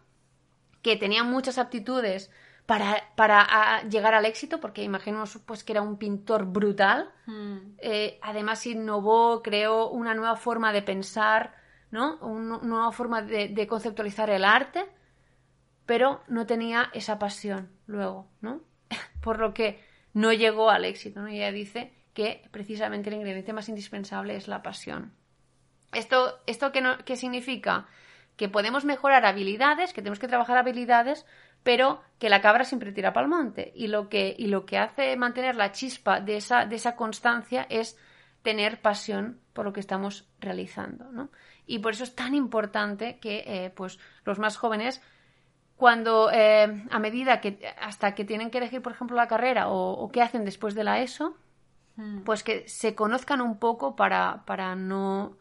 que 0.81 0.95
tenía 0.95 1.23
muchas 1.23 1.57
aptitudes 1.57 2.31
para, 2.65 3.03
para 3.15 3.81
llegar 3.89 4.13
al 4.13 4.25
éxito, 4.25 4.59
porque 4.59 4.83
imaginemos 4.83 5.37
pues 5.45 5.63
que 5.63 5.73
era 5.73 5.81
un 5.81 5.97
pintor 5.97 6.45
brutal. 6.45 7.09
Mm. 7.25 7.57
Eh, 7.79 8.19
además 8.21 8.65
innovó, 8.67 9.41
creó 9.41 9.89
una 9.89 10.13
nueva 10.13 10.35
forma 10.35 10.71
de 10.73 10.81
pensar, 10.81 11.53
¿no? 11.91 12.17
Un- 12.21 12.51
Una 12.51 12.59
nueva 12.63 12.91
forma 12.91 13.21
de, 13.21 13.47
de 13.49 13.67
conceptualizar 13.67 14.29
el 14.29 14.45
arte. 14.45 14.85
pero 15.85 16.21
no 16.27 16.45
tenía 16.45 16.89
esa 16.93 17.17
pasión 17.17 17.69
luego, 17.87 18.27
¿no? 18.41 18.61
Por 19.21 19.39
lo 19.39 19.53
que 19.53 19.81
no 20.13 20.33
llegó 20.33 20.69
al 20.69 20.85
éxito, 20.85 21.21
¿no? 21.21 21.29
Y 21.29 21.37
ella 21.37 21.51
dice 21.51 21.93
que 22.13 22.47
precisamente 22.51 23.09
el 23.09 23.15
ingrediente 23.15 23.53
más 23.53 23.69
indispensable 23.69 24.35
es 24.35 24.47
la 24.47 24.61
pasión. 24.63 25.13
¿Esto, 25.93 26.39
esto 26.45 26.71
qué, 26.71 26.83
qué 27.05 27.15
significa? 27.15 27.87
Que 28.35 28.49
podemos 28.49 28.85
mejorar 28.85 29.25
habilidades, 29.25 29.93
que 29.93 30.01
tenemos 30.01 30.19
que 30.19 30.27
trabajar 30.27 30.57
habilidades, 30.57 31.25
pero 31.63 32.01
que 32.19 32.29
la 32.29 32.41
cabra 32.41 32.63
siempre 32.63 32.91
tira 32.91 33.13
para 33.13 33.25
el 33.25 33.29
monte. 33.29 33.71
Y 33.75 33.87
lo 33.87 34.09
que, 34.09 34.35
y 34.37 34.47
lo 34.47 34.65
que 34.65 34.77
hace 34.77 35.15
mantener 35.17 35.55
la 35.55 35.71
chispa 35.71 36.21
de 36.21 36.37
esa, 36.37 36.65
de 36.65 36.75
esa 36.75 36.95
constancia 36.95 37.65
es 37.69 37.97
tener 38.41 38.81
pasión 38.81 39.41
por 39.53 39.65
lo 39.65 39.73
que 39.73 39.79
estamos 39.79 40.29
realizando. 40.39 41.11
¿no? 41.11 41.29
Y 41.65 41.79
por 41.79 41.93
eso 41.93 42.03
es 42.03 42.15
tan 42.15 42.35
importante 42.35 43.19
que 43.19 43.43
eh, 43.45 43.69
pues, 43.75 43.99
los 44.23 44.39
más 44.39 44.55
jóvenes, 44.55 45.01
cuando 45.75 46.31
eh, 46.31 46.85
a 46.89 46.99
medida 46.99 47.41
que 47.41 47.59
hasta 47.81 48.15
que 48.15 48.23
tienen 48.23 48.49
que 48.49 48.59
elegir, 48.59 48.81
por 48.81 48.93
ejemplo, 48.93 49.17
la 49.17 49.27
carrera 49.27 49.67
o, 49.67 49.91
o 49.91 50.09
qué 50.09 50.21
hacen 50.21 50.45
después 50.45 50.75
de 50.75 50.83
la 50.83 51.01
ESO, 51.01 51.35
mm. 51.97 52.21
pues 52.21 52.43
que 52.43 52.67
se 52.67 52.95
conozcan 52.95 53.41
un 53.41 53.59
poco 53.59 53.95
para, 53.95 54.43
para 54.45 54.75
no 54.75 55.37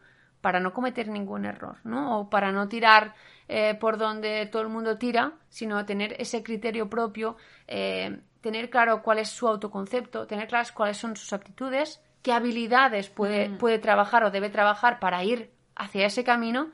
para 0.47 0.61
no 0.61 0.71
cometer 0.71 1.09
ningún 1.09 1.43
error, 1.43 1.75
¿no? 1.83 2.21
O 2.21 2.29
para 2.29 2.53
no 2.53 2.69
tirar 2.69 3.13
eh, 3.49 3.75
por 3.75 3.97
donde 3.97 4.45
todo 4.45 4.61
el 4.61 4.69
mundo 4.69 4.97
tira, 4.97 5.33
sino 5.49 5.85
tener 5.85 6.15
ese 6.21 6.41
criterio 6.41 6.89
propio, 6.89 7.35
eh, 7.67 8.21
tener 8.39 8.69
claro 8.69 9.01
cuál 9.03 9.19
es 9.19 9.27
su 9.27 9.45
autoconcepto, 9.45 10.25
tener 10.25 10.47
claras 10.47 10.71
cuáles 10.71 10.95
son 10.95 11.17
sus 11.17 11.33
aptitudes, 11.33 12.01
qué 12.21 12.31
habilidades 12.31 13.09
puede, 13.09 13.49
mm. 13.49 13.57
puede 13.57 13.77
trabajar 13.77 14.23
o 14.23 14.31
debe 14.31 14.49
trabajar 14.49 15.01
para 15.01 15.21
ir 15.21 15.51
hacia 15.75 16.05
ese 16.05 16.23
camino 16.23 16.71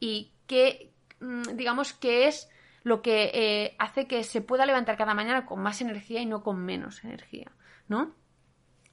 y 0.00 0.32
qué, 0.46 0.90
mm, 1.20 1.54
digamos, 1.54 1.92
qué 1.92 2.28
es 2.28 2.48
lo 2.82 3.02
que 3.02 3.30
eh, 3.34 3.76
hace 3.78 4.06
que 4.06 4.24
se 4.24 4.40
pueda 4.40 4.64
levantar 4.64 4.96
cada 4.96 5.12
mañana 5.12 5.44
con 5.44 5.60
más 5.60 5.82
energía 5.82 6.22
y 6.22 6.24
no 6.24 6.42
con 6.42 6.64
menos 6.64 7.04
energía, 7.04 7.52
¿no? 7.88 8.14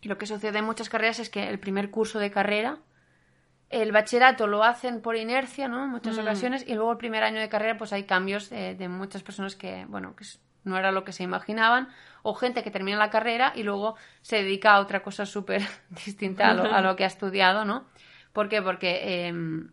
Y 0.01 0.09
lo 0.09 0.17
que 0.17 0.25
sucede 0.25 0.59
en 0.59 0.65
muchas 0.65 0.89
carreras 0.89 1.19
es 1.19 1.29
que 1.29 1.47
el 1.47 1.61
primer 1.61 1.89
curso 1.89 2.19
de 2.19 2.31
carrera 2.31 2.79
el 3.69 3.91
bachillerato 3.91 4.47
lo 4.47 4.63
hacen 4.63 5.01
por 5.01 5.15
inercia, 5.15 5.67
¿no? 5.67 5.83
En 5.83 5.89
muchas 5.89 6.17
mm. 6.17 6.21
ocasiones, 6.21 6.65
y 6.67 6.73
luego 6.73 6.91
el 6.91 6.97
primer 6.97 7.23
año 7.23 7.39
de 7.39 7.49
carrera, 7.49 7.77
pues 7.77 7.93
hay 7.93 8.03
cambios 8.03 8.49
de, 8.49 8.87
muchas 8.89 9.23
personas 9.23 9.55
que, 9.55 9.85
bueno, 9.87 10.15
que 10.15 10.25
no 10.63 10.77
era 10.77 10.91
lo 10.91 11.03
que 11.03 11.11
se 11.11 11.23
imaginaban, 11.23 11.89
o 12.23 12.33
gente 12.33 12.63
que 12.63 12.71
termina 12.71 12.97
la 12.97 13.09
carrera 13.09 13.53
y 13.55 13.63
luego 13.63 13.95
se 14.21 14.37
dedica 14.37 14.73
a 14.73 14.79
otra 14.79 15.01
cosa 15.01 15.25
súper 15.25 15.61
distinta 16.05 16.49
a 16.49 16.81
lo, 16.81 16.95
que 16.95 17.03
ha 17.03 17.07
estudiado, 17.07 17.63
¿no? 17.63 17.85
¿Por 18.33 18.49
qué? 18.49 18.61
Porque 18.61 19.27
em, 19.27 19.71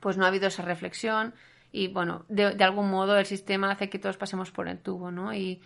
pues 0.00 0.16
no 0.16 0.24
ha 0.24 0.28
habido 0.28 0.46
esa 0.46 0.62
reflexión 0.62 1.34
y, 1.72 1.88
bueno, 1.88 2.24
de, 2.28 2.54
de, 2.54 2.64
algún 2.64 2.90
modo 2.90 3.18
el 3.18 3.26
sistema 3.26 3.70
hace 3.70 3.90
que 3.90 3.98
todos 3.98 4.16
pasemos 4.16 4.52
por 4.52 4.68
el 4.68 4.78
tubo, 4.78 5.10
¿no? 5.10 5.34
Y, 5.34 5.60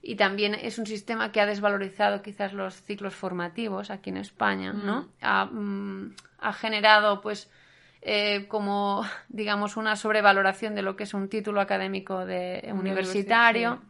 y 0.00 0.16
también 0.16 0.54
es 0.54 0.78
un 0.78 0.86
sistema 0.86 1.32
que 1.32 1.40
ha 1.40 1.46
desvalorizado 1.46 2.22
quizás 2.22 2.52
los 2.52 2.74
ciclos 2.82 3.14
formativos 3.14 3.90
aquí 3.90 4.10
en 4.10 4.18
España, 4.18 4.72
¿no? 4.72 5.02
Mm. 5.02 5.08
Ha, 5.22 5.44
mm, 5.46 6.14
ha, 6.38 6.52
generado, 6.52 7.20
pues, 7.20 7.50
eh, 8.02 8.46
como, 8.48 9.04
digamos, 9.28 9.76
una 9.76 9.96
sobrevaloración 9.96 10.74
de 10.74 10.82
lo 10.82 10.96
que 10.96 11.04
es 11.04 11.14
un 11.14 11.28
título 11.28 11.60
académico 11.60 12.24
de 12.24 12.70
universitario. 12.72 13.80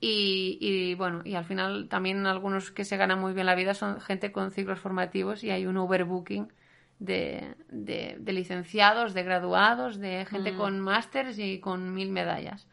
Y, 0.00 0.58
y, 0.60 0.94
bueno, 0.96 1.22
y 1.24 1.36
al 1.36 1.44
final 1.44 1.88
también 1.88 2.26
algunos 2.26 2.72
que 2.72 2.84
se 2.84 2.96
ganan 2.96 3.20
muy 3.20 3.34
bien 3.34 3.46
la 3.46 3.54
vida 3.54 3.72
son 3.72 4.00
gente 4.00 4.32
con 4.32 4.50
ciclos 4.50 4.80
formativos 4.80 5.44
y 5.44 5.50
hay 5.50 5.64
un 5.64 5.76
overbooking 5.76 6.52
de, 6.98 7.54
de, 7.68 8.32
licenciados, 8.32 9.14
de 9.14 9.22
graduados, 9.22 10.00
de 10.00 10.24
gente 10.24 10.52
mm. 10.52 10.56
con 10.56 10.80
másters 10.80 11.38
y 11.38 11.60
con 11.60 11.94
mil 11.94 12.10
medallas 12.10 12.66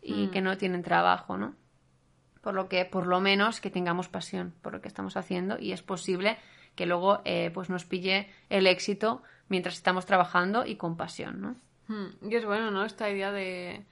y 0.00 0.28
que 0.28 0.40
no 0.40 0.56
tienen 0.56 0.82
trabajo, 0.82 1.36
¿no? 1.36 1.54
Por 2.40 2.54
lo 2.54 2.68
que 2.68 2.84
por 2.84 3.06
lo 3.06 3.20
menos 3.20 3.60
que 3.60 3.70
tengamos 3.70 4.08
pasión 4.08 4.54
por 4.62 4.72
lo 4.72 4.80
que 4.80 4.88
estamos 4.88 5.16
haciendo 5.16 5.58
y 5.58 5.72
es 5.72 5.82
posible 5.82 6.38
que 6.74 6.86
luego 6.86 7.20
eh, 7.24 7.50
pues 7.52 7.68
nos 7.68 7.84
pille 7.84 8.30
el 8.48 8.66
éxito 8.66 9.22
mientras 9.48 9.74
estamos 9.74 10.06
trabajando 10.06 10.64
y 10.64 10.76
con 10.76 10.96
pasión, 10.96 11.40
¿no? 11.40 11.56
Hmm, 11.88 12.30
y 12.30 12.34
es 12.36 12.44
bueno, 12.44 12.70
¿no? 12.70 12.84
Esta 12.84 13.10
idea 13.10 13.32
de, 13.32 13.84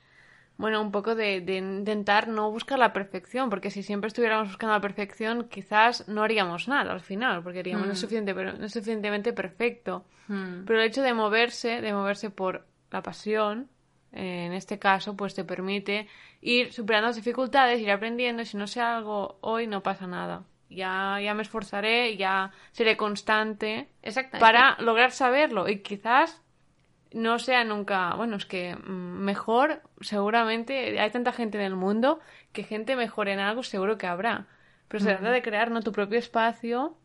bueno, 0.57 0.81
un 0.81 0.93
poco 0.93 1.15
de, 1.15 1.37
intentar 1.37 2.29
no 2.29 2.51
buscar 2.51 2.79
la 2.79 2.93
perfección, 2.93 3.51
porque 3.51 3.71
si 3.71 3.83
siempre 3.83 4.09
estuviéramos 4.09 4.49
buscando 4.49 4.75
la 4.75 4.81
perfección, 4.81 5.49
quizás 5.49 6.09
no 6.09 6.23
haríamos 6.23 6.69
nada 6.69 6.93
al 6.93 7.01
final, 7.01 7.43
porque 7.43 7.59
haríamos 7.59 7.87
no, 7.87 7.93
es 7.93 7.99
hmm. 7.99 8.01
suficiente, 8.01 8.35
pero 8.35 8.53
no 8.53 8.65
es 8.65 8.73
suficientemente 8.73 9.33
perfecto. 9.33 10.05
Hmm. 10.29 10.65
Pero 10.65 10.81
el 10.81 10.87
hecho 10.87 11.03
de 11.03 11.13
moverse, 11.13 11.81
de 11.81 11.93
moverse 11.93 12.31
por 12.31 12.67
la 12.91 13.03
pasión, 13.03 13.69
en 14.13 14.53
este 14.53 14.79
caso, 14.79 15.17
pues 15.17 15.35
te 15.35 15.45
permite 15.45 16.09
ir 16.41 16.73
superando 16.73 17.09
las 17.09 17.17
dificultades, 17.17 17.81
ir 17.81 17.91
aprendiendo, 17.91 18.43
y 18.43 18.47
si 18.47 18.57
no 18.57 18.67
sé 18.67 18.81
algo 18.81 19.39
hoy 19.41 19.67
no 19.67 19.83
pasa 19.83 20.07
nada. 20.07 20.45
Ya, 20.71 21.19
ya 21.23 21.35
me 21.35 21.43
esforzaré, 21.43 22.17
ya 22.17 22.53
seré 22.73 22.97
constante 22.97 23.89
para 24.39 24.77
lograr 24.81 25.13
saberlo 25.13 25.67
y 25.69 25.79
quizás 25.79 26.43
no 27.13 27.39
sea 27.39 27.65
nunca, 27.65 28.15
bueno, 28.17 28.37
es 28.37 28.45
que 28.45 28.77
mm, 28.77 28.91
mejor 28.91 29.81
seguramente 30.01 31.01
hay 31.01 31.11
tanta 31.11 31.33
gente 31.33 31.59
en 31.59 31.65
el 31.65 31.75
mundo 31.75 32.21
que 32.53 32.65
gente 32.65 32.97
mejor 32.97 33.29
en 33.29 33.39
algo 33.39 33.63
seguro 33.63 33.97
que 33.97 34.07
habrá. 34.07 34.47
Pero 34.89 35.05
se 35.05 35.11
trata 35.11 35.31
de 35.31 35.43
crear 35.43 35.71
¿no? 35.71 35.81
tu 35.83 35.93
propio 35.93 36.19
espacio 36.19 36.97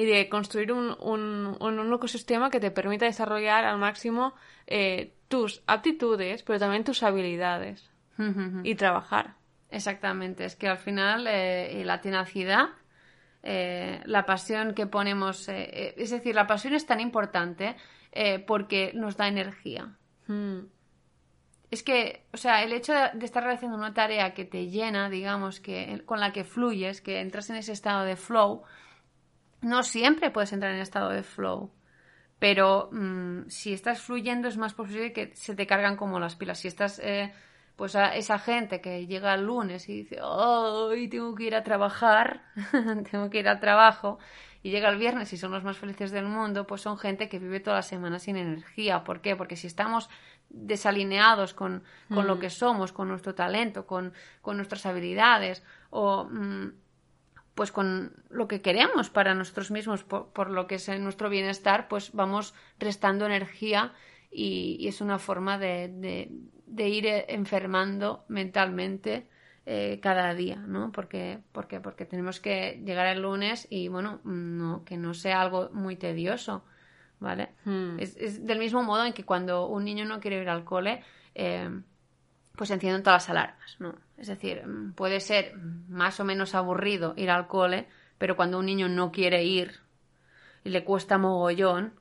y 0.00 0.06
de 0.06 0.30
construir 0.30 0.72
un, 0.72 0.96
un, 0.98 1.58
un, 1.60 1.92
ecosistema 1.92 2.48
que 2.48 2.58
te 2.58 2.70
permita 2.70 3.04
desarrollar 3.04 3.66
al 3.66 3.76
máximo 3.76 4.32
eh, 4.66 5.12
tus 5.28 5.62
aptitudes, 5.66 6.42
pero 6.42 6.58
también 6.58 6.84
tus 6.84 7.02
habilidades 7.02 7.90
y 8.64 8.74
trabajar. 8.76 9.34
Exactamente, 9.70 10.46
es 10.46 10.56
que 10.56 10.68
al 10.68 10.78
final 10.78 11.26
eh, 11.28 11.82
la 11.84 12.00
tenacidad, 12.00 12.70
eh, 13.42 14.00
la 14.06 14.24
pasión 14.24 14.72
que 14.72 14.86
ponemos, 14.86 15.50
eh, 15.50 15.94
es 15.98 16.08
decir, 16.08 16.34
la 16.34 16.46
pasión 16.46 16.72
es 16.72 16.86
tan 16.86 17.00
importante 17.00 17.76
porque 18.46 18.92
nos 18.94 19.18
da 19.18 19.28
energía. 19.28 19.96
Hmm. 20.26 20.60
Es 21.70 21.82
que, 21.82 22.24
o 22.32 22.38
sea, 22.38 22.64
el 22.64 22.72
hecho 22.72 22.94
de, 22.94 23.24
estar 23.24 23.44
realizando 23.44 23.76
una 23.76 23.92
tarea 23.92 24.32
que 24.32 24.46
te 24.46 24.68
llena, 24.68 25.10
digamos, 25.10 25.60
que 25.60 26.02
con 26.06 26.20
la 26.20 26.32
que 26.32 26.44
fluyes, 26.44 27.02
que 27.02 27.20
entras 27.20 27.50
en 27.50 27.56
ese 27.56 27.72
estado 27.72 28.04
de 28.04 28.16
flow, 28.16 28.64
no 29.62 29.82
siempre 29.82 30.30
puedes 30.30 30.52
entrar 30.52 30.72
en 30.72 30.80
estado 30.80 31.10
de 31.10 31.22
flow. 31.22 31.70
Pero 32.38 32.88
mm, 32.90 33.48
si 33.48 33.72
estás 33.72 34.00
fluyendo 34.00 34.48
es 34.48 34.56
más 34.56 34.74
posible 34.74 35.12
que 35.12 35.34
se 35.34 35.54
te 35.54 35.66
cargan 35.66 35.96
como 35.96 36.18
las 36.18 36.36
pilas. 36.36 36.58
Si 36.58 36.68
estás, 36.68 36.98
eh, 37.00 37.32
pues 37.76 37.94
a 37.96 38.16
esa 38.16 38.38
gente 38.38 38.80
que 38.80 39.06
llega 39.06 39.34
el 39.34 39.44
lunes 39.44 39.88
y 39.88 39.98
dice, 39.98 40.20
hoy 40.22 41.08
tengo 41.08 41.34
que 41.34 41.44
ir 41.44 41.54
a 41.54 41.62
trabajar, 41.62 42.42
tengo 43.10 43.28
que 43.28 43.40
ir 43.40 43.48
al 43.48 43.60
trabajo, 43.60 44.18
y 44.62 44.70
llega 44.70 44.88
el 44.88 44.98
viernes 44.98 45.32
y 45.32 45.36
son 45.36 45.52
los 45.52 45.64
más 45.64 45.76
felices 45.76 46.10
del 46.10 46.26
mundo, 46.26 46.66
pues 46.66 46.80
son 46.80 46.98
gente 46.98 47.28
que 47.28 47.38
vive 47.38 47.60
toda 47.60 47.76
la 47.76 47.82
semana 47.82 48.18
sin 48.18 48.36
energía. 48.36 49.04
¿Por 49.04 49.20
qué? 49.20 49.36
Porque 49.36 49.56
si 49.56 49.66
estamos 49.66 50.08
desalineados 50.48 51.54
con, 51.54 51.82
con 52.12 52.26
lo 52.26 52.36
mm. 52.36 52.40
que 52.40 52.50
somos, 52.50 52.92
con 52.92 53.08
nuestro 53.08 53.34
talento, 53.34 53.86
con, 53.86 54.14
con 54.40 54.56
nuestras 54.56 54.86
habilidades, 54.86 55.62
o... 55.90 56.24
Mm, 56.24 56.72
pues 57.60 57.72
con 57.72 58.14
lo 58.30 58.48
que 58.48 58.62
queremos 58.62 59.10
para 59.10 59.34
nosotros 59.34 59.70
mismos, 59.70 60.02
por, 60.02 60.48
lo 60.48 60.66
que 60.66 60.76
es 60.76 60.88
nuestro 60.98 61.28
bienestar, 61.28 61.88
pues 61.88 62.10
vamos 62.14 62.54
restando 62.78 63.26
energía 63.26 63.92
y, 64.30 64.88
es 64.88 65.02
una 65.02 65.18
forma 65.18 65.58
de, 65.58 66.30
de, 66.66 66.88
ir 66.88 67.04
eh, 67.04 67.26
enfermando 67.28 68.24
mentalmente 68.28 69.28
eh, 69.66 70.00
cada 70.02 70.32
día, 70.32 70.56
¿no? 70.56 70.90
Porque, 70.90 71.40
porque, 71.52 71.80
porque 71.80 72.06
tenemos 72.06 72.40
que 72.40 72.80
llegar 72.82 73.06
el 73.08 73.20
lunes 73.20 73.66
y, 73.68 73.88
bueno, 73.88 74.22
no, 74.24 74.82
que 74.86 74.96
no 74.96 75.12
sea 75.12 75.42
algo 75.42 75.68
muy 75.74 75.96
tedioso, 75.96 76.64
¿vale? 77.18 77.50
Hmm. 77.66 77.98
Es, 77.98 78.42
del 78.46 78.58
mismo 78.58 78.82
modo 78.82 79.04
en 79.04 79.12
que 79.12 79.26
cuando 79.26 79.66
un 79.66 79.84
niño 79.84 80.06
no 80.06 80.18
quiere 80.18 80.40
ir 80.40 80.48
al 80.48 80.64
cole, 80.64 81.04
eh, 81.34 81.68
pues 82.56 82.70
encienden 82.70 83.02
todas 83.02 83.24
las 83.24 83.30
alarmas, 83.30 83.76
¿no? 83.80 83.94
Es 84.20 84.26
decir, 84.26 84.66
mm, 84.66 84.92
puede 84.92 85.18
ser 85.20 85.56
más 85.88 86.20
o 86.20 86.24
menos 86.24 86.54
aburrido 86.54 87.14
ir 87.16 87.30
al 87.30 87.46
cole, 87.46 87.88
pero 88.18 88.36
cuando 88.36 88.58
un 88.58 88.66
niño 88.66 88.88
no 88.88 89.10
quiere 89.10 89.44
ir 89.44 89.80
y 90.62 90.68
le 90.68 90.84
cuesta 90.84 91.16
mogollón, 91.16 91.94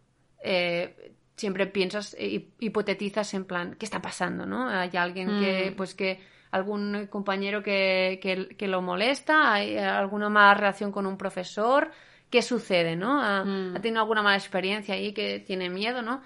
eh, 0.44 1.14
siempre 1.38 1.66
piensas, 1.68 2.16
e 2.20 2.50
hipotetizas 2.60 3.34
en 3.34 3.46
plan, 3.46 3.76
¿qué 3.80 3.86
está 3.86 4.02
pasando, 4.02 4.46
no? 4.46 4.68
Hay 4.68 4.90
alguien 4.98 5.40
que, 5.40 5.72
mm. 5.72 5.76
pues 5.76 5.96
que, 5.96 6.20
algún 6.52 7.08
compañero 7.08 7.64
que, 7.64 8.20
que, 8.58 8.68
lo 8.68 8.82
molesta, 8.82 9.54
hay 9.54 9.78
alguna 9.78 10.30
mala 10.30 10.56
relación 10.56 10.92
con 10.92 11.06
un 11.06 11.18
profesor, 11.18 11.92
¿qué 12.30 12.42
sucede, 12.42 12.98
no? 12.98 13.22
¿Ha, 13.22 13.46
mm. 13.46 13.82
tenido 13.82 14.02
alguna 14.02 14.24
mala 14.24 14.36
experiencia 14.36 14.96
ahí 14.96 15.14
que 15.14 15.40
tiene 15.40 15.70
miedo, 15.70 16.02
no? 16.02 16.22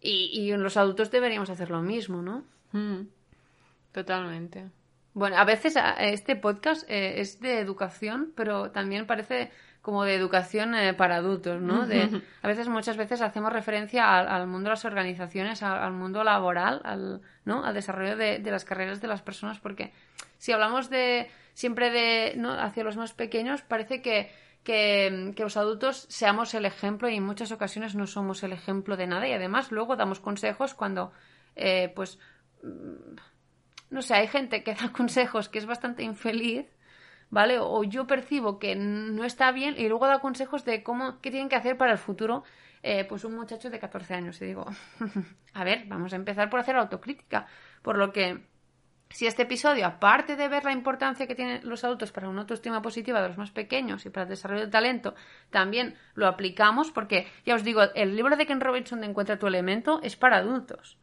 Y, 0.00 0.30
y 0.32 0.56
los 0.56 0.76
adultos 0.78 1.10
deberíamos 1.10 1.50
hacer 1.50 1.70
lo 1.70 1.82
mismo, 1.82 2.22
¿no? 2.22 2.44
Totalmente. 3.92 4.70
Bueno, 5.18 5.36
a 5.36 5.44
veces 5.44 5.74
este 5.98 6.36
podcast 6.36 6.88
eh, 6.88 7.20
es 7.20 7.40
de 7.40 7.58
educación, 7.58 8.32
pero 8.36 8.70
también 8.70 9.04
parece 9.04 9.50
como 9.82 10.04
de 10.04 10.14
educación 10.14 10.76
eh, 10.76 10.94
para 10.94 11.16
adultos, 11.16 11.60
¿no? 11.60 11.88
De, 11.88 12.22
a 12.40 12.46
veces, 12.46 12.68
muchas 12.68 12.96
veces 12.96 13.20
hacemos 13.20 13.52
referencia 13.52 14.16
al, 14.16 14.28
al 14.28 14.46
mundo 14.46 14.68
de 14.68 14.74
las 14.74 14.84
organizaciones, 14.84 15.64
al, 15.64 15.76
al 15.82 15.92
mundo 15.92 16.22
laboral, 16.22 16.80
al, 16.84 17.20
¿no? 17.44 17.64
al 17.64 17.74
desarrollo 17.74 18.16
de, 18.16 18.38
de 18.38 18.50
las 18.52 18.64
carreras 18.64 19.00
de 19.00 19.08
las 19.08 19.20
personas, 19.22 19.58
porque 19.58 19.92
si 20.36 20.52
hablamos 20.52 20.88
de 20.88 21.28
siempre 21.52 21.90
de 21.90 22.34
¿no? 22.36 22.52
hacia 22.52 22.84
los 22.84 22.96
más 22.96 23.12
pequeños, 23.12 23.62
parece 23.62 24.00
que, 24.00 24.30
que, 24.62 25.32
que 25.34 25.42
los 25.42 25.56
adultos 25.56 26.06
seamos 26.08 26.54
el 26.54 26.64
ejemplo 26.64 27.08
y 27.08 27.16
en 27.16 27.24
muchas 27.24 27.50
ocasiones 27.50 27.96
no 27.96 28.06
somos 28.06 28.44
el 28.44 28.52
ejemplo 28.52 28.96
de 28.96 29.08
nada 29.08 29.26
y 29.26 29.32
además 29.32 29.72
luego 29.72 29.96
damos 29.96 30.20
consejos 30.20 30.74
cuando, 30.74 31.10
eh, 31.56 31.92
pues, 31.96 32.20
no 33.90 34.02
sé, 34.02 34.14
hay 34.14 34.28
gente 34.28 34.62
que 34.62 34.74
da 34.74 34.92
consejos 34.92 35.48
que 35.48 35.58
es 35.58 35.66
bastante 35.66 36.02
infeliz, 36.02 36.66
¿vale? 37.30 37.58
O 37.58 37.84
yo 37.84 38.06
percibo 38.06 38.58
que 38.58 38.74
no 38.76 39.24
está 39.24 39.52
bien 39.52 39.74
y 39.78 39.88
luego 39.88 40.06
da 40.06 40.20
consejos 40.20 40.64
de 40.64 40.82
cómo, 40.82 41.20
qué 41.20 41.30
tienen 41.30 41.48
que 41.48 41.56
hacer 41.56 41.76
para 41.76 41.92
el 41.92 41.98
futuro, 41.98 42.44
eh, 42.82 43.04
pues 43.04 43.24
un 43.24 43.34
muchacho 43.34 43.70
de 43.70 43.78
14 43.78 44.14
años. 44.14 44.40
Y 44.40 44.46
digo, 44.46 44.66
a 45.54 45.64
ver, 45.64 45.84
vamos 45.86 46.12
a 46.12 46.16
empezar 46.16 46.50
por 46.50 46.60
hacer 46.60 46.76
autocrítica. 46.76 47.46
Por 47.82 47.96
lo 47.96 48.12
que, 48.12 48.44
si 49.10 49.26
este 49.26 49.42
episodio, 49.42 49.86
aparte 49.86 50.36
de 50.36 50.48
ver 50.48 50.64
la 50.64 50.72
importancia 50.72 51.26
que 51.26 51.34
tienen 51.34 51.60
los 51.68 51.84
adultos 51.84 52.12
para 52.12 52.28
una 52.28 52.42
autoestima 52.42 52.82
positiva 52.82 53.22
de 53.22 53.28
los 53.28 53.38
más 53.38 53.50
pequeños 53.50 54.04
y 54.06 54.10
para 54.10 54.24
el 54.24 54.30
desarrollo 54.30 54.62
del 54.62 54.70
talento, 54.70 55.14
también 55.50 55.96
lo 56.14 56.26
aplicamos, 56.26 56.90
porque 56.90 57.26
ya 57.44 57.54
os 57.54 57.64
digo, 57.64 57.82
el 57.94 58.16
libro 58.16 58.36
de 58.36 58.46
Ken 58.46 58.60
Robinson 58.60 59.00
de 59.00 59.06
Encuentra 59.06 59.38
tu 59.38 59.46
elemento 59.46 60.00
es 60.02 60.16
para 60.16 60.38
adultos. 60.38 60.98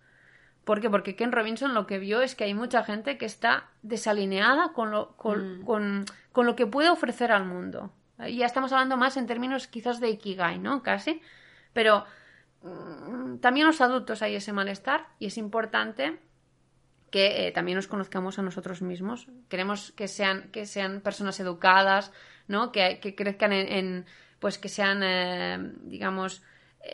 ¿Por 0.66 0.82
qué? 0.82 0.89
Porque 0.89 1.16
Ken 1.16 1.32
Robinson 1.32 1.74
lo 1.74 1.88
que 1.88 1.99
vio 1.99 2.22
es 2.22 2.36
que 2.36 2.43
hay 2.43 2.53
mucha 2.53 2.84
gente 2.84 3.18
que 3.18 3.26
está 3.26 3.70
desalineada 3.84 4.74
con 4.74 4.91
lo, 4.91 5.16
con, 5.16 5.61
con- 5.63 6.05
con 6.34 6.45
lo 6.45 6.55
que 6.57 6.68
puede 6.68 6.89
ofrecer 6.89 7.32
al 7.32 7.45
mundo. 7.45 7.93
Y 8.28 8.38
ya 8.38 8.45
estamos 8.45 8.72
hablando 8.74 8.97
más 8.97 9.16
en 9.18 9.28
términos 9.28 9.68
quizás 9.68 9.99
de 9.99 10.09
Ikigai, 10.09 10.59
¿no? 10.59 10.84
Casi. 10.84 11.22
Pero 11.74 12.05
mm, 12.63 13.38
también 13.38 13.68
los 13.68 13.80
adultos 13.82 14.22
hay 14.22 14.36
ese 14.36 14.53
malestar 14.53 15.07
y 15.20 15.28
es 15.28 15.38
importante 15.38 16.20
que 17.11 17.47
eh, 17.47 17.51
también 17.51 17.76
nos 17.78 17.88
conozcamos 17.88 18.39
a 18.39 18.41
nosotros 18.41 18.82
mismos. 18.82 19.28
Queremos 19.49 19.91
que 19.91 20.07
sean, 20.07 20.49
que 20.51 20.66
sean 20.66 21.01
personas 21.01 21.39
educadas, 21.39 22.11
¿no? 22.47 22.72
Que, 22.72 22.99
que 22.99 23.16
crezcan 23.16 23.53
en, 23.53 23.68
en, 23.72 24.05
pues 24.39 24.57
que 24.57 24.68
sean, 24.70 25.01
eh, 25.03 25.57
digamos, 25.84 26.41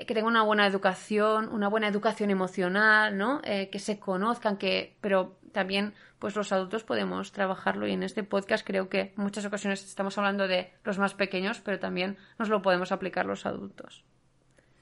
que 0.08 0.14
tengan 0.14 0.32
una 0.32 0.44
buena 0.44 0.66
educación, 0.68 1.50
una 1.50 1.68
buena 1.68 1.88
educación 1.88 2.30
emocional, 2.30 3.18
¿no? 3.18 3.42
Eh, 3.44 3.70
que 3.70 3.80
se 3.80 4.00
conozcan, 4.00 4.58
que, 4.58 4.96
pero 5.02 5.38
también, 5.52 5.94
pues 6.20 6.36
los 6.36 6.52
adultos 6.52 6.84
podemos 6.84 7.32
trabajarlo 7.32 7.88
y 7.88 7.94
en 7.94 8.04
este 8.04 8.24
podcast 8.24 8.66
creo 8.66 8.90
que 8.90 9.14
en 9.16 9.24
muchas 9.24 9.46
ocasiones 9.46 9.84
estamos 9.84 10.18
hablando 10.18 10.48
de 10.48 10.72
los 10.84 10.98
más 10.98 11.14
pequeños, 11.14 11.62
pero 11.62 11.80
también 11.80 12.18
nos 12.40 12.50
lo 12.50 12.62
podemos 12.62 12.92
aplicar 12.92 13.26
los 13.26 13.46
adultos. 13.46 14.04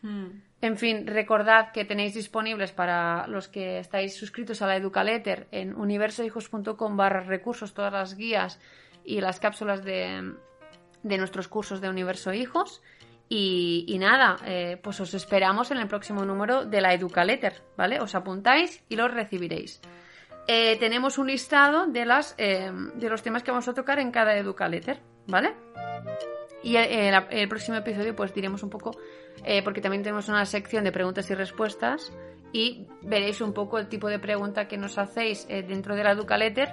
En 0.01 0.77
fin, 0.77 1.07
recordad 1.07 1.73
que 1.73 1.83
tenéis 1.83 2.13
disponibles 2.13 2.71
para 2.71 3.27
los 3.27 3.49
que 3.49 3.79
estáis 3.79 4.15
suscritos 4.15 4.61
a 4.61 4.67
la 4.67 4.77
Educaletter 4.77 5.47
en 5.51 5.75
universohijos.com 5.75 6.95
barra 6.95 7.21
recursos 7.21 7.73
todas 7.73 7.91
las 7.91 8.15
guías 8.15 8.61
y 9.03 9.19
las 9.19 9.41
cápsulas 9.41 9.83
de, 9.83 10.35
de 11.03 11.17
nuestros 11.17 11.49
cursos 11.49 11.81
de 11.81 11.89
Universo 11.89 12.33
Hijos. 12.33 12.81
Y, 13.31 13.95
nada, 13.99 14.37
eh, 14.45 14.77
pues 14.81 14.99
os 15.01 15.13
esperamos 15.13 15.69
en 15.69 15.77
el 15.77 15.87
próximo 15.87 16.25
número 16.25 16.65
de 16.65 16.81
la 16.81 16.93
Educaletter, 16.95 17.61
¿vale? 17.77 17.99
Os 17.99 18.15
apuntáis 18.15 18.83
y 18.89 18.95
los 18.95 19.13
recibiréis. 19.13 19.79
Eh, 20.47 20.77
tenemos 20.79 21.19
un 21.19 21.27
listado 21.27 21.85
de, 21.85 22.05
las, 22.07 22.33
eh, 22.39 22.71
de 22.95 23.07
los 23.09 23.21
temas 23.21 23.43
que 23.43 23.51
vamos 23.51 23.67
a 23.67 23.75
tocar 23.75 23.99
en 23.99 24.09
cada 24.09 24.35
Educaletter, 24.35 24.99
¿vale? 25.27 25.53
Y 26.63 26.75
el, 26.77 26.85
el- 26.91 27.23
el 27.29 27.47
próximo 27.47 27.77
episodio 27.77 28.15
pues 28.15 28.33
diremos 28.33 28.63
un 28.63 28.71
poco, 28.71 28.97
eh, 29.45 29.61
porque 29.63 29.79
también 29.79 30.01
tenemos 30.01 30.27
una 30.27 30.43
sección 30.45 30.83
de 30.83 30.91
preguntas 30.91 31.29
y 31.29 31.35
respuestas 31.35 32.11
y 32.51 32.87
veréis 33.03 33.41
un 33.41 33.53
poco 33.53 33.77
el 33.77 33.87
tipo 33.87 34.07
de 34.09 34.17
pregunta 34.17 34.67
que 34.67 34.75
nos 34.77 34.97
hacéis 34.97 35.45
eh, 35.49 35.61
dentro 35.61 35.95
de 35.95 36.03
la 36.03 36.11
Educaletter 36.13 36.69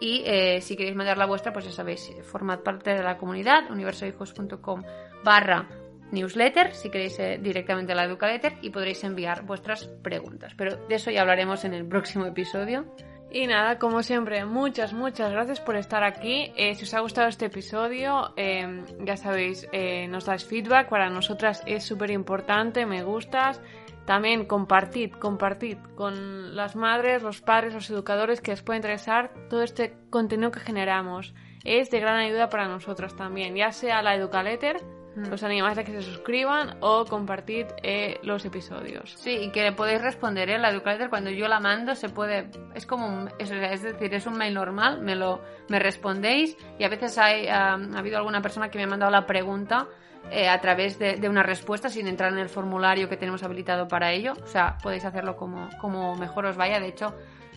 y 0.00 0.22
eh, 0.24 0.60
si 0.60 0.76
queréis 0.76 0.94
mandar 0.94 1.18
la 1.18 1.26
vuestra 1.26 1.52
pues 1.52 1.64
ya 1.64 1.72
sabéis, 1.72 2.08
eh, 2.10 2.22
formad 2.22 2.60
parte 2.60 2.94
de 2.94 3.02
la 3.02 3.18
comunidad 3.18 3.68
universohijos.com 3.68 4.84
barra 5.24 5.68
newsletter 6.12 6.74
si 6.74 6.90
queréis 6.90 7.18
eh, 7.18 7.38
directamente 7.40 7.92
a 7.92 7.96
la 7.96 8.04
Educaletter 8.04 8.54
y 8.62 8.70
podréis 8.70 9.04
enviar 9.04 9.44
vuestras 9.44 9.86
preguntas. 10.02 10.52
Pero 10.56 10.76
de 10.88 10.94
eso 10.94 11.10
ya 11.10 11.22
hablaremos 11.22 11.64
en 11.64 11.74
el 11.74 11.86
próximo 11.86 12.26
episodio. 12.26 12.86
Y 13.30 13.46
nada, 13.46 13.78
como 13.78 14.02
siempre, 14.02 14.46
muchas, 14.46 14.94
muchas 14.94 15.30
gracias 15.30 15.60
por 15.60 15.76
estar 15.76 16.02
aquí. 16.02 16.50
Eh, 16.56 16.74
si 16.74 16.84
os 16.84 16.94
ha 16.94 17.00
gustado 17.00 17.28
este 17.28 17.46
episodio, 17.46 18.32
eh, 18.36 18.84
ya 19.00 19.16
sabéis, 19.16 19.68
eh, 19.72 20.08
nos 20.08 20.24
dais 20.24 20.46
feedback. 20.46 20.88
Para 20.88 21.10
nosotras 21.10 21.62
es 21.66 21.84
súper 21.84 22.10
importante, 22.10 22.86
me 22.86 23.02
gustas. 23.02 23.60
También 24.06 24.46
compartid, 24.46 25.12
compartid 25.12 25.76
con 25.94 26.56
las 26.56 26.74
madres, 26.74 27.22
los 27.22 27.42
padres, 27.42 27.74
los 27.74 27.90
educadores 27.90 28.40
que 28.40 28.52
les 28.52 28.62
puede 28.62 28.78
interesar 28.78 29.30
todo 29.50 29.62
este 29.62 29.92
contenido 30.08 30.50
que 30.50 30.60
generamos. 30.60 31.34
Es 31.64 31.90
de 31.90 32.00
gran 32.00 32.16
ayuda 32.16 32.48
para 32.48 32.66
nosotros 32.66 33.14
también, 33.14 33.54
ya 33.54 33.72
sea 33.72 34.00
la 34.00 34.14
Educaletter, 34.14 34.82
los 35.28 35.42
animáis 35.42 35.78
a 35.78 35.84
que 35.84 35.92
se 35.92 36.02
suscriban 36.02 36.76
o 36.80 37.04
compartid 37.04 37.66
eh, 37.82 38.18
los 38.22 38.44
episodios. 38.44 39.14
Sí, 39.16 39.36
y 39.42 39.50
que 39.50 39.62
le 39.62 39.72
podéis 39.72 40.00
responder, 40.00 40.50
¿eh? 40.50 40.58
La 40.58 40.70
Educaletter 40.70 41.10
cuando 41.10 41.30
yo 41.30 41.48
la 41.48 41.60
mando 41.60 41.94
se 41.94 42.08
puede... 42.08 42.50
Es 42.74 42.86
como 42.86 43.06
un... 43.06 43.30
Es, 43.38 43.50
es 43.50 43.82
decir, 43.82 44.14
es 44.14 44.26
un 44.26 44.36
mail 44.36 44.54
normal, 44.54 45.00
me 45.00 45.14
lo 45.14 45.40
me 45.68 45.78
respondéis 45.78 46.56
y 46.78 46.84
a 46.84 46.88
veces 46.88 47.18
hay, 47.18 47.46
ha 47.48 47.74
habido 47.74 48.16
alguna 48.16 48.40
persona 48.40 48.70
que 48.70 48.78
me 48.78 48.84
ha 48.84 48.86
mandado 48.86 49.12
la 49.12 49.26
pregunta 49.26 49.86
eh, 50.30 50.48
a 50.48 50.60
través 50.60 50.98
de, 50.98 51.16
de 51.16 51.28
una 51.28 51.42
respuesta 51.42 51.88
sin 51.88 52.06
entrar 52.06 52.32
en 52.32 52.38
el 52.38 52.48
formulario 52.48 53.08
que 53.08 53.16
tenemos 53.16 53.42
habilitado 53.42 53.88
para 53.88 54.12
ello. 54.12 54.32
O 54.42 54.46
sea, 54.46 54.78
podéis 54.82 55.04
hacerlo 55.04 55.36
como, 55.36 55.68
como 55.80 56.14
mejor 56.16 56.46
os 56.46 56.56
vaya. 56.56 56.80
De 56.80 56.88
hecho, 56.88 57.14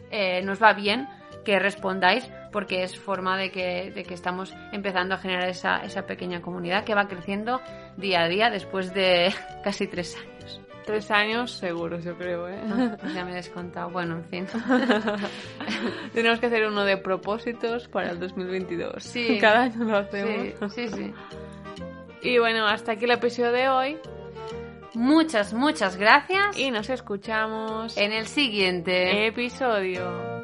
eh, 0.09 0.41
nos 0.43 0.61
va 0.61 0.73
bien 0.73 1.07
que 1.45 1.59
respondáis 1.59 2.29
porque 2.51 2.83
es 2.83 2.97
forma 2.97 3.37
de 3.37 3.51
que, 3.51 3.91
de 3.91 4.03
que 4.03 4.13
estamos 4.13 4.53
empezando 4.71 5.15
a 5.15 5.17
generar 5.17 5.49
esa, 5.49 5.77
esa 5.77 6.05
pequeña 6.05 6.41
comunidad 6.41 6.83
que 6.83 6.93
va 6.93 7.07
creciendo 7.07 7.61
día 7.97 8.21
a 8.21 8.27
día 8.27 8.49
después 8.49 8.93
de 8.93 9.33
casi 9.63 9.87
tres 9.87 10.17
años. 10.17 10.61
Tres 10.85 11.11
años 11.11 11.51
seguros, 11.51 12.03
yo 12.03 12.17
creo, 12.17 12.47
¿eh? 12.49 12.59
Pues 12.99 13.13
ya 13.15 13.23
me 13.23 13.31
he 13.31 13.35
descontado. 13.35 13.89
Bueno, 13.91 14.15
en 14.15 14.25
fin. 14.25 14.47
Tenemos 16.13 16.39
que 16.39 16.47
hacer 16.47 16.65
uno 16.67 16.83
de 16.83 16.97
propósitos 16.97 17.87
para 17.87 18.09
el 18.11 18.19
2022. 18.19 19.03
Sí. 19.03 19.37
Cada 19.39 19.63
año 19.63 19.83
lo 19.85 19.97
hacemos. 19.97 20.73
Sí, 20.73 20.87
sí, 20.87 20.95
sí. 20.95 21.13
Y 22.23 22.39
bueno, 22.39 22.67
hasta 22.67 22.93
aquí 22.93 23.05
el 23.05 23.11
episodio 23.11 23.51
de 23.51 23.69
hoy. 23.69 23.97
Muchas, 24.93 25.53
muchas 25.53 25.97
gracias. 25.97 26.57
Y 26.57 26.71
nos 26.71 26.89
escuchamos 26.89 27.95
en 27.95 28.11
el 28.11 28.25
siguiente. 28.25 29.27
episodio. 29.27 30.40